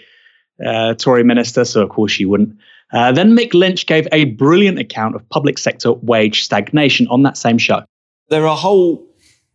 uh, 0.64 0.94
Tory 0.94 1.24
minister, 1.24 1.64
so 1.64 1.82
of 1.82 1.88
course 1.88 2.12
she 2.12 2.24
wouldn't. 2.24 2.56
Uh, 2.92 3.10
then 3.12 3.36
Mick 3.36 3.54
Lynch 3.54 3.86
gave 3.86 4.06
a 4.12 4.26
brilliant 4.26 4.78
account 4.78 5.14
of 5.16 5.26
public 5.30 5.56
sector 5.58 5.92
wage 5.92 6.42
stagnation 6.42 7.06
on 7.08 7.22
that 7.22 7.36
same 7.36 7.56
show. 7.56 7.82
There 8.28 8.42
are 8.42 8.46
a 8.52 8.54
whole 8.54 9.06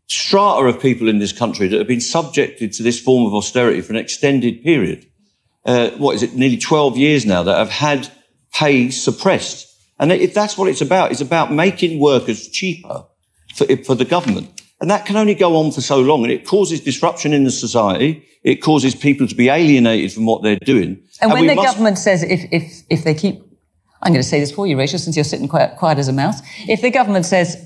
strata 0.08 0.66
of 0.66 0.82
people 0.82 1.08
in 1.08 1.20
this 1.20 1.32
country 1.34 1.68
that 1.68 1.78
have 1.78 1.88
been 1.88 2.02
subjected 2.02 2.72
to 2.74 2.84
this 2.84 3.00
form 3.00 3.26
of 3.28 3.34
austerity 3.34 3.82
for 3.82 3.94
an 3.94 4.00
extended 4.00 4.64
period. 4.64 5.06
Uh, 5.68 5.90
what 5.98 6.16
is 6.16 6.24
it, 6.24 6.34
nearly 6.34 6.58
12 6.58 6.98
years 6.98 7.26
now, 7.26 7.44
that 7.44 7.58
have 7.58 7.70
had 7.70 8.10
pay 8.54 8.90
suppressed. 8.90 9.68
And 10.00 10.12
if 10.12 10.34
that's 10.34 10.58
what 10.58 10.70
it's 10.70 10.82
about, 10.82 11.12
it's 11.12 11.22
about 11.22 11.52
making 11.52 12.00
workers 12.00 12.48
cheaper 12.48 13.06
for, 13.54 13.66
for 13.78 13.96
the 13.96 14.06
government. 14.06 14.62
And 14.80 14.90
that 14.90 15.06
can 15.06 15.16
only 15.16 15.34
go 15.34 15.58
on 15.58 15.72
for 15.72 15.82
so 15.82 16.00
long. 16.00 16.24
And 16.24 16.32
it 16.32 16.46
causes 16.46 16.82
disruption 16.82 17.34
in 17.34 17.44
the 17.44 17.52
society. 17.52 18.26
It 18.44 18.58
causes 18.58 18.96
people 18.96 19.28
to 19.28 19.36
be 19.36 19.50
alienated 19.50 20.14
from 20.14 20.26
what 20.26 20.44
they're 20.44 20.56
doing. 20.56 21.04
And 21.22 21.32
when 21.32 21.48
the 21.48 21.56
must- 21.56 21.68
government 21.68 21.98
says 21.98 22.24
if, 22.24 22.42
if, 22.52 22.84
if 22.90 23.04
they 23.04 23.16
keep, 23.16 23.42
I'm 24.04 24.14
going 24.14 24.22
to 24.22 24.28
say 24.28 24.40
this 24.40 24.52
for 24.52 24.68
you, 24.68 24.78
Rachel, 24.78 25.00
since 25.00 25.16
you're 25.18 25.26
sitting 25.26 25.48
quiet, 25.48 25.78
quiet 25.78 25.98
as 25.98 26.08
a 26.08 26.14
mouse. 26.14 26.42
If 26.68 26.82
the 26.82 26.92
government 26.92 27.26
says 27.26 27.58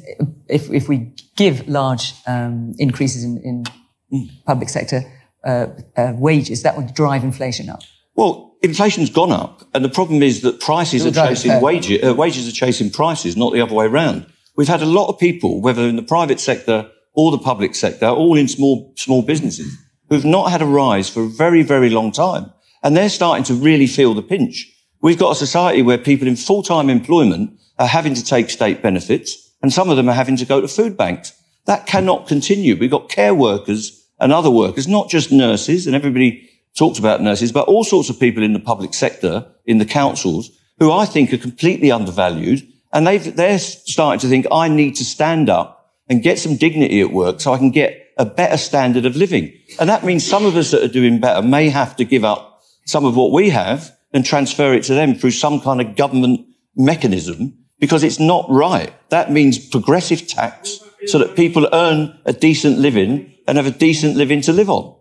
if, 0.48 0.72
if 0.72 0.88
we 0.88 1.14
give 1.36 1.68
large 1.68 2.14
um, 2.26 2.74
increases 2.80 3.26
in, 3.26 3.66
in 4.12 4.30
public 4.46 4.70
sector 4.70 5.04
uh, 5.44 5.68
uh, 5.98 6.14
wages, 6.16 6.64
that 6.64 6.78
would 6.78 6.94
drive 6.94 7.24
inflation 7.24 7.70
up. 7.70 7.82
Well, 8.16 8.58
inflation's 8.62 9.10
gone 9.10 9.32
up, 9.32 9.64
and 9.74 9.84
the 9.84 9.90
problem 9.90 10.22
is 10.22 10.42
that 10.42 10.60
prices 10.60 11.06
It'll 11.06 11.24
are 11.24 11.28
chasing 11.28 11.62
wages. 11.62 12.04
Uh, 12.04 12.14
wages 12.14 12.48
are 12.48 12.52
chasing 12.52 12.90
prices, 12.90 13.38
not 13.38 13.54
the 13.54 13.62
other 13.62 13.74
way 13.74 13.86
around. 13.86 14.26
We've 14.56 14.68
had 14.68 14.82
a 14.82 14.86
lot 14.86 15.08
of 15.08 15.20
people, 15.20 15.62
whether 15.62 15.84
in 15.84 15.96
the 15.96 16.04
private 16.04 16.40
sector 16.40 16.90
or 17.14 17.32
the 17.32 17.38
public 17.40 17.76
sector, 17.76 18.08
all 18.08 18.38
in 18.38 18.48
small 18.48 18.94
small 18.98 19.22
businesses, 19.22 19.76
who've 20.10 20.26
not 20.26 20.52
had 20.52 20.62
a 20.62 20.66
rise 20.66 21.10
for 21.10 21.24
a 21.24 21.30
very 21.30 21.64
very 21.64 21.90
long 21.90 22.12
time, 22.12 22.52
and 22.84 22.96
they're 22.96 23.10
starting 23.10 23.44
to 23.46 23.54
really 23.54 23.88
feel 23.88 24.14
the 24.14 24.22
pinch. 24.22 24.68
We've 25.02 25.18
got 25.18 25.32
a 25.32 25.36
society 25.36 25.82
where 25.82 25.98
people 25.98 26.28
in 26.28 26.36
full 26.36 26.64
time 26.64 26.90
employment 26.90 27.60
are 27.80 27.88
having 27.88 28.14
to 28.14 28.24
take 28.24 28.50
state 28.50 28.82
benefits, 28.82 29.52
and 29.62 29.74
some 29.74 29.90
of 29.90 29.98
them 29.98 30.10
are 30.10 30.14
having 30.14 30.38
to 30.38 30.46
go 30.46 30.62
to 30.62 30.68
food 30.68 30.96
banks. 30.98 31.34
That 31.66 31.88
cannot 31.88 32.28
continue. 32.28 32.76
We've 32.76 32.92
got 32.92 33.10
care 33.10 33.34
workers 33.34 34.01
and 34.22 34.32
other 34.32 34.52
workers, 34.52 34.88
not 34.88 35.10
just 35.10 35.32
nurses, 35.32 35.88
and 35.88 35.96
everybody 35.96 36.50
talks 36.76 37.00
about 37.00 37.22
nurses, 37.22 37.52
but 37.52 37.68
all 37.68 37.84
sorts 37.84 38.10
of 38.10 38.20
people 38.20 38.44
in 38.44 38.54
the 38.54 38.60
public 38.60 38.94
sector, 38.94 39.46
in 39.66 39.80
the 39.80 39.86
councils, 39.86 40.52
who 40.80 40.92
I 40.92 41.06
think 41.06 41.34
are 41.34 41.38
completely 41.38 41.92
undervalued. 41.92 42.66
And 42.94 43.06
they've, 43.06 43.36
they're 43.36 43.60
starting 43.60 44.20
to 44.20 44.28
think, 44.28 44.46
I 44.52 44.68
need 44.68 44.96
to 44.98 45.06
stand 45.06 45.50
up 45.50 45.92
and 46.08 46.24
get 46.24 46.40
some 46.40 46.56
dignity 46.56 47.02
at 47.02 47.12
work 47.12 47.42
so 47.42 47.54
I 47.54 47.58
can 47.58 47.72
get 47.72 48.14
a 48.18 48.26
better 48.26 48.58
standard 48.58 49.06
of 49.06 49.16
living. 49.16 49.54
And 49.80 49.90
that 49.90 50.04
means 50.04 50.26
some 50.26 50.46
of 50.46 50.56
us 50.56 50.72
that 50.72 50.84
are 50.84 50.88
doing 50.88 51.20
better 51.20 51.42
may 51.42 51.70
have 51.70 51.96
to 51.98 52.06
give 52.06 52.24
up 52.24 52.62
some 52.86 53.06
of 53.06 53.16
what 53.16 53.32
we 53.32 53.50
have 53.50 53.96
and 54.14 54.26
transfer 54.26 54.74
it 54.74 54.84
to 54.84 54.94
them 54.94 55.16
through 55.16 55.32
some 55.32 55.62
kind 55.62 55.82
of 55.82 55.96
government 55.96 56.46
mechanism 56.76 57.58
because 57.80 58.04
it's 58.04 58.20
not 58.20 58.46
right. 58.50 58.94
That 59.10 59.32
means 59.32 59.58
progressive 59.58 60.28
tax 60.28 60.80
so 61.08 61.18
that 61.18 61.36
people 61.36 61.68
earn 61.74 62.20
a 62.26 62.34
decent 62.34 62.78
living 62.78 63.31
and 63.48 63.58
have 63.58 63.68
a 63.68 63.72
decent 63.72 64.16
living 64.16 64.42
to 64.42 64.54
live 64.54 64.70
on. 64.70 64.96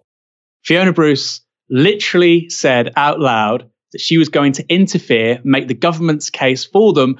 Fiona 0.64 0.92
Bruce 0.92 1.40
literally 1.68 2.48
said 2.48 2.92
out 2.96 3.20
loud 3.20 3.70
that 3.92 4.00
she 4.00 4.18
was 4.18 4.28
going 4.28 4.52
to 4.52 4.66
interfere, 4.68 5.40
make 5.44 5.68
the 5.68 5.74
government's 5.74 6.30
case 6.30 6.64
for 6.64 6.92
them 6.92 7.18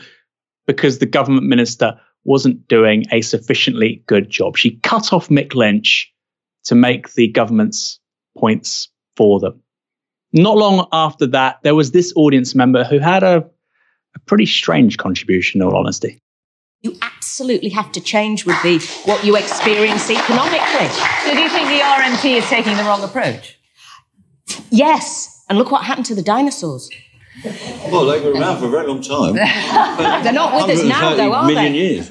because 0.67 0.99
the 0.99 1.07
government 1.07 1.47
minister 1.47 1.99
wasn't 2.25 2.69
doing 2.69 3.05
a 3.13 3.23
sufficiently 3.23 4.03
good 4.07 4.29
job. 4.29 4.57
She 4.57 4.77
cut 4.77 5.13
off 5.13 5.29
Mick 5.29 5.55
Lynch 5.55 6.13
to 6.65 6.75
make 6.75 7.15
the 7.15 7.29
government's 7.29 7.99
points 8.37 8.89
for 9.17 9.41
them. 9.41 9.63
Not 10.33 10.57
long 10.57 10.87
after 10.93 11.27
that, 11.29 11.61
there 11.63 11.75
was 11.75 11.91
this 11.91 12.13
audience 12.15 12.55
member 12.55 12.85
who 12.85 12.99
had 12.99 13.23
a, 13.23 13.39
a 14.15 14.19
pretty 14.27 14.47
strange 14.47 14.97
contribution, 14.97 15.61
in 15.61 15.67
all 15.67 15.77
honesty. 15.77 16.21
You 16.83 16.97
absolutely 17.03 17.69
have 17.71 17.93
to 17.93 18.01
change 18.01 18.47
with 18.47 18.61
the 18.63 18.79
what 19.05 19.23
you 19.25 19.37
experience 19.37 20.09
economically. 20.11 20.89
So, 21.25 21.35
do 21.35 21.41
you 21.41 21.49
think 21.51 21.69
the 21.69 21.81
RMT 21.81 22.39
is 22.39 22.47
taking 22.49 22.77
the 22.77 22.85
wrong 22.85 23.05
approach? 23.05 23.59
Yes, 24.71 25.45
and 25.49 25.59
look 25.59 25.71
what 25.71 25.85
happened 25.85 26.07
to 26.07 26.15
the 26.15 26.23
dinosaurs. 26.23 26.91
Well, 27.45 28.07
they 28.07 28.21
were 28.21 28.33
around 28.33 28.59
for 28.61 28.67
a 28.67 28.71
very 28.71 28.87
long 28.87 29.03
time. 29.03 29.35
They're 30.23 30.33
not 30.33 30.55
with 30.55 30.79
us 30.79 30.85
now, 30.85 31.15
though, 31.15 31.33
are 31.33 31.47
million 31.47 31.73
they? 31.73 31.79
years. 31.79 32.11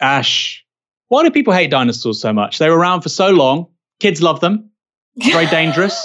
Ash, 0.00 0.64
why 1.08 1.22
do 1.22 1.30
people 1.30 1.52
hate 1.52 1.70
dinosaurs 1.70 2.20
so 2.20 2.32
much? 2.32 2.58
They 2.58 2.68
were 2.68 2.76
around 2.76 3.02
for 3.02 3.08
so 3.08 3.30
long. 3.30 3.68
Kids 4.00 4.20
love 4.20 4.40
them. 4.40 4.70
Very 5.16 5.46
dangerous. 5.58 6.02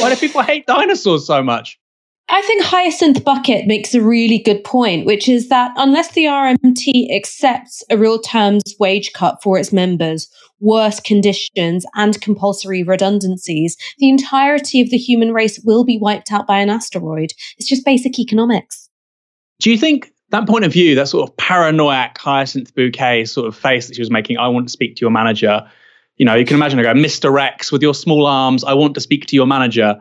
Why 0.00 0.08
do 0.08 0.16
people 0.16 0.42
hate 0.42 0.66
dinosaurs 0.66 1.26
so 1.26 1.42
much? 1.42 1.78
I 2.30 2.42
think 2.42 2.62
Hyacinth 2.62 3.24
Bucket 3.24 3.66
makes 3.66 3.94
a 3.94 4.02
really 4.02 4.38
good 4.38 4.62
point, 4.62 5.06
which 5.06 5.28
is 5.28 5.48
that 5.48 5.72
unless 5.76 6.12
the 6.12 6.24
RMT 6.24 7.16
accepts 7.16 7.82
a 7.90 7.96
real 7.96 8.20
terms 8.20 8.74
wage 8.78 9.12
cut 9.14 9.42
for 9.42 9.58
its 9.58 9.72
members, 9.72 10.28
worse 10.60 11.00
conditions, 11.00 11.86
and 11.94 12.20
compulsory 12.20 12.82
redundancies, 12.82 13.76
the 13.98 14.10
entirety 14.10 14.82
of 14.82 14.90
the 14.90 14.98
human 14.98 15.32
race 15.32 15.58
will 15.64 15.84
be 15.84 15.98
wiped 15.98 16.30
out 16.30 16.46
by 16.46 16.58
an 16.58 16.68
asteroid. 16.68 17.32
It's 17.56 17.68
just 17.68 17.84
basic 17.84 18.18
economics. 18.18 18.90
Do 19.60 19.70
you 19.70 19.78
think 19.78 20.12
that 20.30 20.46
point 20.46 20.66
of 20.66 20.72
view, 20.72 20.94
that 20.96 21.08
sort 21.08 21.28
of 21.28 21.36
paranoid 21.38 22.10
Hyacinth 22.18 22.74
Bouquet 22.74 23.24
sort 23.24 23.48
of 23.48 23.56
face 23.56 23.88
that 23.88 23.94
she 23.94 24.02
was 24.02 24.10
making, 24.10 24.36
I 24.36 24.48
want 24.48 24.68
to 24.68 24.72
speak 24.72 24.96
to 24.96 25.00
your 25.00 25.10
manager, 25.10 25.66
you 26.18 26.26
know, 26.26 26.34
you 26.34 26.44
can 26.44 26.56
imagine 26.56 26.78
her 26.78 26.84
go, 26.84 26.92
Mr. 26.92 27.32
Rex, 27.32 27.72
with 27.72 27.80
your 27.80 27.94
small 27.94 28.26
arms, 28.26 28.64
I 28.64 28.74
want 28.74 28.94
to 28.94 29.00
speak 29.00 29.26
to 29.26 29.36
your 29.36 29.46
manager. 29.46 29.96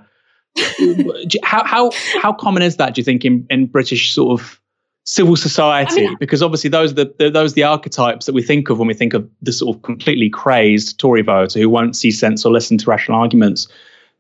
How 1.43 1.63
how 1.65 1.91
how 2.21 2.33
common 2.33 2.63
is 2.63 2.77
that? 2.77 2.95
Do 2.95 2.99
you 2.99 3.03
think 3.03 3.25
in, 3.25 3.45
in 3.49 3.67
British 3.67 4.13
sort 4.13 4.39
of 4.39 4.59
civil 5.03 5.35
society? 5.35 6.05
I 6.05 6.09
mean- 6.09 6.17
because 6.19 6.41
obviously 6.41 6.69
those 6.69 6.91
are 6.91 6.95
the, 6.95 7.15
the 7.19 7.29
those 7.29 7.51
are 7.51 7.55
the 7.55 7.63
archetypes 7.63 8.25
that 8.25 8.33
we 8.33 8.41
think 8.41 8.69
of 8.69 8.79
when 8.79 8.87
we 8.87 8.93
think 8.93 9.13
of 9.13 9.29
the 9.41 9.51
sort 9.51 9.75
of 9.75 9.81
completely 9.83 10.29
crazed 10.29 10.99
Tory 10.99 11.21
voter 11.21 11.59
who 11.59 11.69
won't 11.69 11.95
see 11.95 12.11
sense 12.11 12.45
or 12.45 12.51
listen 12.51 12.77
to 12.77 12.89
rational 12.89 13.19
arguments. 13.19 13.67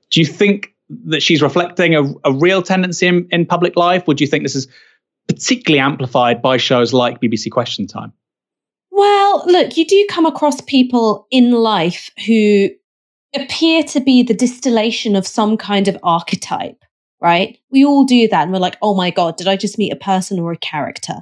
Do 0.09 0.19
you 0.19 0.25
think 0.25 0.73
that 1.05 1.21
she's 1.21 1.41
reflecting 1.41 1.95
a, 1.95 2.03
a 2.23 2.31
real 2.31 2.61
tendency 2.61 3.07
in, 3.07 3.27
in 3.31 3.45
public 3.45 3.75
life, 3.75 4.03
or 4.07 4.13
do 4.13 4.23
you 4.23 4.29
think 4.29 4.43
this 4.43 4.55
is 4.55 4.67
particularly 5.27 5.79
amplified 5.79 6.41
by 6.41 6.57
shows 6.57 6.93
like 6.93 7.19
BBC 7.19 7.51
Question 7.51 7.87
Time? 7.87 8.13
Well, 8.91 9.43
look, 9.45 9.77
you 9.77 9.85
do 9.85 10.07
come 10.09 10.25
across 10.25 10.61
people 10.61 11.27
in 11.29 11.51
life 11.51 12.09
who 12.25 12.69
appear 13.35 13.83
to 13.83 13.99
be 13.99 14.23
the 14.23 14.33
distillation 14.33 15.15
of 15.15 15.27
some 15.27 15.57
kind 15.57 15.87
of 15.87 15.97
archetype, 16.03 16.83
right? 17.21 17.57
We 17.71 17.85
all 17.85 18.05
do 18.05 18.27
that. 18.27 18.43
And 18.43 18.51
we're 18.51 18.59
like, 18.59 18.77
oh 18.81 18.95
my 18.95 19.11
God, 19.11 19.37
did 19.37 19.47
I 19.47 19.57
just 19.57 19.77
meet 19.77 19.93
a 19.93 19.97
person 19.97 20.39
or 20.39 20.51
a 20.51 20.57
character? 20.57 21.15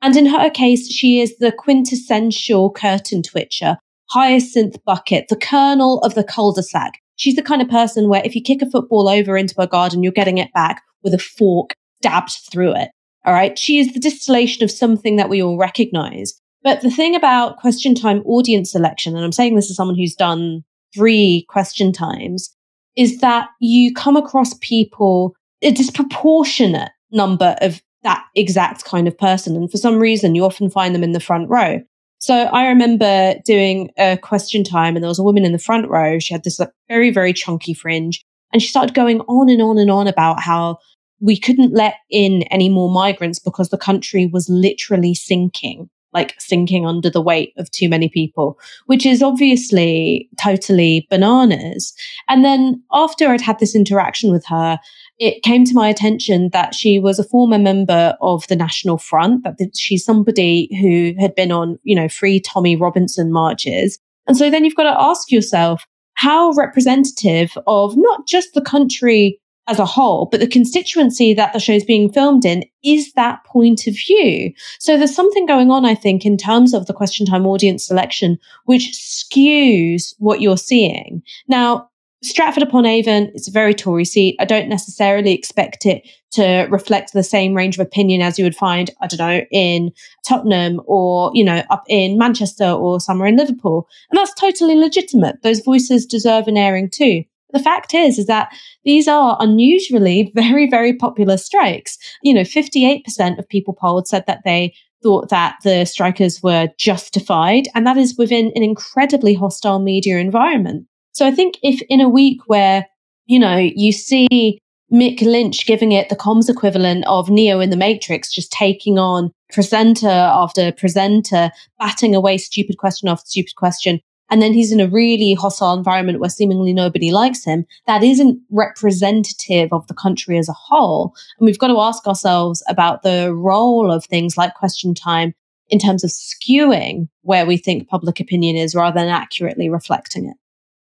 And 0.00 0.16
in 0.16 0.26
her 0.26 0.50
case, 0.50 0.90
she 0.90 1.20
is 1.20 1.36
the 1.38 1.52
quintessential 1.52 2.70
curtain 2.70 3.22
twitcher, 3.22 3.78
hyacinth 4.10 4.82
bucket, 4.84 5.26
the 5.28 5.36
kernel 5.36 5.98
of 6.00 6.14
the 6.14 6.24
cul-de-sac. 6.24 7.00
She's 7.16 7.34
the 7.34 7.42
kind 7.42 7.60
of 7.60 7.68
person 7.68 8.08
where 8.08 8.22
if 8.24 8.36
you 8.36 8.42
kick 8.42 8.62
a 8.62 8.70
football 8.70 9.08
over 9.08 9.36
into 9.36 9.60
a 9.60 9.66
garden, 9.66 10.02
you're 10.02 10.12
getting 10.12 10.38
it 10.38 10.52
back 10.52 10.82
with 11.02 11.14
a 11.14 11.18
fork 11.18 11.72
dabbed 12.00 12.38
through 12.50 12.76
it. 12.76 12.90
All 13.24 13.34
right. 13.34 13.58
She 13.58 13.80
is 13.80 13.92
the 13.92 14.00
distillation 14.00 14.62
of 14.62 14.70
something 14.70 15.16
that 15.16 15.28
we 15.28 15.42
all 15.42 15.58
recognize. 15.58 16.40
But 16.62 16.80
the 16.80 16.90
thing 16.90 17.16
about 17.16 17.56
question 17.58 17.94
time 17.94 18.22
audience 18.24 18.70
selection, 18.70 19.16
and 19.16 19.24
I'm 19.24 19.32
saying 19.32 19.56
this 19.56 19.70
as 19.70 19.76
someone 19.76 19.96
who's 19.96 20.14
done 20.14 20.62
three 20.94 21.44
question 21.48 21.92
times, 21.92 22.54
is 22.96 23.20
that 23.20 23.48
you 23.60 23.94
come 23.94 24.16
across 24.16 24.54
people, 24.60 25.34
a 25.62 25.70
disproportionate 25.70 26.90
number 27.10 27.56
of 27.60 27.80
that 28.02 28.24
exact 28.34 28.84
kind 28.84 29.08
of 29.08 29.16
person. 29.16 29.56
And 29.56 29.70
for 29.70 29.76
some 29.76 29.98
reason, 29.98 30.34
you 30.34 30.44
often 30.44 30.70
find 30.70 30.94
them 30.94 31.04
in 31.04 31.12
the 31.12 31.20
front 31.20 31.48
row. 31.48 31.80
So 32.20 32.34
I 32.34 32.66
remember 32.66 33.34
doing 33.44 33.90
a 33.96 34.16
question 34.16 34.64
time 34.64 34.96
and 34.96 35.02
there 35.02 35.08
was 35.08 35.20
a 35.20 35.24
woman 35.24 35.44
in 35.44 35.52
the 35.52 35.58
front 35.58 35.88
row. 35.88 36.18
She 36.18 36.34
had 36.34 36.42
this 36.42 36.58
like, 36.58 36.70
very, 36.88 37.10
very 37.10 37.32
chunky 37.32 37.74
fringe 37.74 38.24
and 38.52 38.62
she 38.62 38.68
started 38.68 38.94
going 38.94 39.20
on 39.22 39.48
and 39.48 39.62
on 39.62 39.78
and 39.78 39.90
on 39.90 40.06
about 40.06 40.40
how 40.40 40.78
we 41.20 41.38
couldn't 41.38 41.74
let 41.74 41.94
in 42.10 42.42
any 42.44 42.68
more 42.68 42.90
migrants 42.90 43.38
because 43.38 43.68
the 43.68 43.78
country 43.78 44.26
was 44.26 44.48
literally 44.48 45.14
sinking, 45.14 45.88
like 46.12 46.34
sinking 46.40 46.86
under 46.86 47.10
the 47.10 47.20
weight 47.20 47.52
of 47.58 47.70
too 47.70 47.88
many 47.88 48.08
people, 48.08 48.58
which 48.86 49.04
is 49.04 49.22
obviously 49.22 50.28
totally 50.40 51.06
bananas. 51.10 51.92
And 52.28 52.44
then 52.44 52.82
after 52.92 53.28
I'd 53.28 53.40
had 53.40 53.58
this 53.58 53.74
interaction 53.74 54.32
with 54.32 54.44
her, 54.46 54.78
it 55.18 55.42
came 55.42 55.64
to 55.64 55.74
my 55.74 55.88
attention 55.88 56.50
that 56.52 56.74
she 56.74 56.98
was 56.98 57.18
a 57.18 57.24
former 57.24 57.58
member 57.58 58.16
of 58.20 58.46
the 58.48 58.56
National 58.56 58.98
Front, 58.98 59.44
that 59.44 59.76
she's 59.76 60.04
somebody 60.04 60.68
who 60.80 61.14
had 61.20 61.34
been 61.34 61.52
on, 61.52 61.78
you 61.82 61.94
know, 61.94 62.08
free 62.08 62.40
Tommy 62.40 62.76
Robinson 62.76 63.32
marches. 63.32 63.98
And 64.26 64.36
so 64.36 64.50
then 64.50 64.64
you've 64.64 64.76
got 64.76 64.84
to 64.84 65.00
ask 65.00 65.30
yourself, 65.30 65.86
how 66.18 66.50
representative 66.54 67.56
of 67.68 67.94
not 67.96 68.26
just 68.26 68.52
the 68.52 68.60
country 68.60 69.40
as 69.68 69.78
a 69.78 69.84
whole, 69.84 70.26
but 70.26 70.40
the 70.40 70.46
constituency 70.46 71.34
that 71.34 71.52
the 71.52 71.60
show's 71.60 71.84
being 71.84 72.10
filmed 72.10 72.44
in 72.44 72.64
is 72.82 73.12
that 73.12 73.44
point 73.44 73.86
of 73.86 73.94
view. 73.94 74.52
So 74.78 74.96
there's 74.96 75.14
something 75.14 75.46
going 75.46 75.70
on, 75.70 75.84
I 75.84 75.94
think, 75.94 76.24
in 76.24 76.36
terms 76.36 76.74
of 76.74 76.86
the 76.86 76.94
question 76.94 77.26
time 77.26 77.46
audience 77.46 77.86
selection, 77.86 78.38
which 78.64 78.90
skews 78.92 80.14
what 80.18 80.40
you're 80.40 80.56
seeing. 80.56 81.22
Now, 81.46 81.88
Stratford 82.20 82.64
upon 82.64 82.84
Avon, 82.84 83.30
it's 83.34 83.46
a 83.46 83.52
very 83.52 83.72
Tory 83.72 84.04
seat. 84.04 84.34
I 84.40 84.44
don't 84.44 84.68
necessarily 84.68 85.32
expect 85.32 85.86
it 85.86 86.02
to 86.32 86.66
reflect 86.68 87.12
the 87.12 87.22
same 87.22 87.54
range 87.54 87.78
of 87.78 87.86
opinion 87.86 88.22
as 88.22 88.38
you 88.38 88.44
would 88.44 88.56
find, 88.56 88.90
I 89.00 89.06
don't 89.06 89.18
know, 89.18 89.44
in 89.52 89.92
Tottenham 90.26 90.80
or, 90.86 91.30
you 91.32 91.44
know, 91.44 91.62
up 91.70 91.84
in 91.88 92.18
Manchester 92.18 92.70
or 92.70 93.00
somewhere 93.00 93.28
in 93.28 93.36
Liverpool. 93.36 93.86
And 94.10 94.18
that's 94.18 94.34
totally 94.34 94.74
legitimate. 94.74 95.42
Those 95.42 95.60
voices 95.60 96.06
deserve 96.06 96.48
an 96.48 96.56
airing 96.56 96.90
too. 96.90 97.22
The 97.52 97.58
fact 97.58 97.94
is, 97.94 98.18
is 98.18 98.26
that 98.26 98.52
these 98.84 99.08
are 99.08 99.36
unusually 99.40 100.30
very, 100.34 100.68
very 100.68 100.94
popular 100.94 101.36
strikes. 101.36 101.98
You 102.22 102.34
know, 102.34 102.42
58% 102.42 103.38
of 103.38 103.48
people 103.48 103.74
polled 103.74 104.08
said 104.08 104.24
that 104.26 104.42
they 104.44 104.74
thought 105.02 105.28
that 105.28 105.56
the 105.62 105.84
strikers 105.84 106.42
were 106.42 106.68
justified. 106.76 107.68
And 107.74 107.86
that 107.86 107.96
is 107.96 108.18
within 108.18 108.52
an 108.54 108.62
incredibly 108.62 109.34
hostile 109.34 109.78
media 109.78 110.18
environment. 110.18 110.86
So 111.12 111.26
I 111.26 111.30
think 111.30 111.56
if 111.62 111.80
in 111.88 112.00
a 112.00 112.08
week 112.08 112.40
where, 112.46 112.86
you 113.26 113.38
know, 113.38 113.56
you 113.56 113.92
see 113.92 114.60
Mick 114.92 115.20
Lynch 115.20 115.66
giving 115.66 115.92
it 115.92 116.08
the 116.08 116.16
comms 116.16 116.48
equivalent 116.48 117.06
of 117.06 117.28
Neo 117.28 117.60
in 117.60 117.70
the 117.70 117.76
Matrix, 117.76 118.32
just 118.32 118.50
taking 118.50 118.98
on 118.98 119.30
presenter 119.52 120.08
after 120.08 120.72
presenter, 120.72 121.50
batting 121.78 122.14
away 122.14 122.38
stupid 122.38 122.78
question 122.78 123.08
after 123.08 123.26
stupid 123.26 123.54
question. 123.56 124.00
And 124.30 124.42
then 124.42 124.52
he's 124.52 124.72
in 124.72 124.80
a 124.80 124.88
really 124.88 125.34
hostile 125.34 125.76
environment 125.76 126.20
where 126.20 126.30
seemingly 126.30 126.72
nobody 126.72 127.10
likes 127.10 127.44
him. 127.44 127.64
That 127.86 128.02
isn't 128.02 128.40
representative 128.50 129.72
of 129.72 129.86
the 129.86 129.94
country 129.94 130.38
as 130.38 130.48
a 130.48 130.54
whole. 130.54 131.14
And 131.38 131.46
we've 131.46 131.58
got 131.58 131.68
to 131.68 131.80
ask 131.80 132.06
ourselves 132.06 132.62
about 132.68 133.02
the 133.02 133.34
role 133.34 133.90
of 133.90 134.04
things 134.04 134.36
like 134.36 134.54
question 134.54 134.94
time 134.94 135.34
in 135.70 135.78
terms 135.78 136.04
of 136.04 136.10
skewing 136.10 137.08
where 137.22 137.46
we 137.46 137.56
think 137.56 137.88
public 137.88 138.20
opinion 138.20 138.56
is 138.56 138.74
rather 138.74 138.98
than 139.00 139.08
accurately 139.08 139.68
reflecting 139.68 140.26
it. 140.26 140.36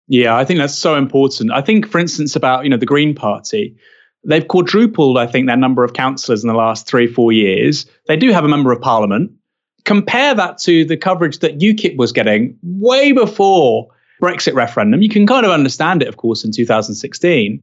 Yeah, 0.07 0.35
I 0.35 0.45
think 0.45 0.59
that's 0.59 0.77
so 0.77 0.95
important. 0.95 1.51
I 1.51 1.61
think, 1.61 1.88
for 1.88 1.99
instance, 1.99 2.35
about 2.35 2.63
you 2.63 2.69
know 2.69 2.77
the 2.77 2.85
Green 2.85 3.13
Party, 3.13 3.75
they've 4.25 4.47
quadrupled, 4.47 5.17
I 5.17 5.27
think, 5.27 5.47
their 5.47 5.57
number 5.57 5.83
of 5.83 5.93
councillors 5.93 6.43
in 6.43 6.47
the 6.47 6.55
last 6.55 6.88
three, 6.88 7.07
four 7.07 7.31
years. 7.31 7.85
They 8.07 8.15
do 8.15 8.31
have 8.31 8.45
a 8.45 8.47
member 8.47 8.71
of 8.71 8.81
parliament. 8.81 9.31
Compare 9.88 10.35
that 10.35 10.59
to 10.59 10.85
the 10.85 10.95
coverage 10.95 11.39
that 11.39 11.57
UKIP 11.57 11.97
was 11.97 12.11
getting 12.11 12.57
way 12.61 13.11
before 13.11 13.88
Brexit 14.21 14.53
referendum. 14.53 15.01
You 15.01 15.09
can 15.09 15.25
kind 15.25 15.45
of 15.45 15.51
understand 15.51 16.03
it, 16.03 16.07
of 16.07 16.17
course, 16.17 16.43
in 16.43 16.51
2016. 16.51 17.61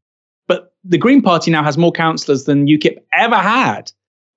But 0.48 0.72
the 0.82 0.98
Green 0.98 1.22
Party 1.22 1.50
now 1.50 1.62
has 1.62 1.78
more 1.78 1.92
councillors 1.92 2.44
than 2.44 2.66
UKIP 2.66 2.96
ever 3.12 3.36
had. 3.36 3.92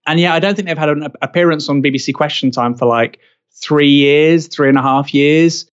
And 0.06 0.20
yeah, 0.20 0.34
I 0.34 0.40
don't 0.40 0.56
think 0.56 0.68
they've 0.68 0.78
had 0.78 0.90
an 0.90 1.08
appearance 1.22 1.68
on 1.68 1.82
BBC 1.82 2.14
Question 2.14 2.52
Time 2.52 2.76
for 2.76 2.86
like 2.86 3.20
three 3.64 3.90
years, 3.90 4.48
three 4.48 4.70
and 4.70 4.78
a 4.78 4.82
half 4.82 5.14
years 5.14 5.70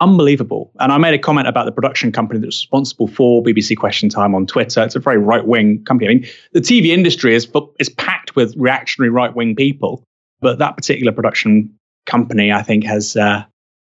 unbelievable. 0.00 0.72
And 0.80 0.92
I 0.92 0.98
made 0.98 1.14
a 1.14 1.18
comment 1.18 1.48
about 1.48 1.66
the 1.66 1.72
production 1.72 2.12
company 2.12 2.40
that's 2.40 2.56
responsible 2.56 3.08
for 3.08 3.42
BBC 3.42 3.76
Question 3.76 4.08
Time 4.08 4.34
on 4.34 4.46
Twitter. 4.46 4.82
It's 4.82 4.96
a 4.96 5.00
very 5.00 5.18
right 5.18 5.46
wing 5.46 5.84
company. 5.84 6.10
I 6.10 6.14
mean, 6.14 6.26
the 6.52 6.60
TV 6.60 6.86
industry 6.86 7.34
is 7.34 7.48
is 7.78 7.88
packed 7.88 8.36
with 8.36 8.54
reactionary 8.56 9.10
right 9.10 9.34
wing 9.34 9.54
people, 9.56 10.04
but 10.40 10.58
that 10.58 10.76
particular 10.76 11.12
production 11.12 11.78
company, 12.06 12.52
I 12.52 12.62
think, 12.62 12.84
has 12.84 13.16
uh, 13.16 13.44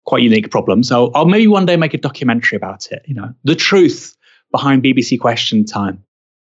quite 0.06 0.24
unique 0.24 0.52
problems. 0.52 0.88
So 0.88 1.12
I'll 1.14 1.26
maybe 1.26 1.48
one 1.48 1.66
day 1.66 1.78
make 1.78 1.94
a 1.94 1.98
documentary 1.98 2.56
about 2.56 2.92
it. 2.92 3.04
You 3.06 3.16
know, 3.16 3.34
the 3.44 3.56
truth 3.56 4.16
behind 4.52 4.84
BBC 4.84 5.20
Question 5.20 5.66
Time. 5.66 6.04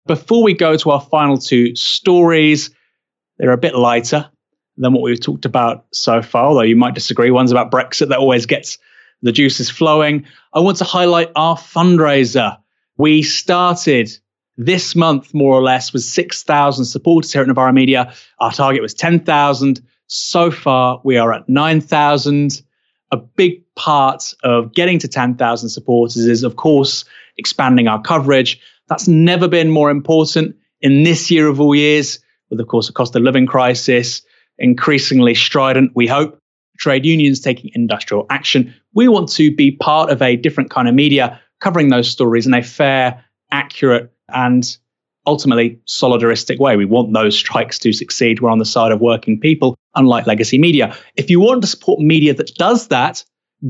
Before 0.07 0.43
we 0.43 0.53
go 0.53 0.75
to 0.77 0.91
our 0.91 1.01
final 1.01 1.37
two 1.37 1.75
stories, 1.75 2.71
they're 3.37 3.51
a 3.51 3.57
bit 3.57 3.75
lighter 3.75 4.29
than 4.77 4.93
what 4.93 5.03
we've 5.03 5.19
talked 5.19 5.45
about 5.45 5.85
so 5.93 6.21
far, 6.21 6.45
although 6.45 6.61
you 6.61 6.75
might 6.75 6.95
disagree. 6.95 7.29
One's 7.29 7.51
about 7.51 7.71
Brexit 7.71 8.09
that 8.09 8.17
always 8.17 8.45
gets 8.45 8.79
the 9.21 9.31
juices 9.31 9.69
flowing. 9.69 10.25
I 10.53 10.59
want 10.59 10.77
to 10.77 10.83
highlight 10.83 11.31
our 11.35 11.55
fundraiser. 11.55 12.57
We 12.97 13.21
started 13.21 14.11
this 14.65 14.95
month, 14.95 15.33
more 15.33 15.53
or 15.53 15.61
less, 15.61 15.91
was 15.93 16.11
6,000 16.11 16.85
supporters 16.85 17.33
here 17.33 17.41
at 17.41 17.47
Novara 17.47 17.73
Media. 17.73 18.13
Our 18.39 18.51
target 18.51 18.81
was 18.81 18.93
10,000. 18.93 19.81
So 20.07 20.51
far, 20.51 21.01
we 21.03 21.17
are 21.17 21.33
at 21.33 21.47
9,000. 21.49 22.61
A 23.11 23.17
big 23.17 23.63
part 23.75 24.33
of 24.43 24.73
getting 24.73 24.99
to 24.99 25.07
10,000 25.07 25.69
supporters 25.69 26.17
is, 26.17 26.43
of 26.43 26.55
course, 26.55 27.05
expanding 27.37 27.87
our 27.87 28.01
coverage. 28.01 28.59
That's 28.87 29.07
never 29.07 29.47
been 29.47 29.71
more 29.71 29.89
important 29.89 30.55
in 30.81 31.03
this 31.03 31.31
year 31.31 31.47
of 31.47 31.59
all 31.59 31.75
years, 31.75 32.19
with, 32.49 32.59
of 32.59 32.67
course, 32.67 32.89
a 32.89 32.93
cost 32.93 33.15
of 33.15 33.21
living 33.21 33.47
crisis, 33.47 34.21
increasingly 34.57 35.33
strident, 35.33 35.91
we 35.95 36.07
hope, 36.07 36.37
trade 36.77 37.05
unions 37.05 37.39
taking 37.39 37.71
industrial 37.73 38.25
action. 38.29 38.73
We 38.93 39.07
want 39.07 39.29
to 39.33 39.55
be 39.55 39.71
part 39.71 40.09
of 40.09 40.21
a 40.21 40.35
different 40.35 40.69
kind 40.69 40.87
of 40.87 40.95
media 40.95 41.39
covering 41.59 41.89
those 41.89 42.09
stories 42.09 42.47
in 42.47 42.53
a 42.53 42.63
fair, 42.63 43.23
accurate, 43.51 44.11
and 44.33 44.77
ultimately 45.27 45.79
solidaristic 45.87 46.59
way. 46.59 46.75
We 46.75 46.85
want 46.85 47.13
those 47.13 47.37
strikes 47.37 47.77
to 47.79 47.93
succeed. 47.93 48.39
We're 48.39 48.49
on 48.49 48.59
the 48.59 48.65
side 48.65 48.91
of 48.91 49.01
working 49.01 49.39
people, 49.39 49.77
unlike 49.95 50.25
legacy 50.25 50.57
media. 50.57 50.95
If 51.15 51.29
you 51.29 51.39
want 51.39 51.61
to 51.61 51.67
support 51.67 51.99
media 51.99 52.33
that 52.33 52.55
does 52.55 52.87
that, 52.87 53.23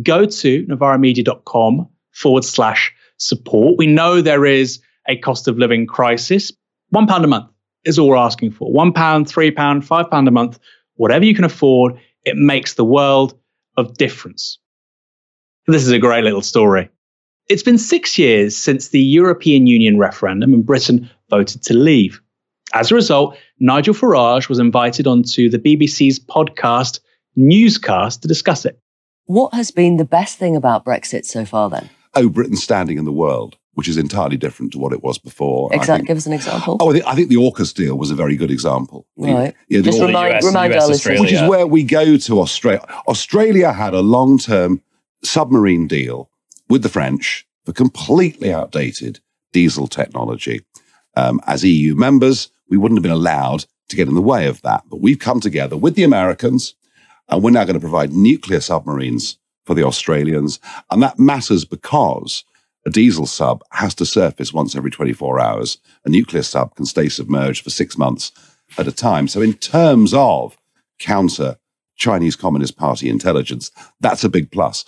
go 0.03 0.25
to 0.25 0.65
novaramedia.com 0.65 1.89
forward 2.11 2.45
slash 2.45 2.93
support. 3.17 3.75
We 3.77 3.87
know 3.87 4.21
there 4.21 4.45
is 4.45 4.81
a 5.07 5.17
cost 5.17 5.47
of 5.47 5.57
living 5.57 5.87
crisis. 5.87 6.51
One 6.89 7.07
pound 7.07 7.25
a 7.25 7.27
month 7.27 7.49
is 7.83 7.99
all 7.99 8.09
we're 8.09 8.15
asking 8.15 8.51
for. 8.51 8.71
One 8.71 8.93
pound, 8.93 9.27
three 9.27 9.51
pound, 9.51 9.85
five 9.85 10.09
pound 10.09 10.27
a 10.27 10.31
month, 10.31 10.59
whatever 10.95 11.25
you 11.25 11.35
can 11.35 11.43
afford, 11.43 11.99
it 12.23 12.37
makes 12.37 12.75
the 12.75 12.85
world 12.85 13.37
of 13.77 13.97
difference. 13.97 14.59
This 15.67 15.83
is 15.83 15.91
a 15.91 15.99
great 15.99 16.23
little 16.23 16.41
story. 16.41 16.89
It's 17.51 17.63
been 17.63 17.77
six 17.77 18.17
years 18.17 18.55
since 18.55 18.87
the 18.87 19.01
European 19.01 19.67
Union 19.67 19.97
referendum 19.97 20.53
and 20.53 20.65
Britain 20.65 21.09
voted 21.29 21.61
to 21.63 21.73
leave. 21.73 22.21
As 22.73 22.91
a 22.91 22.95
result, 22.95 23.35
Nigel 23.59 23.93
Farage 23.93 24.47
was 24.47 24.57
invited 24.57 25.05
onto 25.05 25.49
the 25.49 25.59
BBC's 25.59 26.17
podcast 26.17 27.01
Newscast 27.35 28.21
to 28.21 28.29
discuss 28.29 28.63
it. 28.63 28.79
What 29.25 29.53
has 29.53 29.69
been 29.69 29.97
the 29.97 30.05
best 30.05 30.39
thing 30.39 30.55
about 30.55 30.85
Brexit 30.85 31.25
so 31.25 31.43
far 31.43 31.69
then? 31.69 31.89
Oh, 32.15 32.29
Britain's 32.29 32.63
standing 32.63 32.97
in 32.97 33.03
the 33.03 33.11
world, 33.11 33.57
which 33.73 33.89
is 33.89 33.97
entirely 33.97 34.37
different 34.37 34.71
to 34.71 34.79
what 34.79 34.93
it 34.93 35.03
was 35.03 35.17
before. 35.17 35.73
Exactly. 35.73 36.07
Give 36.07 36.15
us 36.15 36.25
an 36.25 36.31
example. 36.31 36.77
Oh, 36.79 36.91
I 36.91 36.93
think, 36.93 37.05
I 37.05 37.15
think 37.15 37.27
the 37.27 37.35
AUKUS 37.35 37.73
deal 37.73 37.97
was 37.97 38.11
a 38.11 38.15
very 38.15 38.37
good 38.37 38.49
example. 38.49 39.05
Right. 39.17 39.53
Yeah, 39.67 39.79
the 39.79 39.83
Just 39.83 39.99
AUKUS- 39.99 40.07
remind, 40.07 40.43
remind 40.45 40.73
our 40.73 40.87
listeners. 40.87 41.19
Which 41.19 41.33
is 41.33 41.41
where 41.49 41.67
we 41.67 41.83
go 41.83 42.15
to 42.15 42.39
Australia. 42.39 42.85
Australia 43.09 43.73
had 43.73 43.93
a 43.93 43.99
long 43.99 44.37
term 44.37 44.81
submarine 45.21 45.87
deal 45.87 46.30
with 46.71 46.83
the 46.83 46.89
French 46.89 47.45
for 47.65 47.73
completely 47.73 48.53
outdated 48.53 49.19
diesel 49.51 49.87
technology. 49.87 50.61
Um, 51.17 51.41
as 51.45 51.65
EU 51.65 51.95
members, 51.95 52.49
we 52.69 52.77
wouldn't 52.77 52.97
have 52.97 53.03
been 53.03 53.11
allowed 53.11 53.65
to 53.89 53.97
get 53.97 54.07
in 54.07 54.15
the 54.15 54.21
way 54.21 54.47
of 54.47 54.61
that. 54.61 54.83
But 54.89 55.01
we've 55.01 55.19
come 55.19 55.41
together 55.41 55.75
with 55.75 55.95
the 55.95 56.03
Americans, 56.03 56.73
and 57.27 57.43
we're 57.43 57.51
now 57.51 57.65
going 57.65 57.73
to 57.73 57.81
provide 57.81 58.13
nuclear 58.13 58.61
submarines 58.61 59.37
for 59.65 59.73
the 59.73 59.83
Australians. 59.83 60.59
And 60.89 61.03
that 61.03 61.19
matters 61.19 61.65
because 61.65 62.45
a 62.85 62.89
diesel 62.89 63.25
sub 63.25 63.63
has 63.71 63.93
to 63.95 64.05
surface 64.05 64.53
once 64.53 64.73
every 64.73 64.91
24 64.91 65.41
hours. 65.41 65.77
A 66.05 66.09
nuclear 66.09 66.41
sub 66.41 66.73
can 66.75 66.85
stay 66.85 67.09
submerged 67.09 67.65
for 67.65 67.69
six 67.69 67.97
months 67.97 68.31
at 68.77 68.87
a 68.87 68.93
time. 68.93 69.27
So, 69.27 69.41
in 69.41 69.53
terms 69.55 70.13
of 70.13 70.57
counter 70.99 71.57
Chinese 71.97 72.37
Communist 72.37 72.77
Party 72.77 73.09
intelligence, 73.09 73.71
that's 73.99 74.23
a 74.23 74.29
big 74.29 74.51
plus. 74.51 74.85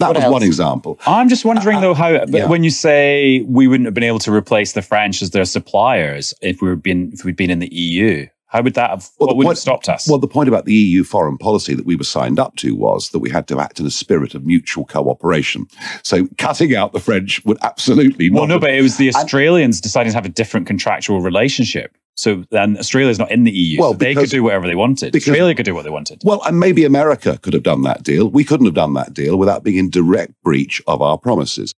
That 0.00 0.14
was 0.14 0.24
one 0.24 0.42
example. 0.42 0.98
I'm 1.06 1.28
just 1.28 1.44
wondering 1.44 1.78
uh, 1.78 1.80
though 1.80 1.94
how 1.94 2.14
uh, 2.14 2.26
yeah. 2.28 2.46
when 2.46 2.64
you 2.64 2.70
say 2.70 3.42
we 3.42 3.68
wouldn't 3.68 3.86
have 3.86 3.94
been 3.94 4.04
able 4.04 4.18
to 4.20 4.32
replace 4.32 4.72
the 4.72 4.82
French 4.82 5.22
as 5.22 5.30
their 5.30 5.44
suppliers 5.44 6.34
if 6.40 6.60
we 6.60 6.68
were 6.68 6.76
been 6.76 7.10
if 7.12 7.24
we'd 7.24 7.36
been 7.36 7.50
in 7.50 7.58
the 7.58 7.72
EU, 7.72 8.26
how 8.50 8.62
would 8.62 8.74
that 8.74 8.90
have 8.90 9.08
what 9.18 9.28
the 9.28 9.34
would 9.36 9.46
have 9.46 9.58
stopped 9.58 9.88
us? 9.88 10.08
Well, 10.08 10.18
the 10.18 10.26
point 10.26 10.48
about 10.48 10.64
the 10.64 10.74
EU 10.74 11.04
foreign 11.04 11.38
policy 11.38 11.74
that 11.74 11.86
we 11.86 11.94
were 11.94 12.04
signed 12.04 12.40
up 12.40 12.56
to 12.56 12.74
was 12.74 13.10
that 13.10 13.20
we 13.20 13.30
had 13.30 13.46
to 13.48 13.60
act 13.60 13.78
in 13.78 13.86
a 13.86 13.90
spirit 13.90 14.34
of 14.34 14.44
mutual 14.44 14.84
cooperation. 14.84 15.68
So 16.02 16.26
cutting 16.36 16.74
out 16.74 16.92
the 16.92 16.98
French 16.98 17.44
would 17.44 17.58
absolutely 17.62 18.28
well, 18.28 18.48
not. 18.48 18.54
no, 18.54 18.58
but 18.58 18.70
it 18.70 18.82
was 18.82 18.96
the 18.96 19.08
And- 19.08 19.16
Australians 19.16 19.80
deciding 19.80 20.10
to 20.12 20.16
have 20.16 20.26
a 20.26 20.30
different 20.30 20.66
contractual 20.66 21.20
relationship. 21.20 21.96
So 22.20 22.44
then 22.50 22.76
Australia's 22.76 23.18
not 23.18 23.30
in 23.30 23.44
the 23.44 23.50
EU. 23.50 23.80
Well, 23.80 23.92
so 23.92 23.96
they 23.96 24.14
could 24.14 24.28
do 24.28 24.42
whatever 24.42 24.66
they 24.66 24.74
wanted. 24.74 25.12
because- 25.12 25.30
Australia 25.30 25.54
could 25.54 25.64
do 25.64 25.74
what 25.74 25.84
they 25.84 25.90
wanted. 25.90 26.20
Well, 26.22 26.42
and 26.44 26.60
maybe 26.60 26.84
America 26.84 27.38
could 27.40 27.54
have 27.54 27.62
done 27.62 27.80
that 27.84 28.02
deal. 28.02 28.28
We 28.28 28.44
couldn't 28.44 28.66
have 28.66 28.74
done 28.74 28.92
that 28.92 29.14
deal 29.14 29.38
without 29.38 29.64
being 29.64 29.78
in 29.78 29.88
direct 29.88 30.34
breach 30.44 30.82
of 30.86 31.00
our 31.00 31.16
promises. 31.16 31.72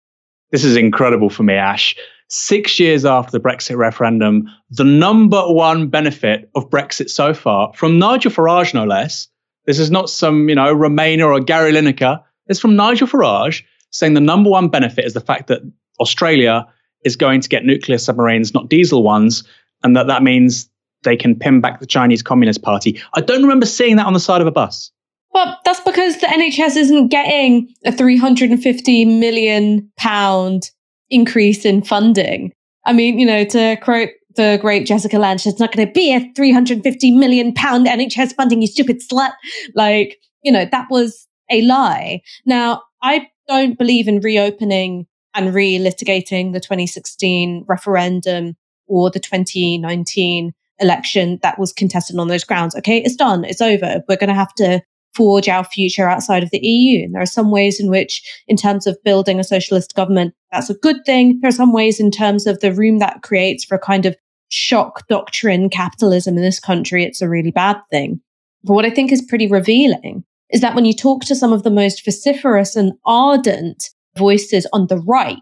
This 0.51 0.65
is 0.65 0.77
incredible 0.77 1.29
for 1.29 1.43
me, 1.43 1.55
Ash. 1.55 1.95
Six 2.29 2.81
years 2.81 3.05
after 3.05 3.33
the 3.33 3.41
Brexit 3.41 3.77
referendum, 3.77 4.49
the 4.71 4.85
number 4.85 5.43
one 5.43 5.89
benefit 5.89 6.49
of 6.55 6.71
Brexit 6.71 7.11
so 7.11 7.35
far, 7.35 7.73
from 7.75 7.99
Nigel 7.99 8.31
Farage 8.31 8.73
no 8.73 8.85
less, 8.85 9.29
this 9.67 9.79
is 9.79 9.91
not 9.91 10.09
some, 10.09 10.49
you 10.49 10.55
know, 10.55 10.75
Remainer 10.75 11.27
or 11.27 11.41
Gary 11.41 11.73
Lineker. 11.73 12.19
It's 12.47 12.61
from 12.61 12.77
Nigel 12.77 13.07
Farage 13.07 13.63
saying 13.91 14.15
the 14.15 14.21
number 14.21 14.49
one 14.49 14.69
benefit 14.69 15.05
is 15.05 15.13
the 15.13 15.21
fact 15.21 15.49
that 15.49 15.61
Australia 16.01 16.67
is 17.05 17.17
going 17.17 17.41
to 17.41 17.49
get 17.49 17.65
nuclear 17.65 17.99
submarines, 17.99 18.55
not 18.55 18.69
diesel 18.69 19.03
ones, 19.03 19.45
and 19.83 19.97
that 19.97 20.07
that 20.07 20.23
means 20.23 20.69
they 21.03 21.17
can 21.17 21.39
pin 21.39 21.61
back 21.61 21.81
the 21.81 21.87
Chinese 21.87 22.23
Communist 22.23 22.63
Party. 22.63 23.01
I 23.15 23.21
don't 23.21 23.43
remember 23.43 23.67
seeing 23.67 23.97
that 23.97 24.07
on 24.07 24.13
the 24.13 24.21
side 24.21 24.41
of 24.41 24.47
a 24.47 24.51
bus. 24.51 24.91
Well, 25.33 25.59
that's 25.65 25.81
because 25.81 26.19
the 26.19 26.27
NHS 26.27 26.77
isn't 26.77 27.09
getting 27.09 27.73
a 27.85 27.93
350 27.93 29.05
million 29.05 29.91
pound 29.97 30.71
increase 31.09 31.65
in 31.65 31.83
funding. 31.83 32.53
I 32.85 32.93
mean, 32.93 33.19
you 33.19 33.27
know, 33.27 33.45
to 33.45 33.77
quote 33.77 34.11
the 34.37 34.59
great 34.61 34.87
Jessica 34.87 35.19
Lange, 35.19 35.41
it's 35.47 35.61
not 35.61 35.73
going 35.73 35.87
to 35.87 35.93
be 35.93 36.15
a 36.15 36.33
350 36.35 37.11
million 37.13 37.55
pound 37.55 37.87
NHS 37.87 38.35
funding, 38.35 38.61
you 38.61 38.67
stupid 38.67 39.01
slut. 39.01 39.33
Like, 39.75 40.19
you 40.43 40.51
know, 40.51 40.67
that 40.71 40.89
was 40.91 41.27
a 41.51 41.63
lie. 41.63 42.23
Now, 42.47 42.83
I 43.03 43.29
don't 43.49 43.79
believe 43.79 44.09
in 44.09 44.21
reopening 44.21 45.07
and 45.35 45.55
re-litigating 45.55 46.53
the 46.53 46.61
2016 46.61 47.65
referendum 47.69 48.57
or 48.91 49.11
the 49.11 49.21
2019 49.21 50.53
election 50.81 51.39
that 51.43 51.59
was 51.59 51.73
contested 51.73 52.19
on 52.19 52.29
those 52.29 52.45
grounds. 52.45 52.75
Okay, 52.75 52.99
it's 52.99 53.17
done. 53.17 53.45
It's 53.45 53.61
over. 53.61 54.03
We're 54.09 54.17
going 54.17 54.29
to 54.29 54.35
have 54.35 54.55
to 54.55 54.83
forge 55.15 55.49
our 55.49 55.65
future 55.65 56.09
outside 56.09 56.43
of 56.43 56.51
the 56.51 56.65
EU. 56.65 57.05
And 57.05 57.15
there 57.15 57.23
are 57.23 57.27
some 57.27 57.51
ways 57.51 57.81
in 57.81 57.91
which, 57.91 58.23
in 58.47 58.57
terms 58.57 58.87
of 58.87 59.03
building 59.05 59.41
a 59.41 59.45
socialist 59.45 59.95
government, 59.95 60.35
that's 60.53 60.71
a 60.71 60.75
good 60.75 61.05
thing. 61.05 61.39
There 61.41 61.49
are 61.49 61.53
some 61.53 61.73
ways 61.73 61.99
in 62.01 62.11
terms 62.11 62.47
of 62.47 62.61
the 62.61 62.73
room 62.73 62.99
that 62.99 63.23
creates 63.23 63.65
for 63.65 63.75
a 63.75 63.81
kind 63.81 64.07
of 64.07 64.17
shock 64.51 65.07
doctrine 65.09 65.69
capitalism 65.71 66.37
in 66.37 66.43
this 66.43 66.61
country, 66.61 67.05
it's 67.05 67.23
a 67.23 67.29
really 67.29 67.51
bad 67.51 67.77
thing. 67.91 68.21
But 68.65 68.75
what 68.75 68.85
I 68.85 68.91
think 68.91 69.11
is 69.11 69.23
pretty 69.23 69.47
revealing 69.47 70.25
is 70.51 70.61
that 70.61 70.75
when 70.75 70.85
you 70.85 70.93
talk 70.93 71.25
to 71.25 71.35
some 71.35 71.53
of 71.53 71.63
the 71.63 71.71
most 71.71 72.05
vociferous 72.05 72.77
and 72.77 72.93
ardent 73.07 73.91
voices 74.17 74.67
on 74.73 74.89
the 74.89 74.99
right 74.99 75.39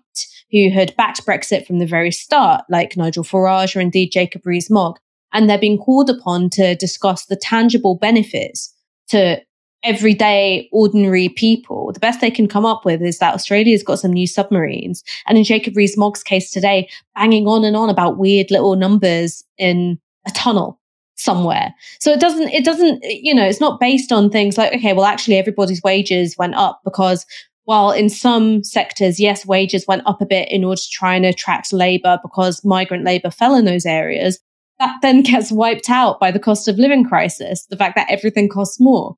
who 0.50 0.70
had 0.70 0.96
backed 0.96 1.24
Brexit 1.26 1.66
from 1.66 1.78
the 1.78 1.86
very 1.86 2.10
start, 2.10 2.64
like 2.68 2.96
Nigel 2.96 3.24
Farage 3.24 3.76
or 3.76 3.80
indeed 3.80 4.10
Jacob 4.12 4.46
Rees-Mogg, 4.46 4.98
and 5.32 5.48
they're 5.48 5.58
being 5.58 5.78
called 5.78 6.08
upon 6.08 6.50
to 6.50 6.74
discuss 6.76 7.26
the 7.26 7.36
tangible 7.36 7.94
benefits 7.94 8.74
to 9.08 9.40
everyday, 9.84 10.68
ordinary 10.72 11.28
people, 11.28 11.92
the 11.92 12.00
best 12.00 12.20
they 12.20 12.30
can 12.30 12.48
come 12.48 12.66
up 12.66 12.84
with 12.84 13.00
is 13.00 13.18
that 13.18 13.34
Australia's 13.34 13.82
got 13.82 13.98
some 13.98 14.12
new 14.12 14.26
submarines. 14.26 15.04
And 15.26 15.38
in 15.38 15.44
Jacob 15.44 15.76
Rees-Mogg's 15.76 16.24
case 16.24 16.50
today, 16.50 16.88
banging 17.14 17.46
on 17.46 17.64
and 17.64 17.76
on 17.76 17.88
about 17.88 18.18
weird 18.18 18.50
little 18.50 18.74
numbers 18.74 19.44
in 19.56 20.00
a 20.26 20.30
tunnel 20.32 20.80
somewhere. 21.14 21.74
So 22.00 22.12
it 22.12 22.20
doesn't, 22.20 22.48
it 22.50 22.64
doesn't, 22.64 23.02
you 23.04 23.34
know, 23.34 23.44
it's 23.44 23.60
not 23.60 23.80
based 23.80 24.12
on 24.12 24.30
things 24.30 24.58
like, 24.58 24.72
okay, 24.74 24.92
well, 24.92 25.04
actually 25.04 25.36
everybody's 25.36 25.82
wages 25.82 26.36
went 26.38 26.54
up 26.54 26.80
because 26.84 27.24
while 27.68 27.90
in 27.90 28.08
some 28.08 28.64
sectors, 28.64 29.20
yes, 29.20 29.44
wages 29.44 29.86
went 29.86 30.02
up 30.06 30.22
a 30.22 30.26
bit 30.26 30.50
in 30.50 30.64
order 30.64 30.80
to 30.80 30.90
try 30.90 31.14
and 31.14 31.26
attract 31.26 31.70
labor 31.70 32.18
because 32.22 32.64
migrant 32.64 33.04
labor 33.04 33.30
fell 33.30 33.54
in 33.54 33.66
those 33.66 33.84
areas, 33.84 34.38
that 34.78 34.96
then 35.02 35.20
gets 35.30 35.52
wiped 35.52 35.90
out 35.90 36.18
by 36.18 36.30
the 36.30 36.38
cost 36.38 36.66
of 36.66 36.78
living 36.78 37.04
crisis, 37.04 37.66
the 37.66 37.76
fact 37.76 37.94
that 37.96 38.10
everything 38.10 38.48
costs 38.48 38.80
more 38.80 39.16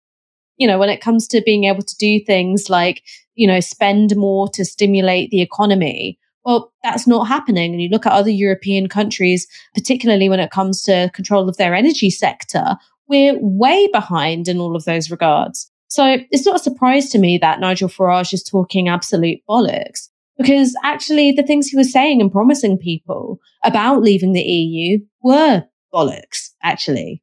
you 0.61 0.67
know, 0.67 0.79
when 0.79 0.91
it 0.91 1.01
comes 1.01 1.27
to 1.27 1.41
being 1.41 1.65
able 1.65 1.83
to 1.83 1.97
do 1.97 2.21
things 2.21 2.69
like, 2.69 3.03
you 3.35 3.47
know, 3.47 3.61
spend 3.61 4.15
more 4.15 4.47
to 4.51 4.63
stimulate 4.63 5.31
the 5.31 5.41
economy, 5.41 6.19
well, 6.45 6.71
that's 6.83 7.07
not 7.07 7.27
happening. 7.27 7.73
And 7.73 7.81
you 7.81 7.89
look 7.89 8.05
at 8.05 8.13
other 8.13 8.31
European 8.31 8.87
countries, 8.87 9.47
particularly 9.75 10.29
when 10.29 10.39
it 10.39 10.51
comes 10.51 10.83
to 10.83 11.11
control 11.15 11.49
of 11.49 11.57
their 11.57 11.75
energy 11.75 12.11
sector, 12.11 12.77
we're 13.09 13.39
way 13.41 13.89
behind 13.91 14.49
in 14.49 14.59
all 14.59 14.77
of 14.77 14.85
those 14.85 15.11
regards. 15.11 15.71
So 15.91 16.19
it's 16.31 16.47
not 16.47 16.57
a 16.57 16.63
surprise 16.63 17.11
to 17.11 17.19
me 17.19 17.37
that 17.39 17.59
Nigel 17.59 17.89
Farage 17.89 18.33
is 18.33 18.45
talking 18.45 18.89
absolute 18.89 19.41
bollocks 19.49 20.09
because 20.39 20.75
actually 20.85 21.33
the 21.33 21.43
things 21.43 21.67
he 21.67 21.77
was 21.77 21.93
saying 21.93 22.21
and 22.21 22.31
promising 22.31 22.79
people 22.79 23.41
about 23.65 24.01
leaving 24.01 24.33
the 24.33 24.41
EU 24.41 25.01
were 25.23 25.65
bollocks, 25.93 26.51
actually. 26.63 27.21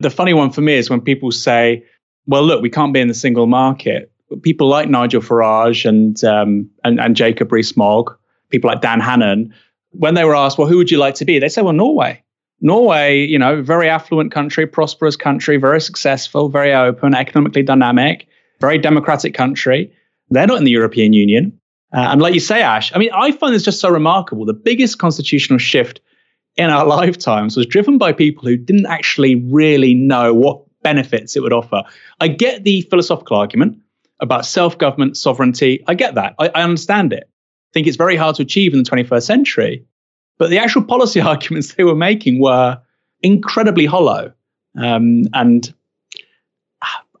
The 0.00 0.10
funny 0.10 0.34
one 0.34 0.50
for 0.50 0.60
me 0.60 0.74
is 0.74 0.90
when 0.90 1.00
people 1.00 1.30
say, 1.30 1.84
well, 2.26 2.42
look, 2.42 2.62
we 2.62 2.68
can't 2.68 2.92
be 2.92 3.00
in 3.00 3.06
the 3.06 3.14
single 3.14 3.46
market. 3.46 4.10
People 4.42 4.66
like 4.66 4.88
Nigel 4.88 5.22
Farage 5.22 5.88
and 5.88 6.22
um, 6.24 6.68
and, 6.82 6.98
and 6.98 7.14
Jacob 7.14 7.52
Rees-Mogg, 7.52 8.12
people 8.50 8.68
like 8.68 8.80
Dan 8.80 8.98
Hannan, 8.98 9.54
when 9.90 10.14
they 10.14 10.24
were 10.24 10.34
asked, 10.34 10.58
well, 10.58 10.66
who 10.66 10.78
would 10.78 10.90
you 10.90 10.98
like 10.98 11.14
to 11.16 11.24
be? 11.24 11.38
They 11.38 11.48
said, 11.48 11.62
well, 11.62 11.72
Norway. 11.72 12.23
Norway, 12.64 13.22
you 13.22 13.38
know, 13.38 13.60
very 13.60 13.90
affluent 13.90 14.32
country, 14.32 14.66
prosperous 14.66 15.16
country, 15.16 15.58
very 15.58 15.82
successful, 15.82 16.48
very 16.48 16.72
open, 16.72 17.14
economically 17.14 17.62
dynamic, 17.62 18.26
very 18.58 18.78
democratic 18.78 19.34
country. 19.34 19.92
They're 20.30 20.46
not 20.46 20.56
in 20.56 20.64
the 20.64 20.70
European 20.70 21.12
Union. 21.12 21.60
Uh, 21.92 22.08
and 22.10 22.22
like 22.22 22.32
you 22.32 22.40
say, 22.40 22.62
Ash, 22.62 22.90
I 22.94 22.98
mean, 22.98 23.10
I 23.14 23.32
find 23.32 23.54
this 23.54 23.64
just 23.64 23.80
so 23.80 23.90
remarkable. 23.90 24.46
The 24.46 24.54
biggest 24.54 24.98
constitutional 24.98 25.58
shift 25.58 26.00
in 26.56 26.70
our 26.70 26.86
lifetimes 26.98 27.54
was 27.54 27.66
driven 27.66 27.98
by 27.98 28.14
people 28.14 28.48
who 28.48 28.56
didn't 28.56 28.86
actually 28.86 29.34
really 29.34 29.92
know 29.92 30.32
what 30.32 30.62
benefits 30.82 31.36
it 31.36 31.40
would 31.40 31.52
offer. 31.52 31.82
I 32.20 32.28
get 32.28 32.64
the 32.64 32.80
philosophical 32.88 33.36
argument 33.36 33.78
about 34.20 34.46
self 34.46 34.78
government, 34.78 35.18
sovereignty. 35.18 35.84
I 35.86 35.92
get 35.92 36.14
that. 36.14 36.34
I, 36.38 36.48
I 36.54 36.62
understand 36.62 37.12
it. 37.12 37.24
I 37.28 37.70
think 37.74 37.86
it's 37.86 37.98
very 37.98 38.16
hard 38.16 38.36
to 38.36 38.42
achieve 38.42 38.72
in 38.72 38.82
the 38.82 38.88
21st 38.88 39.22
century. 39.22 39.84
But 40.38 40.50
the 40.50 40.58
actual 40.58 40.82
policy 40.82 41.20
arguments 41.32 41.74
they 41.74 41.84
were 41.84 41.94
making 41.94 42.40
were 42.40 42.80
incredibly 43.22 43.86
hollow. 43.86 44.32
Um, 44.76 45.24
and 45.32 45.72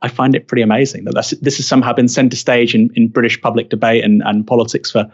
I 0.02 0.08
find 0.08 0.34
it 0.34 0.48
pretty 0.48 0.62
amazing 0.62 1.04
that 1.04 1.14
this 1.40 1.56
has 1.56 1.66
somehow 1.66 1.94
been 1.94 2.08
centre 2.08 2.36
stage 2.36 2.74
in, 2.74 2.90
in 2.94 3.08
British 3.08 3.40
public 3.40 3.70
debate 3.70 4.04
and, 4.04 4.22
and 4.24 4.46
politics 4.46 4.90
for 4.90 5.10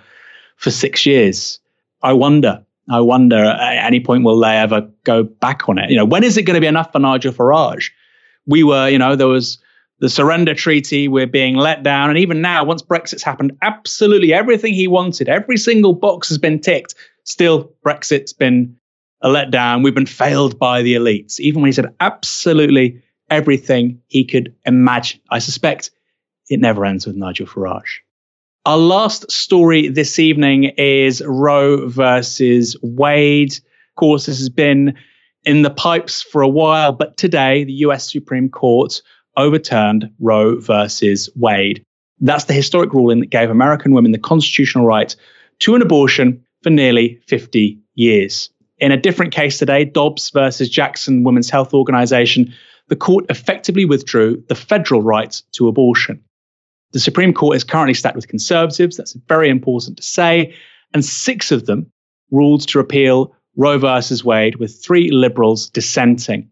for 0.56 0.70
six 0.70 1.06
years. 1.06 1.60
I 2.02 2.12
wonder. 2.12 2.62
I 2.90 3.00
wonder 3.00 3.36
at 3.36 3.84
any 3.84 4.00
point 4.00 4.24
will 4.24 4.40
they 4.40 4.56
ever 4.56 4.88
go 5.04 5.22
back 5.22 5.68
on 5.68 5.78
it? 5.78 5.90
You 5.90 5.96
know, 5.96 6.04
when 6.04 6.24
is 6.24 6.36
it 6.36 6.42
going 6.42 6.56
to 6.56 6.60
be 6.60 6.66
enough 6.66 6.90
for 6.90 6.98
Nigel 6.98 7.32
Farage? 7.32 7.90
We 8.46 8.64
were, 8.64 8.88
you 8.88 8.98
know, 8.98 9.14
there 9.14 9.28
was 9.28 9.58
the 10.00 10.08
surrender 10.08 10.54
treaty, 10.54 11.06
we're 11.06 11.26
being 11.26 11.56
let 11.56 11.82
down. 11.82 12.10
And 12.10 12.18
even 12.18 12.40
now, 12.40 12.64
once 12.64 12.82
Brexit's 12.82 13.22
happened, 13.22 13.56
absolutely 13.62 14.32
everything 14.32 14.74
he 14.74 14.88
wanted, 14.88 15.28
every 15.28 15.56
single 15.56 15.92
box 15.92 16.28
has 16.28 16.38
been 16.38 16.58
ticked. 16.58 16.94
Still, 17.30 17.72
Brexit's 17.86 18.32
been 18.32 18.76
a 19.22 19.28
letdown. 19.28 19.84
We've 19.84 19.94
been 19.94 20.04
failed 20.04 20.58
by 20.58 20.82
the 20.82 20.94
elites. 20.96 21.38
Even 21.38 21.62
when 21.62 21.68
he 21.68 21.72
said 21.72 21.94
absolutely 22.00 23.00
everything 23.30 24.02
he 24.08 24.24
could 24.24 24.52
imagine. 24.66 25.20
I 25.30 25.38
suspect 25.38 25.92
it 26.48 26.58
never 26.58 26.84
ends 26.84 27.06
with 27.06 27.14
Nigel 27.14 27.46
Farage. 27.46 28.00
Our 28.66 28.76
last 28.76 29.30
story 29.30 29.86
this 29.86 30.18
evening 30.18 30.64
is 30.76 31.22
Roe 31.24 31.86
versus 31.86 32.76
Wade. 32.82 33.52
Of 33.52 33.94
course, 33.94 34.26
this 34.26 34.38
has 34.38 34.48
been 34.48 34.98
in 35.44 35.62
the 35.62 35.70
pipes 35.70 36.22
for 36.22 36.42
a 36.42 36.48
while, 36.48 36.90
but 36.90 37.16
today 37.16 37.62
the 37.62 37.74
US 37.74 38.10
Supreme 38.10 38.48
Court 38.48 39.00
overturned 39.36 40.10
Roe 40.18 40.58
versus 40.58 41.30
Wade. 41.36 41.84
That's 42.18 42.46
the 42.46 42.54
historic 42.54 42.92
ruling 42.92 43.20
that 43.20 43.30
gave 43.30 43.50
American 43.50 43.92
women 43.92 44.10
the 44.10 44.18
constitutional 44.18 44.84
right 44.84 45.14
to 45.60 45.76
an 45.76 45.82
abortion 45.82 46.44
for 46.62 46.70
nearly 46.70 47.20
50 47.26 47.78
years. 47.94 48.50
In 48.78 48.92
a 48.92 48.96
different 48.96 49.32
case 49.32 49.58
today, 49.58 49.84
Dobbs 49.84 50.30
versus 50.30 50.68
Jackson 50.68 51.22
Women's 51.24 51.50
Health 51.50 51.74
Organization 51.74 52.54
the 52.90 52.96
court 52.96 53.24
effectively 53.30 53.84
withdrew 53.84 54.42
the 54.48 54.54
federal 54.56 55.00
right 55.00 55.40
to 55.52 55.68
abortion. 55.68 56.22
The 56.92 56.98
Supreme 56.98 57.32
Court 57.32 57.56
is 57.56 57.62
currently 57.62 57.94
stacked 57.94 58.16
with 58.16 58.26
conservatives, 58.26 58.96
that's 58.96 59.12
very 59.28 59.48
important 59.48 59.98
to 59.98 60.02
say, 60.02 60.54
and 60.92 61.04
six 61.04 61.52
of 61.52 61.66
them 61.66 61.90
ruled 62.32 62.66
to 62.68 62.78
repeal 62.78 63.34
Roe 63.56 63.78
versus 63.78 64.24
Wade, 64.24 64.56
with 64.56 64.82
three 64.84 65.10
liberals 65.10 65.70
dissenting. 65.70 66.50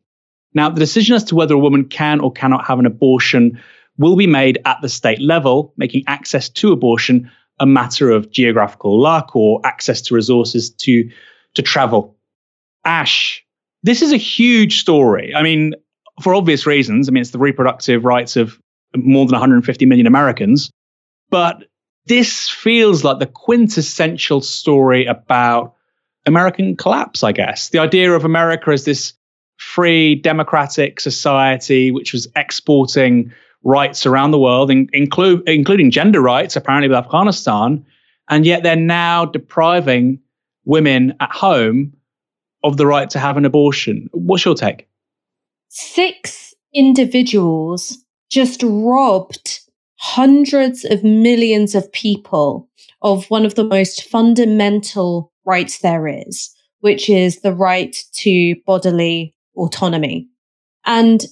Now, 0.55 0.71
the 0.71 0.81
decision 0.81 1.17
as 1.17 1.25
to 1.25 1.35
whether 1.35 1.55
a 1.55 1.59
woman 1.59 1.87
can 1.87 2.21
or 2.21 2.33
cannot 2.33 2.67
have 2.67 2.79
an 2.79 2.87
abortion 2.87 3.61
will 3.99 4.15
be 4.15 4.29
made 4.29 4.59
at 4.65 4.81
the 4.81 4.89
state 4.89 5.21
level, 5.21 5.75
making 5.77 6.05
access 6.07 6.49
to 6.51 6.71
abortion 6.71 7.31
a 7.61 7.67
matter 7.67 8.11
of 8.11 8.31
geographical 8.31 9.01
luck 9.01 9.35
or 9.35 9.61
access 9.65 10.01
to 10.03 10.15
resources 10.15 10.71
to, 10.71 11.09
to 11.55 11.63
travel. 11.63 12.17
Ash, 12.85 13.45
this 13.83 14.03
is 14.03 14.13
a 14.13 14.17
huge 14.17 14.81
story. 14.81 15.35
I 15.35 15.43
mean, 15.43 15.75
for 16.23 16.35
obvious 16.35 16.67
reasons. 16.67 17.09
I 17.09 17.13
mean, 17.13 17.21
it's 17.21 17.31
the 17.31 17.39
reproductive 17.39 18.05
rights 18.05 18.37
of 18.37 18.59
more 18.97 19.27
than 19.27 19.33
150 19.33 19.87
million 19.87 20.07
Americans. 20.07 20.71
But 21.31 21.65
this 22.07 22.49
feels 22.49 23.05
like 23.05 23.19
the 23.19 23.27
quintessential 23.27 24.41
story 24.41 25.07
about 25.07 25.75
American 26.27 26.77
collapse, 26.77 27.23
I 27.23 27.33
guess. 27.33 27.69
The 27.69 27.79
idea 27.79 28.13
of 28.13 28.25
America 28.25 28.71
as 28.71 28.85
this 28.85 29.13
free 29.57 30.15
democratic 30.15 31.01
society 31.01 31.91
which 31.91 32.13
was 32.13 32.29
exporting 32.37 33.33
rights 33.65 34.07
around 34.07 34.31
the 34.31 34.39
world, 34.39 34.71
in, 34.71 34.89
include, 34.93 35.49
including 35.49 35.91
gender 35.91 36.21
rights, 36.21 36.57
apparently 36.57 36.89
with 36.89 36.99
Afghanistan, 36.99 37.85
and 38.29 38.47
yet 38.47 38.63
they're 38.63 38.77
now 38.77 39.25
depriving 39.25 40.21
women 40.65 41.15
at 41.21 41.31
home 41.33 41.95
of 42.63 42.77
the 42.77 42.87
right 42.87 43.09
to 43.11 43.19
have 43.19 43.37
an 43.37 43.45
abortion. 43.45 44.09
What's 44.13 44.45
your 44.45 44.55
take? 44.55 44.89
six 45.69 46.55
individuals 46.75 47.99
just 48.31 48.63
robbed 48.65 49.61
hundreds 49.97 50.85
of 50.85 51.03
millions 51.03 51.75
of 51.75 51.91
people 51.93 52.69
of 53.03 53.25
one 53.27 53.45
of 53.45 53.55
the 53.55 53.65
most 53.65 54.05
fundamental 54.05 55.33
rights 55.45 55.79
there 55.79 56.07
is, 56.07 56.55
which 56.81 57.09
is 57.09 57.41
the 57.41 57.55
right 57.55 57.97
to 58.13 58.55
bodily 58.67 59.35
autonomy. 59.57 60.29
And 60.85 61.25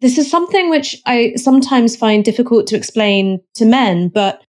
this 0.00 0.18
is 0.18 0.30
something 0.30 0.68
which 0.68 1.00
I 1.06 1.34
sometimes 1.36 1.96
find 1.96 2.24
difficult 2.24 2.66
to 2.68 2.76
explain 2.76 3.40
to 3.54 3.64
men, 3.64 4.08
but 4.08 4.42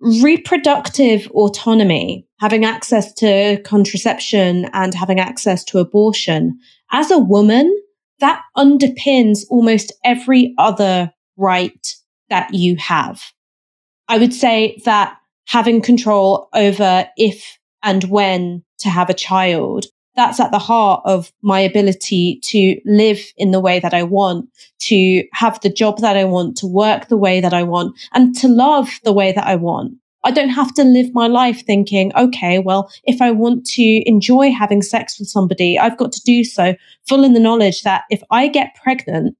reproductive 0.00 1.30
autonomy, 1.32 2.26
having 2.40 2.64
access 2.64 3.12
to 3.14 3.60
contraception 3.64 4.66
and 4.72 4.94
having 4.94 5.20
access 5.20 5.64
to 5.64 5.78
abortion, 5.78 6.58
as 6.92 7.10
a 7.10 7.18
woman, 7.18 7.74
that 8.20 8.42
underpins 8.56 9.40
almost 9.50 9.92
every 10.04 10.54
other 10.58 11.12
right 11.36 11.94
that 12.30 12.52
you 12.54 12.76
have. 12.76 13.22
I 14.08 14.18
would 14.18 14.32
say 14.32 14.80
that 14.84 15.16
having 15.46 15.80
control 15.80 16.48
over 16.54 17.08
if 17.16 17.58
and 17.82 18.04
when 18.04 18.64
to 18.78 18.88
have 18.88 19.10
a 19.10 19.14
child, 19.14 19.86
that's 20.16 20.40
at 20.40 20.52
the 20.52 20.58
heart 20.58 21.02
of 21.04 21.32
my 21.42 21.60
ability 21.60 22.40
to 22.44 22.80
live 22.84 23.20
in 23.36 23.50
the 23.50 23.60
way 23.60 23.80
that 23.80 23.94
I 23.94 24.02
want, 24.02 24.48
to 24.82 25.24
have 25.32 25.60
the 25.60 25.70
job 25.70 25.98
that 25.98 26.16
I 26.16 26.24
want, 26.24 26.56
to 26.58 26.66
work 26.66 27.08
the 27.08 27.16
way 27.16 27.40
that 27.40 27.54
I 27.54 27.62
want, 27.62 27.98
and 28.12 28.34
to 28.36 28.48
love 28.48 29.00
the 29.02 29.12
way 29.12 29.32
that 29.32 29.46
I 29.46 29.56
want. 29.56 29.94
I 30.24 30.30
don't 30.30 30.50
have 30.50 30.72
to 30.74 30.84
live 30.84 31.12
my 31.12 31.26
life 31.26 31.64
thinking, 31.66 32.10
okay, 32.16 32.58
well, 32.58 32.90
if 33.04 33.20
I 33.20 33.30
want 33.30 33.66
to 33.66 34.08
enjoy 34.08 34.52
having 34.52 34.80
sex 34.80 35.18
with 35.18 35.28
somebody, 35.28 35.78
I've 35.78 35.98
got 35.98 36.12
to 36.12 36.22
do 36.24 36.44
so 36.44 36.74
full 37.06 37.24
in 37.24 37.34
the 37.34 37.40
knowledge 37.40 37.82
that 37.82 38.04
if 38.08 38.22
I 38.30 38.48
get 38.48 38.74
pregnant, 38.82 39.36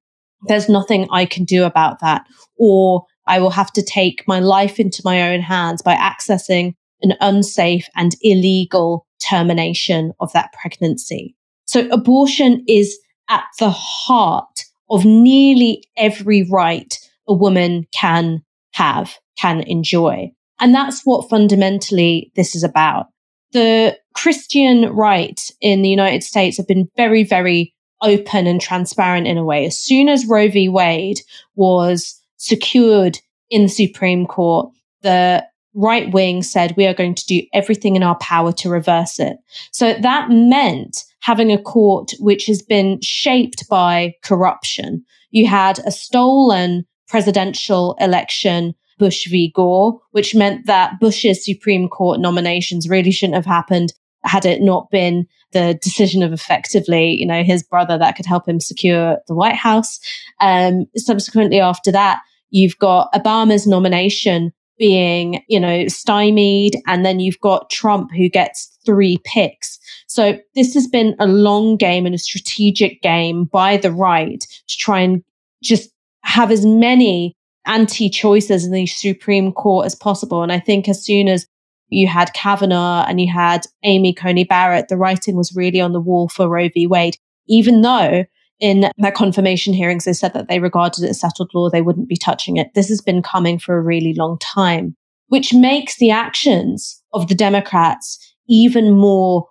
there's 0.46 0.68
nothing 0.68 1.08
I 1.10 1.24
can 1.24 1.44
do 1.44 1.64
about 1.64 2.00
that. 2.00 2.26
Or 2.58 3.06
I 3.26 3.38
will 3.38 3.50
have 3.50 3.72
to 3.72 3.82
take 3.82 4.28
my 4.28 4.40
life 4.40 4.78
into 4.78 5.00
my 5.04 5.32
own 5.32 5.40
hands 5.40 5.80
by 5.80 5.94
accessing 5.94 6.74
an 7.00 7.14
unsafe 7.20 7.88
and 7.96 8.14
illegal 8.20 9.06
termination 9.28 10.12
of 10.20 10.32
that 10.32 10.52
pregnancy. 10.52 11.34
So 11.66 11.88
abortion 11.90 12.64
is 12.68 12.98
at 13.28 13.44
the 13.58 13.70
heart 13.70 14.64
of 14.90 15.04
nearly 15.04 15.84
every 15.96 16.42
right 16.50 16.98
a 17.26 17.34
woman 17.34 17.86
can 17.92 18.42
have, 18.72 19.14
can 19.38 19.60
enjoy. 19.62 20.30
And 20.60 20.74
that's 20.74 21.02
what 21.04 21.28
fundamentally 21.28 22.30
this 22.36 22.54
is 22.54 22.62
about. 22.62 23.06
The 23.52 23.96
Christian 24.14 24.90
right 24.90 25.40
in 25.60 25.82
the 25.82 25.88
United 25.88 26.22
States 26.22 26.56
have 26.56 26.68
been 26.68 26.88
very, 26.96 27.24
very 27.24 27.74
open 28.02 28.46
and 28.46 28.60
transparent 28.60 29.26
in 29.26 29.38
a 29.38 29.44
way. 29.44 29.64
As 29.64 29.78
soon 29.78 30.08
as 30.08 30.26
Roe 30.26 30.48
v. 30.48 30.68
Wade 30.68 31.20
was 31.54 32.20
secured 32.36 33.18
in 33.48 33.62
the 33.62 33.68
Supreme 33.68 34.26
Court, 34.26 34.70
the 35.02 35.46
right 35.74 36.12
wing 36.12 36.42
said 36.42 36.74
we 36.76 36.86
are 36.86 36.94
going 36.94 37.14
to 37.14 37.26
do 37.26 37.42
everything 37.52 37.96
in 37.96 38.02
our 38.02 38.16
power 38.18 38.52
to 38.52 38.68
reverse 38.68 39.18
it. 39.18 39.36
So 39.72 39.94
that 39.94 40.30
meant 40.30 41.04
having 41.20 41.50
a 41.50 41.60
court 41.60 42.12
which 42.18 42.46
has 42.46 42.62
been 42.62 43.00
shaped 43.02 43.68
by 43.68 44.14
corruption. 44.22 45.04
You 45.30 45.46
had 45.46 45.80
a 45.80 45.90
stolen 45.90 46.86
presidential 47.08 47.96
election 48.00 48.74
Bush 48.98 49.28
v. 49.28 49.50
Gore, 49.54 50.00
which 50.12 50.34
meant 50.34 50.66
that 50.66 51.00
Bush's 51.00 51.44
Supreme 51.44 51.88
Court 51.88 52.20
nominations 52.20 52.88
really 52.88 53.10
shouldn't 53.10 53.34
have 53.34 53.46
happened 53.46 53.92
had 54.22 54.46
it 54.46 54.62
not 54.62 54.90
been 54.90 55.26
the 55.52 55.78
decision 55.82 56.22
of 56.22 56.32
effectively, 56.32 57.12
you 57.12 57.26
know, 57.26 57.42
his 57.42 57.62
brother 57.62 57.98
that 57.98 58.16
could 58.16 58.26
help 58.26 58.48
him 58.48 58.60
secure 58.60 59.18
the 59.28 59.34
White 59.34 59.54
House. 59.54 59.98
Um, 60.40 60.86
subsequently, 60.96 61.60
after 61.60 61.92
that, 61.92 62.20
you've 62.50 62.78
got 62.78 63.12
Obama's 63.12 63.66
nomination 63.66 64.52
being, 64.78 65.42
you 65.48 65.60
know, 65.60 65.86
stymied, 65.88 66.76
and 66.86 67.04
then 67.04 67.20
you've 67.20 67.40
got 67.40 67.70
Trump 67.70 68.10
who 68.16 68.28
gets 68.28 68.76
three 68.84 69.18
picks. 69.24 69.78
So 70.06 70.38
this 70.54 70.74
has 70.74 70.86
been 70.86 71.14
a 71.18 71.26
long 71.26 71.76
game 71.76 72.06
and 72.06 72.14
a 72.14 72.18
strategic 72.18 73.02
game 73.02 73.44
by 73.44 73.76
the 73.76 73.92
right 73.92 74.40
to 74.40 74.76
try 74.76 75.00
and 75.00 75.22
just 75.62 75.90
have 76.22 76.50
as 76.50 76.64
many 76.64 77.36
anti 77.66 78.08
choices 78.08 78.64
in 78.64 78.72
the 78.72 78.86
Supreme 78.86 79.52
Court 79.52 79.86
as 79.86 79.94
possible. 79.94 80.42
And 80.42 80.52
I 80.52 80.60
think 80.60 80.88
as 80.88 81.04
soon 81.04 81.28
as 81.28 81.46
you 81.88 82.06
had 82.06 82.32
Kavanaugh 82.34 83.04
and 83.06 83.20
you 83.20 83.32
had 83.32 83.66
Amy 83.84 84.12
Coney 84.12 84.44
Barrett, 84.44 84.88
the 84.88 84.96
writing 84.96 85.36
was 85.36 85.54
really 85.54 85.80
on 85.80 85.92
the 85.92 86.00
wall 86.00 86.28
for 86.28 86.48
Roe 86.48 86.68
v. 86.68 86.86
Wade, 86.86 87.16
even 87.46 87.82
though 87.82 88.24
in 88.64 88.90
their 88.96 89.12
confirmation 89.12 89.74
hearings, 89.74 90.06
they 90.06 90.14
said 90.14 90.32
that 90.32 90.48
they 90.48 90.58
regarded 90.58 91.04
it 91.04 91.10
as 91.10 91.20
settled 91.20 91.50
law. 91.52 91.68
They 91.68 91.82
wouldn't 91.82 92.08
be 92.08 92.16
touching 92.16 92.56
it. 92.56 92.72
This 92.74 92.88
has 92.88 93.02
been 93.02 93.20
coming 93.20 93.58
for 93.58 93.76
a 93.76 93.82
really 93.82 94.14
long 94.14 94.38
time, 94.38 94.96
which 95.28 95.52
makes 95.52 95.98
the 95.98 96.10
actions 96.10 97.02
of 97.12 97.28
the 97.28 97.34
Democrats 97.34 98.34
even 98.48 98.92
more 98.92 99.46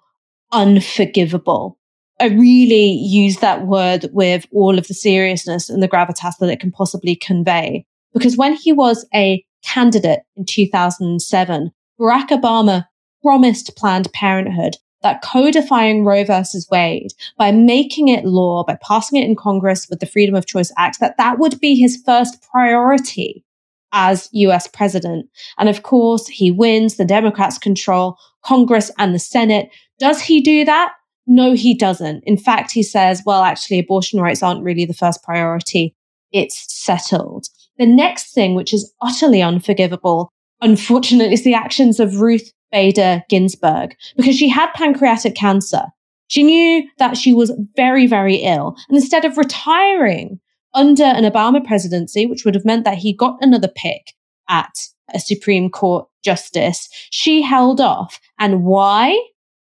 unforgivable. 0.51 1.77
I 2.19 2.29
really 2.29 2.89
use 2.91 3.37
that 3.37 3.67
word 3.67 4.09
with 4.13 4.47
all 4.51 4.79
of 4.79 4.87
the 4.87 4.95
seriousness 4.95 5.69
and 5.69 5.83
the 5.83 5.87
gravitas 5.87 6.33
that 6.39 6.49
it 6.49 6.59
can 6.59 6.71
possibly 6.71 7.15
convey. 7.15 7.85
Because 8.15 8.35
when 8.35 8.55
he 8.55 8.73
was 8.73 9.07
a 9.13 9.45
candidate 9.63 10.21
in 10.35 10.45
2007, 10.45 11.71
Barack 11.99 12.29
Obama 12.29 12.87
promised 13.21 13.75
Planned 13.77 14.11
Parenthood 14.11 14.77
that 15.03 15.21
codifying 15.21 16.05
Roe 16.05 16.23
versus 16.23 16.67
Wade 16.71 17.13
by 17.37 17.51
making 17.51 18.07
it 18.07 18.25
law, 18.25 18.63
by 18.63 18.77
passing 18.81 19.21
it 19.21 19.27
in 19.27 19.35
Congress 19.35 19.87
with 19.89 19.99
the 19.99 20.05
Freedom 20.05 20.33
of 20.33 20.47
Choice 20.47 20.71
Act, 20.77 20.99
that 20.99 21.17
that 21.17 21.39
would 21.39 21.59
be 21.59 21.75
his 21.75 22.01
first 22.05 22.41
priority 22.49 23.43
as 23.91 24.27
US 24.31 24.67
president. 24.67 25.29
And 25.57 25.69
of 25.69 25.83
course, 25.83 26.27
he 26.27 26.51
wins. 26.51 26.95
The 26.95 27.05
Democrats 27.05 27.57
control 27.57 28.17
Congress 28.43 28.91
and 28.97 29.13
the 29.13 29.19
Senate. 29.19 29.69
Does 29.99 30.21
he 30.21 30.41
do 30.41 30.65
that? 30.65 30.93
No, 31.27 31.53
he 31.53 31.73
doesn't. 31.73 32.23
In 32.25 32.37
fact, 32.37 32.71
he 32.71 32.83
says, 32.83 33.21
well, 33.25 33.43
actually, 33.43 33.79
abortion 33.79 34.19
rights 34.19 34.43
aren't 34.43 34.63
really 34.63 34.85
the 34.85 34.93
first 34.93 35.23
priority. 35.23 35.95
It's 36.31 36.65
settled. 36.73 37.47
The 37.77 37.85
next 37.85 38.33
thing, 38.33 38.55
which 38.55 38.73
is 38.73 38.93
utterly 39.01 39.41
unforgivable, 39.41 40.29
unfortunately, 40.61 41.33
is 41.33 41.43
the 41.43 41.53
actions 41.53 41.99
of 41.99 42.19
Ruth 42.19 42.51
Bader 42.73 43.23
Ginsburg 43.29 43.95
because 44.17 44.35
she 44.35 44.49
had 44.49 44.73
pancreatic 44.73 45.35
cancer. 45.35 45.85
She 46.27 46.43
knew 46.43 46.83
that 46.97 47.15
she 47.15 47.31
was 47.31 47.51
very, 47.75 48.07
very 48.07 48.37
ill. 48.37 48.75
And 48.89 48.97
instead 48.97 49.23
of 49.23 49.37
retiring 49.37 50.39
under 50.73 51.03
an 51.03 51.23
Obama 51.23 51.63
presidency, 51.63 52.25
which 52.25 52.43
would 52.43 52.55
have 52.55 52.65
meant 52.65 52.83
that 52.83 52.97
he 52.97 53.13
got 53.15 53.37
another 53.39 53.67
pick 53.67 54.13
at 54.49 54.73
a 55.13 55.19
Supreme 55.19 55.69
Court 55.69 56.07
justice, 56.23 56.89
she 57.11 57.43
held 57.43 57.79
off. 57.79 58.19
And 58.39 58.63
why? 58.63 59.21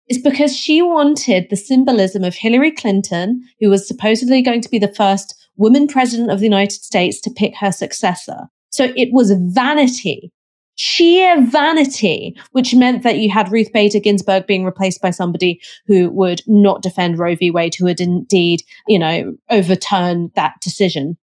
It's 0.07 0.21
because 0.21 0.55
she 0.55 0.81
wanted 0.81 1.47
the 1.49 1.55
symbolism 1.55 2.23
of 2.23 2.35
Hillary 2.35 2.71
Clinton, 2.71 3.43
who 3.59 3.69
was 3.69 3.87
supposedly 3.87 4.41
going 4.41 4.61
to 4.61 4.69
be 4.69 4.79
the 4.79 4.93
first 4.93 5.35
woman 5.57 5.87
president 5.87 6.31
of 6.31 6.39
the 6.39 6.45
United 6.45 6.81
States 6.81 7.21
to 7.21 7.31
pick 7.31 7.55
her 7.57 7.71
successor. 7.71 8.47
So 8.69 8.91
it 8.95 9.09
was 9.11 9.31
vanity 9.31 10.31
sheer 10.75 11.41
vanity, 11.41 12.35
which 12.51 12.75
meant 12.75 13.03
that 13.03 13.17
you 13.17 13.29
had 13.29 13.51
Ruth 13.51 13.71
Bader 13.73 13.99
Ginsburg 13.99 14.45
being 14.45 14.65
replaced 14.65 15.01
by 15.01 15.11
somebody 15.11 15.61
who 15.87 16.09
would 16.09 16.41
not 16.47 16.81
defend 16.81 17.17
Roe 17.17 17.35
v. 17.35 17.51
Wade, 17.51 17.75
who 17.75 17.85
would 17.85 18.01
indeed, 18.01 18.61
you 18.87 18.99
know, 18.99 19.35
overturn 19.49 20.31
that 20.35 20.53
decision. 20.61 21.17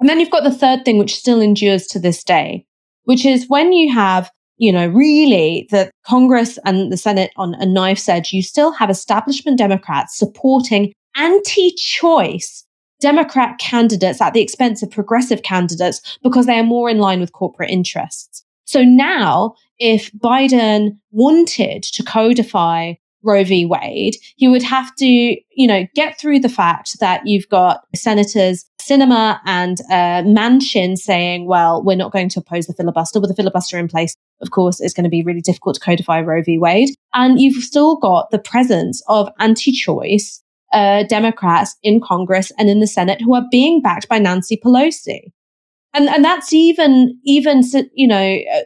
And 0.00 0.08
then 0.08 0.18
you've 0.18 0.30
got 0.30 0.44
the 0.44 0.50
third 0.50 0.84
thing, 0.84 0.98
which 0.98 1.16
still 1.16 1.40
endures 1.40 1.86
to 1.88 1.98
this 1.98 2.24
day, 2.24 2.64
which 3.04 3.26
is 3.26 3.48
when 3.48 3.72
you 3.72 3.92
have, 3.92 4.30
you 4.56 4.72
know, 4.72 4.86
really 4.88 5.66
the 5.70 5.90
Congress 6.06 6.58
and 6.64 6.90
the 6.92 6.96
Senate 6.96 7.30
on 7.36 7.54
a 7.54 7.66
knife's 7.66 8.08
edge, 8.08 8.32
you 8.32 8.42
still 8.42 8.72
have 8.72 8.90
establishment 8.90 9.58
Democrats 9.58 10.16
supporting 10.16 10.92
anti-choice 11.16 12.64
Democrat 13.00 13.58
candidates 13.58 14.20
at 14.20 14.34
the 14.34 14.42
expense 14.42 14.82
of 14.82 14.90
progressive 14.90 15.42
candidates 15.42 16.18
because 16.22 16.46
they 16.46 16.58
are 16.58 16.64
more 16.64 16.90
in 16.90 16.98
line 16.98 17.20
with 17.20 17.32
corporate 17.32 17.70
interests. 17.70 18.44
So 18.70 18.84
now, 18.84 19.54
if 19.80 20.12
Biden 20.12 20.90
wanted 21.10 21.82
to 21.82 22.04
codify 22.04 22.94
Roe 23.24 23.42
v. 23.42 23.66
Wade, 23.66 24.14
he 24.36 24.46
would 24.46 24.62
have 24.62 24.94
to, 24.94 25.06
you 25.06 25.66
know, 25.66 25.88
get 25.96 26.20
through 26.20 26.38
the 26.38 26.48
fact 26.48 27.00
that 27.00 27.26
you've 27.26 27.48
got 27.48 27.80
Senators 27.96 28.64
Sinema 28.80 29.40
and 29.44 29.80
uh, 29.90 30.22
Manchin 30.22 30.96
saying, 30.96 31.48
well, 31.48 31.82
we're 31.82 31.96
not 31.96 32.12
going 32.12 32.28
to 32.28 32.38
oppose 32.38 32.68
the 32.68 32.72
filibuster. 32.72 33.18
With 33.18 33.30
the 33.30 33.34
filibuster 33.34 33.76
in 33.76 33.88
place, 33.88 34.14
of 34.40 34.52
course, 34.52 34.80
it's 34.80 34.94
going 34.94 35.02
to 35.02 35.10
be 35.10 35.24
really 35.24 35.40
difficult 35.40 35.74
to 35.74 35.80
codify 35.80 36.20
Roe 36.20 36.40
v. 36.40 36.56
Wade. 36.56 36.90
And 37.12 37.40
you've 37.40 37.64
still 37.64 37.96
got 37.96 38.30
the 38.30 38.38
presence 38.38 39.02
of 39.08 39.28
anti 39.40 39.72
choice 39.72 40.44
uh, 40.72 41.02
Democrats 41.08 41.76
in 41.82 42.00
Congress 42.00 42.52
and 42.56 42.70
in 42.70 42.78
the 42.78 42.86
Senate 42.86 43.20
who 43.20 43.34
are 43.34 43.48
being 43.50 43.82
backed 43.82 44.08
by 44.08 44.20
Nancy 44.20 44.56
Pelosi 44.64 45.32
and 45.94 46.08
and 46.08 46.24
that's 46.24 46.52
even 46.52 47.18
even 47.24 47.62
you 47.94 48.06
know 48.06 48.38
uh, 48.54 48.60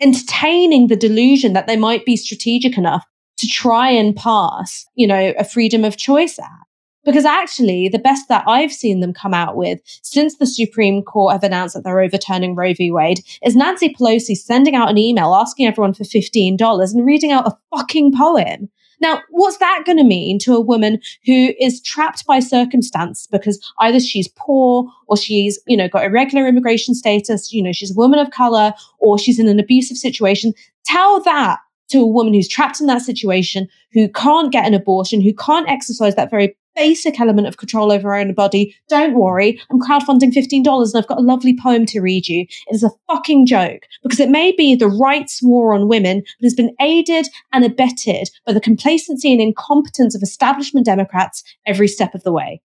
entertaining 0.00 0.88
the 0.88 0.96
delusion 0.96 1.52
that 1.52 1.66
they 1.66 1.76
might 1.76 2.04
be 2.04 2.16
strategic 2.16 2.76
enough 2.76 3.04
to 3.38 3.46
try 3.46 3.88
and 3.90 4.16
pass 4.16 4.86
you 4.94 5.06
know 5.06 5.32
a 5.38 5.44
freedom 5.44 5.84
of 5.84 5.96
choice 5.96 6.38
act 6.38 6.66
because 7.04 7.24
actually 7.24 7.88
the 7.88 7.98
best 7.98 8.28
that 8.28 8.44
I've 8.46 8.72
seen 8.72 9.00
them 9.00 9.14
come 9.14 9.32
out 9.32 9.56
with 9.56 9.80
since 10.02 10.36
the 10.36 10.46
Supreme 10.46 11.02
Court 11.02 11.32
have 11.32 11.44
announced 11.44 11.74
that 11.74 11.84
they're 11.84 12.00
overturning 12.00 12.54
Roe 12.54 12.74
v. 12.74 12.90
Wade 12.90 13.20
is 13.42 13.56
Nancy 13.56 13.94
Pelosi 13.94 14.36
sending 14.36 14.74
out 14.74 14.90
an 14.90 14.98
email 14.98 15.34
asking 15.34 15.66
everyone 15.66 15.94
for 15.94 16.04
$15 16.04 16.92
and 16.92 17.06
reading 17.06 17.32
out 17.32 17.46
a 17.46 17.56
fucking 17.74 18.12
poem 18.16 18.68
now, 19.00 19.22
what's 19.30 19.58
that 19.58 19.82
going 19.84 19.98
to 19.98 20.04
mean 20.04 20.38
to 20.40 20.54
a 20.54 20.60
woman 20.60 21.00
who 21.24 21.52
is 21.60 21.80
trapped 21.82 22.26
by 22.26 22.40
circumstance 22.40 23.26
because 23.30 23.60
either 23.80 24.00
she's 24.00 24.28
poor 24.28 24.90
or 25.06 25.16
she's, 25.16 25.58
you 25.66 25.76
know, 25.76 25.88
got 25.88 26.04
irregular 26.04 26.46
immigration 26.46 26.94
status, 26.94 27.52
you 27.52 27.62
know, 27.62 27.72
she's 27.72 27.90
a 27.92 27.98
woman 27.98 28.18
of 28.18 28.30
color 28.30 28.72
or 28.98 29.18
she's 29.18 29.38
in 29.38 29.48
an 29.48 29.60
abusive 29.60 29.96
situation? 29.96 30.54
Tell 30.84 31.22
that 31.24 31.58
to 31.88 31.98
a 31.98 32.06
woman 32.06 32.34
who's 32.34 32.48
trapped 32.48 32.80
in 32.80 32.86
that 32.86 33.02
situation, 33.02 33.68
who 33.92 34.08
can't 34.08 34.50
get 34.50 34.66
an 34.66 34.74
abortion, 34.74 35.20
who 35.20 35.34
can't 35.34 35.68
exercise 35.68 36.14
that 36.14 36.30
very 36.30 36.56
basic 36.76 37.18
element 37.18 37.48
of 37.48 37.56
control 37.56 37.90
over 37.90 38.12
our 38.12 38.20
own 38.20 38.32
body. 38.34 38.76
Don't 38.88 39.14
worry, 39.14 39.60
I'm 39.70 39.80
crowdfunding 39.80 40.32
$15 40.32 40.54
and 40.64 40.92
I've 40.94 41.08
got 41.08 41.18
a 41.18 41.22
lovely 41.22 41.58
poem 41.60 41.86
to 41.86 42.00
read 42.00 42.28
you. 42.28 42.42
It 42.42 42.74
is 42.74 42.84
a 42.84 42.90
fucking 43.08 43.46
joke 43.46 43.82
because 44.02 44.20
it 44.20 44.28
may 44.28 44.52
be 44.52 44.76
the 44.76 44.88
rights 44.88 45.40
war 45.42 45.74
on 45.74 45.88
women, 45.88 46.22
but 46.38 46.44
has 46.44 46.54
been 46.54 46.74
aided 46.80 47.26
and 47.52 47.64
abetted 47.64 48.28
by 48.46 48.52
the 48.52 48.60
complacency 48.60 49.32
and 49.32 49.40
incompetence 49.40 50.14
of 50.14 50.22
establishment 50.22 50.86
Democrats 50.86 51.42
every 51.66 51.88
step 51.88 52.14
of 52.14 52.22
the 52.22 52.32
way. 52.32 52.60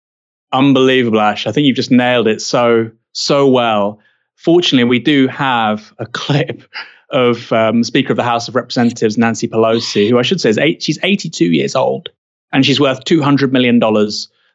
Unbelievable, 0.53 1.21
Ash. 1.21 1.47
I 1.47 1.51
think 1.51 1.65
you've 1.65 1.77
just 1.77 1.91
nailed 1.91 2.27
it 2.27 2.41
so, 2.41 2.91
so 3.13 3.47
well. 3.47 3.99
Fortunately, 4.35 4.83
we 4.83 4.99
do 4.99 5.27
have 5.27 5.93
a 5.97 6.05
clip 6.13 6.63
of 7.09 7.51
um, 7.51 7.83
Speaker 7.83 8.13
of 8.13 8.17
the 8.17 8.23
House 8.23 8.47
of 8.47 8.55
Representatives, 8.55 9.17
Nancy 9.17 9.47
Pelosi, 9.47 10.09
who 10.09 10.17
I 10.17 10.21
should 10.21 10.41
say 10.41 10.49
is 10.49 10.57
eight, 10.57 10.81
she's 10.81 10.99
82 11.03 11.45
years 11.45 11.75
old 11.75 12.09
and 12.51 12.65
she's 12.65 12.79
worth 12.79 13.03
$200 13.03 13.51
million. 13.51 13.79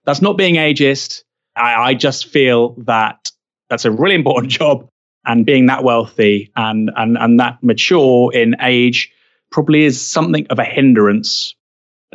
That's 0.04 0.22
not 0.22 0.36
being 0.36 0.56
ageist. 0.56 1.22
I, 1.56 1.74
I 1.74 1.94
just 1.94 2.26
feel 2.26 2.74
that 2.84 3.30
that's 3.68 3.84
a 3.84 3.90
really 3.90 4.14
important 4.14 4.52
job. 4.60 4.88
And 5.28 5.44
being 5.44 5.66
that 5.66 5.82
wealthy 5.82 6.52
and, 6.54 6.88
and, 6.94 7.18
and 7.18 7.40
that 7.40 7.60
mature 7.60 8.32
in 8.32 8.54
age 8.60 9.10
probably 9.50 9.82
is 9.82 10.04
something 10.04 10.46
of 10.50 10.60
a 10.60 10.64
hindrance. 10.64 11.56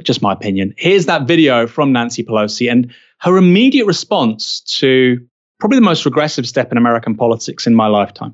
Just 0.01 0.21
my 0.21 0.31
opinion. 0.31 0.73
Here's 0.77 1.07
that 1.07 1.27
video 1.27 1.67
from 1.67 1.91
Nancy 1.91 2.23
Pelosi 2.23 2.71
and 2.71 2.93
her 3.19 3.35
immediate 3.35 3.85
response 3.85 4.61
to 4.79 5.19
probably 5.59 5.77
the 5.77 5.83
most 5.83 6.05
regressive 6.05 6.47
step 6.47 6.71
in 6.71 6.77
American 6.77 7.15
politics 7.15 7.67
in 7.67 7.75
my 7.75 7.87
lifetime. 7.87 8.33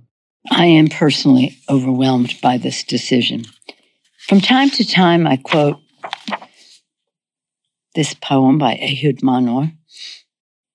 I 0.51 0.65
am 0.65 0.87
personally 0.87 1.57
overwhelmed 1.69 2.35
by 2.41 2.57
this 2.57 2.83
decision. 2.83 3.45
From 4.27 4.41
time 4.41 4.69
to 4.71 4.85
time, 4.85 5.25
I 5.25 5.37
quote 5.37 5.77
this 7.97 8.13
poem 8.13 8.59
by 8.59 8.75
Ehud 8.75 9.23
Manor. 9.23 9.71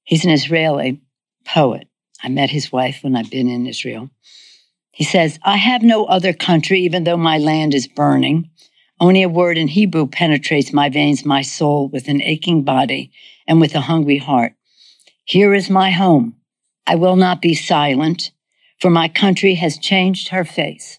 He's 0.03 0.25
an 0.25 0.33
Israeli 0.33 1.01
poet. 1.45 1.87
I 2.21 2.29
met 2.29 2.51
his 2.51 2.73
wife 2.73 2.99
when 3.03 3.15
I've 3.15 3.31
been 3.31 3.49
in 3.49 3.65
Israel. 3.65 4.11
He 4.91 5.05
says, 5.05 5.39
I 5.45 5.57
have 5.57 5.85
no 5.85 6.05
other 6.05 6.33
country, 6.33 6.81
even 6.81 7.05
though 7.05 7.17
my 7.17 7.39
land 7.39 7.75
is 7.75 7.87
burning. 7.87 8.51
Only 8.99 9.23
a 9.23 9.29
word 9.29 9.57
in 9.57 9.69
Hebrew 9.69 10.09
penetrates 10.09 10.73
my 10.73 10.89
veins, 10.89 11.25
my 11.25 11.43
soul, 11.43 11.89
with 11.89 12.09
an 12.09 12.21
aching 12.21 12.65
body 12.65 13.13
and 13.47 13.61
with 13.61 13.77
a 13.77 13.83
hungry 13.83 14.19
heart. 14.19 14.55
Here 15.25 15.55
is 15.55 15.71
my 15.71 15.93
home. 15.93 16.35
I 16.89 16.97
will 16.97 17.15
not 17.15 17.41
be 17.41 17.55
silent, 17.55 18.33
for 18.81 18.91
my 18.91 19.07
country 19.07 19.55
has 19.55 19.79
changed 19.79 20.31
her 20.31 20.45
face. 20.45 20.99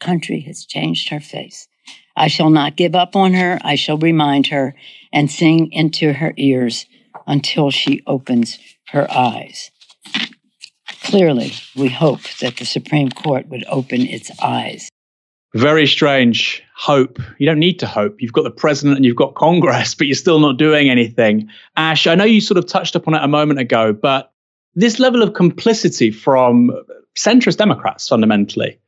Country 0.00 0.40
has 0.40 0.64
changed 0.64 1.10
her 1.10 1.20
face. 1.20 1.68
I 2.16 2.26
shall 2.26 2.50
not 2.50 2.76
give 2.76 2.96
up 2.96 3.14
on 3.14 3.34
her. 3.34 3.60
I 3.62 3.76
shall 3.76 3.96
remind 3.96 4.48
her 4.48 4.74
and 5.12 5.30
sing 5.30 5.70
into 5.72 6.12
her 6.12 6.32
ears 6.36 6.86
until 7.26 7.70
she 7.70 8.02
opens 8.06 8.58
her 8.88 9.10
eyes. 9.10 9.70
Clearly, 11.04 11.52
we 11.76 11.88
hope 11.88 12.20
that 12.40 12.56
the 12.56 12.64
Supreme 12.64 13.10
Court 13.10 13.48
would 13.48 13.64
open 13.68 14.02
its 14.02 14.30
eyes. 14.42 14.88
Very 15.54 15.86
strange. 15.86 16.62
Hope. 16.76 17.18
You 17.38 17.46
don't 17.46 17.58
need 17.58 17.80
to 17.80 17.86
hope. 17.86 18.20
You've 18.20 18.32
got 18.32 18.44
the 18.44 18.50
president 18.50 18.96
and 18.96 19.04
you've 19.04 19.16
got 19.16 19.34
Congress, 19.34 19.94
but 19.96 20.06
you're 20.06 20.14
still 20.14 20.38
not 20.38 20.56
doing 20.56 20.88
anything. 20.88 21.48
Ash, 21.76 22.06
I 22.06 22.14
know 22.14 22.24
you 22.24 22.40
sort 22.40 22.58
of 22.58 22.66
touched 22.66 22.94
upon 22.94 23.14
it 23.14 23.22
a 23.22 23.28
moment 23.28 23.58
ago, 23.58 23.92
but 23.92 24.32
this 24.74 25.00
level 25.00 25.22
of 25.22 25.34
complicity 25.34 26.10
from 26.10 26.70
centrist 27.16 27.56
Democrats 27.56 28.08
fundamentally 28.08 28.78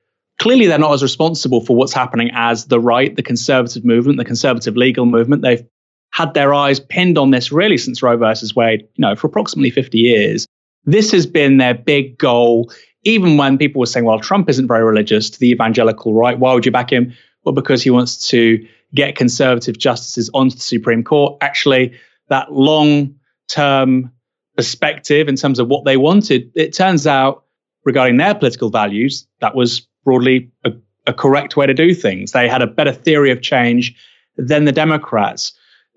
clearly 0.43 0.67
they're 0.67 0.79
not 0.79 0.93
as 0.93 1.03
responsible 1.03 1.61
for 1.61 1.77
what's 1.77 1.93
happening 1.93 2.29
as 2.35 2.67
the 2.67 2.81
right, 2.81 3.15
the 3.15 3.23
conservative 3.23 3.85
movement, 3.85 4.19
the 4.19 4.25
conservative 4.25 4.77
legal 4.77 5.07
movement. 5.07 5.43
They've 5.43 5.65
had 6.13 6.35
their 6.35 6.55
eyes 6.55 6.79
pinned 6.79 7.19
on 7.19 7.31
this 7.31 7.51
really 7.51 7.79
since 7.79 8.03
Roe 8.03 8.17
versus 8.17 8.55
Wade, 8.55 8.83
you 8.83 9.03
know, 9.03 9.17
for 9.17 9.27
approximately 9.27 9.71
50 9.71 9.99
years. 9.99 10.47
This 10.85 11.11
has 11.13 11.27
been 11.27 11.57
their 11.57 11.75
big 11.75 12.19
goal. 12.19 12.71
Even 13.05 13.37
when 13.37 13.59
people 13.59 13.81
were 13.81 13.87
saying, 13.87 14.05
well, 14.05 14.21
Trump 14.21 14.49
isn't 14.49 14.69
very 14.69 14.85
religious 14.85 15.31
to 15.31 15.41
the 15.41 15.51
evangelical 15.51 16.15
right, 16.15 16.39
why 16.39 16.55
would 16.55 16.67
you 16.67 16.73
back 16.73 16.93
him? 16.93 17.13
Well, 17.45 17.55
because 17.55 17.83
he 17.83 17.91
wants 17.91 18.29
to 18.29 18.65
get 18.95 19.17
conservative 19.17 19.79
justices 19.79 20.31
onto 20.35 20.57
the 20.57 20.63
Supreme 20.63 21.03
Court. 21.03 21.39
Actually, 21.41 21.99
that 22.29 22.53
long 22.53 23.15
term 23.49 24.13
perspective 24.57 25.29
in 25.29 25.37
terms 25.37 25.59
of 25.59 25.69
what 25.69 25.85
they 25.85 25.97
wanted, 25.97 26.51
it 26.55 26.75
turns 26.75 27.07
out 27.07 27.45
regarding 27.85 28.19
their 28.19 28.35
political 28.35 28.71
values, 28.71 29.27
that 29.41 29.55
was 29.55 29.87
broadly 30.05 30.51
a, 30.65 30.73
a 31.07 31.15
correct 31.15 31.57
way 31.57 31.67
to 31.67 31.75
do 31.75 31.95
things. 31.95 32.33
They 32.33 32.49
had 32.49 32.63
a 32.63 32.67
better 32.67 32.93
theory 32.93 33.31
of 33.31 33.41
change 33.41 33.95
than 34.37 34.67
the 34.67 34.73
Democrats. 34.73 35.53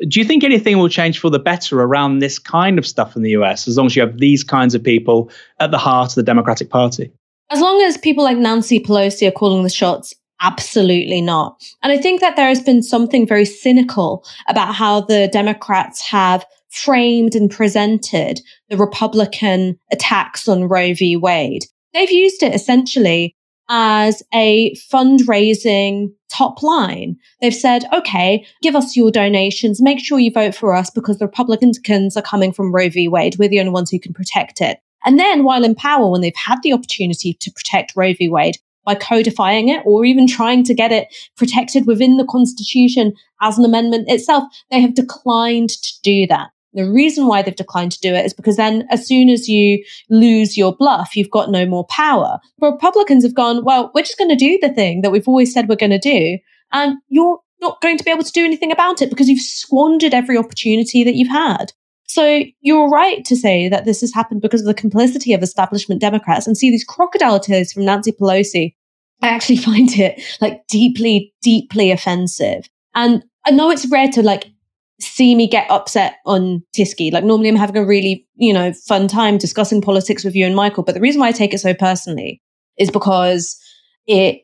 Do 0.10 0.20
you 0.20 0.26
think 0.26 0.44
anything 0.44 0.78
will 0.78 0.90
change 0.90 1.20
for 1.20 1.30
the 1.30 1.40
better 1.40 1.82
around 1.82 2.20
this 2.20 2.38
kind 2.38 2.78
of 2.78 2.86
stuff 2.86 3.16
in 3.16 3.22
the 3.22 3.32
US 3.32 3.68
as 3.68 3.78
long 3.78 3.86
as 3.86 3.96
you 3.96 4.02
have 4.02 4.20
these 4.20 4.44
kinds 4.44 4.76
of 4.76 4.84
people 4.84 5.32
at 5.60 5.72
the 5.72 5.78
heart 5.78 6.12
of 6.12 6.16
the 6.16 6.24
Democratic 6.24 6.70
Party? 6.70 7.12
As 7.50 7.62
long 7.62 7.82
as 7.84 7.98
people 7.98 8.24
like 8.24 8.38
Nancy 8.38 8.80
Pelosi 8.80 9.28
are 9.28 9.32
calling 9.32 9.64
the 9.64 9.70
shots, 9.70 10.14
absolutely 10.42 11.22
not. 11.22 11.64
And 11.84 11.92
I 11.92 11.98
think 11.98 12.22
that 12.22 12.36
there 12.36 12.48
has 12.48 12.62
been 12.62 12.84
something 12.84 13.28
very 13.28 13.46
cynical 13.46 14.26
about 14.50 14.76
how 14.76 15.02
the 15.02 15.30
Democrats 15.32 16.02
have 16.02 16.46
framed 16.70 17.36
and 17.36 17.50
presented 17.50 18.42
the 18.70 18.78
Republican 18.78 19.80
attacks 19.92 20.48
on 20.48 20.66
Roe 20.66 20.94
v. 20.94 21.16
Wade. 21.16 21.66
They've 21.94 22.12
used 22.12 22.44
it 22.44 22.54
essentially 22.54 23.34
as 23.70 24.22
a 24.34 24.76
fundraising 24.92 26.14
top 26.30 26.62
line. 26.62 27.18
They've 27.42 27.54
said, 27.54 27.86
okay, 27.94 28.46
give 28.62 28.76
us 28.76 28.96
your 28.96 29.12
donations. 29.12 29.82
Make 29.82 30.00
sure 30.00 30.20
you 30.20 30.32
vote 30.32 30.56
for 30.56 30.76
us 30.76 30.90
because 30.90 31.18
the 31.18 31.26
Republicans 31.26 31.80
are 32.18 32.22
coming 32.22 32.52
from 32.52 32.74
Roe 32.74 32.90
v. 32.90 33.08
Wade. 33.08 33.38
We're 33.40 33.50
the 33.50 33.60
only 33.60 33.72
ones 33.72 33.90
who 33.90 34.00
can 34.00 34.14
protect 34.14 34.62
it. 34.62 34.80
And 35.06 35.20
then 35.20 35.44
while 35.44 35.64
in 35.64 35.76
power, 35.76 36.10
when 36.10 36.22
they've 36.22 36.34
had 36.36 36.62
the 36.64 36.74
opportunity 36.74 37.34
to 37.40 37.52
protect 37.52 37.94
Roe 37.96 38.14
v. 38.14 38.28
Wade 38.28 38.58
by 38.86 38.96
codifying 38.96 39.70
it 39.70 39.82
or 39.86 40.06
even 40.06 40.28
trying 40.28 40.64
to 40.64 40.74
get 40.74 40.92
it 40.92 41.08
protected 41.38 41.88
within 41.88 42.18
the 42.18 42.26
Constitution 42.26 43.14
as 43.42 43.58
an 43.58 43.66
amendment 43.66 44.10
itself, 44.10 44.44
they 44.72 44.82
have 44.82 44.94
declined 44.94 45.70
to 45.70 45.94
do 46.04 46.28
that. 46.28 46.50
The 46.76 46.90
reason 46.90 47.28
why 47.28 47.42
they've 47.42 47.56
declined 47.56 47.94
to 47.94 48.00
do 48.02 48.14
it 48.14 48.26
is 48.26 48.34
because 48.34 48.58
then 48.58 48.86
as 48.92 49.08
soon 49.08 49.30
as 49.30 49.48
you 49.48 49.84
lose 50.10 50.58
your 50.58 50.76
bluff, 50.76 51.16
you've 51.16 51.32
got 51.32 51.50
no 51.50 51.66
more 51.66 51.86
power. 51.86 52.40
Republicans 52.62 53.24
have 53.24 53.34
gone, 53.34 53.64
well, 53.64 53.92
we're 53.96 54.02
just 54.02 54.18
going 54.18 54.30
to 54.30 54.36
do 54.36 54.60
the 54.62 54.74
thing 54.74 55.02
that 55.02 55.12
we've 55.12 55.28
always 55.28 55.54
said 55.54 55.70
we're 55.70 55.76
going 55.76 55.90
to 55.92 55.98
do. 55.98 56.38
And 56.72 56.98
you're 57.08 57.40
not 57.62 57.82
going 57.82 57.98
to 57.98 58.04
be 58.04 58.12
able 58.12 58.24
to 58.24 58.32
do 58.32 58.44
anything 58.44 58.72
about 58.72 59.02
it 59.02 59.10
because 59.10 59.30
you've 59.30 59.40
squandered 59.40 60.14
every 60.14 60.38
opportunity 60.38 61.04
that 61.04 61.16
you've 61.16 61.32
had. 61.32 61.72
So 62.08 62.44
you're 62.62 62.90
right 62.90 63.26
to 63.26 63.36
say 63.36 63.68
that 63.70 63.86
this 63.86 64.02
has 64.02 64.14
happened 64.14 64.42
because 64.42 64.62
of 64.62 64.68
the 64.68 64.74
complicity 64.74 65.34
of 65.34 65.42
establishment 65.42 66.02
Democrats 66.02 66.46
and 66.46 66.58
see 66.58 66.70
these 66.70 66.84
crocodile 66.84 67.40
tears 67.40 67.74
from 67.74 67.86
Nancy 67.86 68.12
Pelosi. 68.12 68.76
I 69.22 69.30
actually 69.30 69.58
find 69.70 69.90
it 69.98 70.22
like 70.42 70.68
deeply, 70.68 71.34
deeply 71.42 71.92
offensive. 71.92 72.70
And 72.94 73.24
I 73.46 73.52
know 73.52 73.70
it's 73.70 73.90
rare 73.90 74.10
to 74.10 74.24
like 74.24 74.52
see 75.00 75.36
me 75.36 75.48
get 75.48 75.70
upset 75.70 76.18
on 76.26 76.64
Tysky. 76.76 77.12
Like 77.12 77.24
normally 77.24 77.50
I'm 77.50 77.56
having 77.56 77.78
a 77.78 77.86
really, 77.86 78.28
you 78.36 78.54
know, 78.54 78.74
fun 78.74 79.08
time 79.08 79.38
discussing 79.38 79.82
politics 79.82 80.24
with 80.24 80.36
you 80.36 80.46
and 80.46 80.56
Michael. 80.56 80.84
But 80.84 80.96
the 80.96 81.02
reason 81.02 81.20
why 81.20 81.28
I 81.28 81.32
take 81.32 81.54
it 81.54 81.60
so 81.60 81.74
personally 81.74 82.42
is 82.78 82.92
because 82.92 83.60
it 84.08 84.42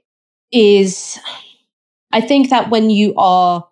is, 0.51 1.19
I 2.11 2.21
think 2.21 2.49
that 2.49 2.69
when 2.69 2.89
you 2.89 3.13
are 3.15 3.67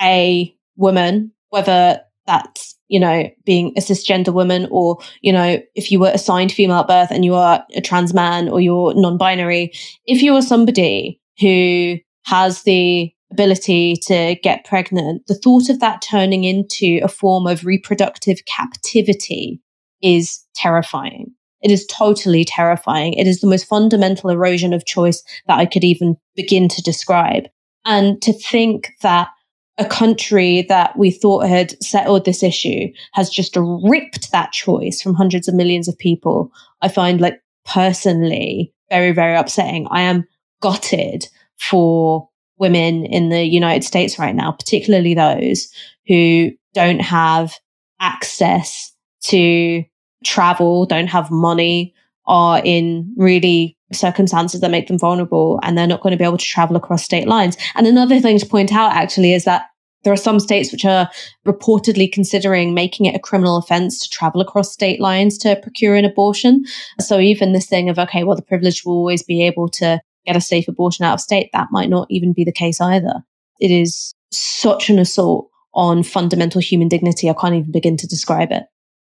a 0.00 0.54
woman, 0.76 1.32
whether 1.50 2.00
that's, 2.26 2.76
you 2.88 2.98
know, 2.98 3.28
being 3.44 3.72
a 3.76 3.80
cisgender 3.80 4.32
woman 4.32 4.68
or, 4.70 4.98
you 5.20 5.32
know, 5.32 5.60
if 5.74 5.92
you 5.92 6.00
were 6.00 6.10
assigned 6.12 6.52
female 6.52 6.80
at 6.80 6.88
birth 6.88 7.10
and 7.10 7.24
you 7.24 7.34
are 7.34 7.64
a 7.74 7.80
trans 7.80 8.12
man 8.12 8.48
or 8.48 8.60
you're 8.60 8.94
non-binary, 8.94 9.72
if 10.06 10.22
you 10.22 10.34
are 10.34 10.42
somebody 10.42 11.20
who 11.40 11.96
has 12.24 12.62
the 12.62 13.12
ability 13.36 13.96
to 13.96 14.34
get 14.42 14.64
pregnant, 14.64 15.26
the 15.26 15.34
thought 15.34 15.68
of 15.68 15.80
that 15.80 16.00
turning 16.00 16.44
into 16.44 17.00
a 17.02 17.08
form 17.08 17.46
of 17.46 17.66
reproductive 17.66 18.38
captivity 18.46 19.60
is 20.02 20.42
terrifying. 20.54 21.26
It 21.60 21.70
is 21.70 21.86
totally 21.86 22.44
terrifying. 22.46 23.12
It 23.12 23.26
is 23.26 23.40
the 23.40 23.46
most 23.46 23.66
fundamental 23.66 24.30
erosion 24.30 24.72
of 24.72 24.86
choice 24.86 25.22
that 25.46 25.58
I 25.58 25.66
could 25.66 25.84
even 25.84 26.16
begin 26.34 26.68
to 26.68 26.82
describe. 26.82 27.44
And 27.84 28.22
to 28.22 28.32
think 28.32 28.92
that 29.02 29.28
a 29.76 29.84
country 29.84 30.62
that 30.70 30.96
we 30.98 31.10
thought 31.10 31.46
had 31.46 31.82
settled 31.82 32.24
this 32.24 32.42
issue 32.42 32.88
has 33.12 33.28
just 33.28 33.54
ripped 33.56 34.32
that 34.32 34.52
choice 34.52 35.02
from 35.02 35.14
hundreds 35.14 35.46
of 35.46 35.54
millions 35.54 35.88
of 35.88 35.98
people, 35.98 36.50
I 36.80 36.88
find 36.88 37.20
like 37.20 37.38
personally 37.66 38.72
very, 38.88 39.12
very 39.12 39.36
upsetting. 39.36 39.86
I 39.90 40.00
am 40.02 40.24
gutted 40.62 41.28
for 41.58 42.28
women 42.58 43.04
in 43.06 43.28
the 43.28 43.44
United 43.44 43.84
States 43.84 44.18
right 44.18 44.34
now, 44.34 44.52
particularly 44.52 45.14
those 45.14 45.68
who 46.06 46.50
don't 46.74 47.00
have 47.00 47.54
access 48.00 48.92
to 49.22 49.84
travel, 50.24 50.86
don't 50.86 51.08
have 51.08 51.30
money, 51.30 51.94
are 52.26 52.60
in 52.64 53.12
really 53.16 53.76
circumstances 53.92 54.60
that 54.60 54.70
make 54.70 54.88
them 54.88 54.98
vulnerable 54.98 55.60
and 55.62 55.78
they're 55.78 55.86
not 55.86 56.00
going 56.00 56.10
to 56.10 56.16
be 56.16 56.24
able 56.24 56.36
to 56.36 56.44
travel 56.44 56.76
across 56.76 57.04
state 57.04 57.28
lines. 57.28 57.56
And 57.74 57.86
another 57.86 58.20
thing 58.20 58.38
to 58.38 58.46
point 58.46 58.72
out 58.72 58.92
actually 58.92 59.32
is 59.32 59.44
that 59.44 59.66
there 60.02 60.12
are 60.12 60.16
some 60.16 60.38
states 60.38 60.70
which 60.70 60.84
are 60.84 61.10
reportedly 61.46 62.10
considering 62.10 62.74
making 62.74 63.06
it 63.06 63.16
a 63.16 63.20
criminal 63.20 63.56
offense 63.56 63.98
to 64.00 64.10
travel 64.10 64.40
across 64.40 64.72
state 64.72 65.00
lines 65.00 65.36
to 65.38 65.56
procure 65.56 65.96
an 65.96 66.04
abortion. 66.04 66.64
So 67.00 67.18
even 67.18 67.52
this 67.52 67.66
thing 67.66 67.88
of, 67.88 67.98
okay, 67.98 68.22
well, 68.22 68.36
the 68.36 68.42
privileged 68.42 68.86
will 68.86 68.94
always 68.94 69.22
be 69.22 69.42
able 69.42 69.68
to 69.70 70.00
get 70.26 70.36
a 70.36 70.40
safe 70.40 70.68
abortion 70.68 71.04
out 71.04 71.14
of 71.14 71.20
state, 71.20 71.50
that 71.52 71.68
might 71.70 71.88
not 71.88 72.06
even 72.10 72.32
be 72.32 72.44
the 72.44 72.52
case 72.52 72.80
either. 72.80 73.22
It 73.60 73.70
is 73.70 74.14
such 74.30 74.90
an 74.90 74.98
assault 74.98 75.50
on 75.74 76.02
fundamental 76.02 76.60
human 76.60 76.88
dignity. 76.88 77.30
I 77.30 77.34
can't 77.34 77.54
even 77.54 77.72
begin 77.72 77.96
to 77.98 78.06
describe 78.06 78.50
it. 78.50 78.64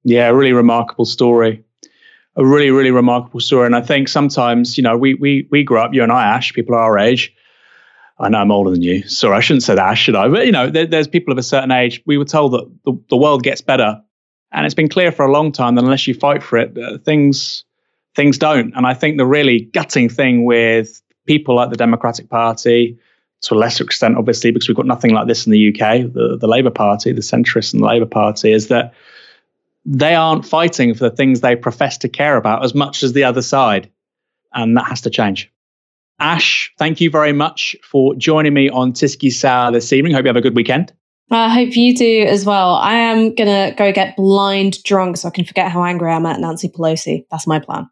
Yeah, 0.04 0.28
a 0.28 0.34
really 0.34 0.52
remarkable 0.52 1.04
story. 1.04 1.64
A 2.36 2.46
really, 2.46 2.70
really 2.70 2.90
remarkable 2.90 3.40
story. 3.40 3.66
And 3.66 3.74
I 3.74 3.80
think 3.80 4.08
sometimes, 4.08 4.76
you 4.76 4.82
know, 4.82 4.96
we 4.96 5.14
we 5.14 5.48
we 5.50 5.64
grew 5.64 5.78
up, 5.78 5.92
you 5.92 6.02
and 6.02 6.12
I, 6.12 6.24
Ash, 6.24 6.52
people 6.52 6.74
our 6.74 6.98
age. 6.98 7.34
I 8.18 8.28
know 8.28 8.38
I'm 8.38 8.52
older 8.52 8.70
than 8.70 8.82
you. 8.82 9.02
Sorry, 9.08 9.36
I 9.36 9.40
shouldn't 9.40 9.62
say 9.62 9.74
that, 9.74 9.94
should 9.94 10.14
I? 10.14 10.28
But 10.28 10.46
you 10.46 10.52
know, 10.52 10.68
there, 10.68 10.86
there's 10.86 11.08
people 11.08 11.32
of 11.32 11.38
a 11.38 11.42
certain 11.42 11.70
age. 11.70 12.02
We 12.06 12.18
were 12.18 12.26
told 12.26 12.52
that 12.52 12.70
the, 12.84 12.92
the 13.08 13.16
world 13.16 13.42
gets 13.42 13.62
better, 13.62 14.00
and 14.52 14.66
it's 14.66 14.74
been 14.74 14.88
clear 14.88 15.10
for 15.10 15.24
a 15.24 15.32
long 15.32 15.52
time 15.52 15.74
that 15.74 15.84
unless 15.84 16.06
you 16.06 16.14
fight 16.14 16.42
for 16.42 16.58
it, 16.58 16.76
uh, 16.78 16.98
things 16.98 17.64
things 18.20 18.36
don't. 18.36 18.74
And 18.76 18.86
I 18.86 18.92
think 18.92 19.16
the 19.16 19.24
really 19.24 19.60
gutting 19.60 20.10
thing 20.10 20.44
with 20.44 21.00
people 21.26 21.54
like 21.54 21.70
the 21.70 21.76
Democratic 21.76 22.28
Party, 22.28 22.98
to 23.42 23.54
a 23.54 23.56
lesser 23.56 23.82
extent, 23.82 24.18
obviously, 24.18 24.50
because 24.50 24.68
we've 24.68 24.76
got 24.76 24.84
nothing 24.84 25.14
like 25.14 25.26
this 25.26 25.46
in 25.46 25.52
the 25.52 25.68
UK, 25.68 26.12
the, 26.12 26.36
the 26.38 26.46
Labour 26.46 26.68
Party, 26.68 27.12
the 27.12 27.22
centrists 27.22 27.72
and 27.72 27.82
the 27.82 27.86
Labour 27.86 28.04
Party, 28.04 28.52
is 28.52 28.68
that 28.68 28.92
they 29.86 30.14
aren't 30.14 30.44
fighting 30.44 30.92
for 30.92 31.08
the 31.08 31.16
things 31.16 31.40
they 31.40 31.56
profess 31.56 31.96
to 31.96 32.10
care 32.10 32.36
about 32.36 32.62
as 32.62 32.74
much 32.74 33.02
as 33.02 33.14
the 33.14 33.24
other 33.24 33.40
side. 33.40 33.90
And 34.52 34.76
that 34.76 34.88
has 34.88 35.00
to 35.02 35.10
change. 35.10 35.50
Ash, 36.18 36.70
thank 36.76 37.00
you 37.00 37.08
very 37.08 37.32
much 37.32 37.74
for 37.82 38.14
joining 38.16 38.52
me 38.52 38.68
on 38.68 38.92
TyskySour 38.92 39.72
this 39.72 39.94
evening. 39.94 40.12
Hope 40.12 40.24
you 40.24 40.28
have 40.28 40.36
a 40.36 40.42
good 40.42 40.56
weekend. 40.56 40.92
I 41.30 41.48
hope 41.48 41.74
you 41.74 41.96
do 41.96 42.24
as 42.28 42.44
well. 42.44 42.74
I 42.74 42.96
am 42.96 43.34
going 43.34 43.48
to 43.48 43.74
go 43.78 43.92
get 43.92 44.16
blind 44.16 44.82
drunk 44.82 45.16
so 45.16 45.28
I 45.28 45.30
can 45.30 45.46
forget 45.46 45.70
how 45.70 45.82
angry 45.84 46.10
I 46.10 46.16
am 46.16 46.26
at 46.26 46.40
Nancy 46.40 46.68
Pelosi. 46.68 47.24
That's 47.30 47.46
my 47.46 47.60
plan. 47.60 47.88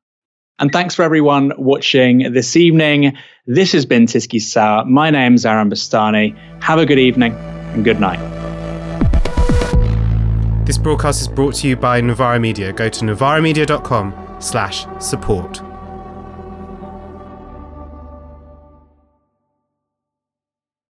And 0.61 0.73
thanks 0.73 0.95
for 0.95 1.03
everyone 1.03 1.53
watching 1.57 2.33
this 2.33 2.57
evening. 2.57 3.17
This 3.47 3.73
has 3.73 3.87
been 3.87 4.07
TyskySour. 4.07 4.87
My 4.87 5.11
name's 5.11 5.47
Aaron 5.47 5.71
Bastani. 5.71 6.37
Have 6.63 6.81
a 6.81 6.87
good 6.87 6.99
evening 6.99 7.33
and 7.33 7.85
good 7.85 8.01
night. 8.01 8.19
This 10.67 10.77
broadcast 10.77 11.21
is 11.21 11.29
brought 11.29 11.55
to 11.57 11.69
you 11.69 11.77
by 11.77 12.01
Novara 12.01 12.41
Media. 12.41 12.73
Go 12.73 12.89
to 12.89 13.05
novaramedia.com 13.05 14.37
slash 14.41 14.85
support. 14.99 15.63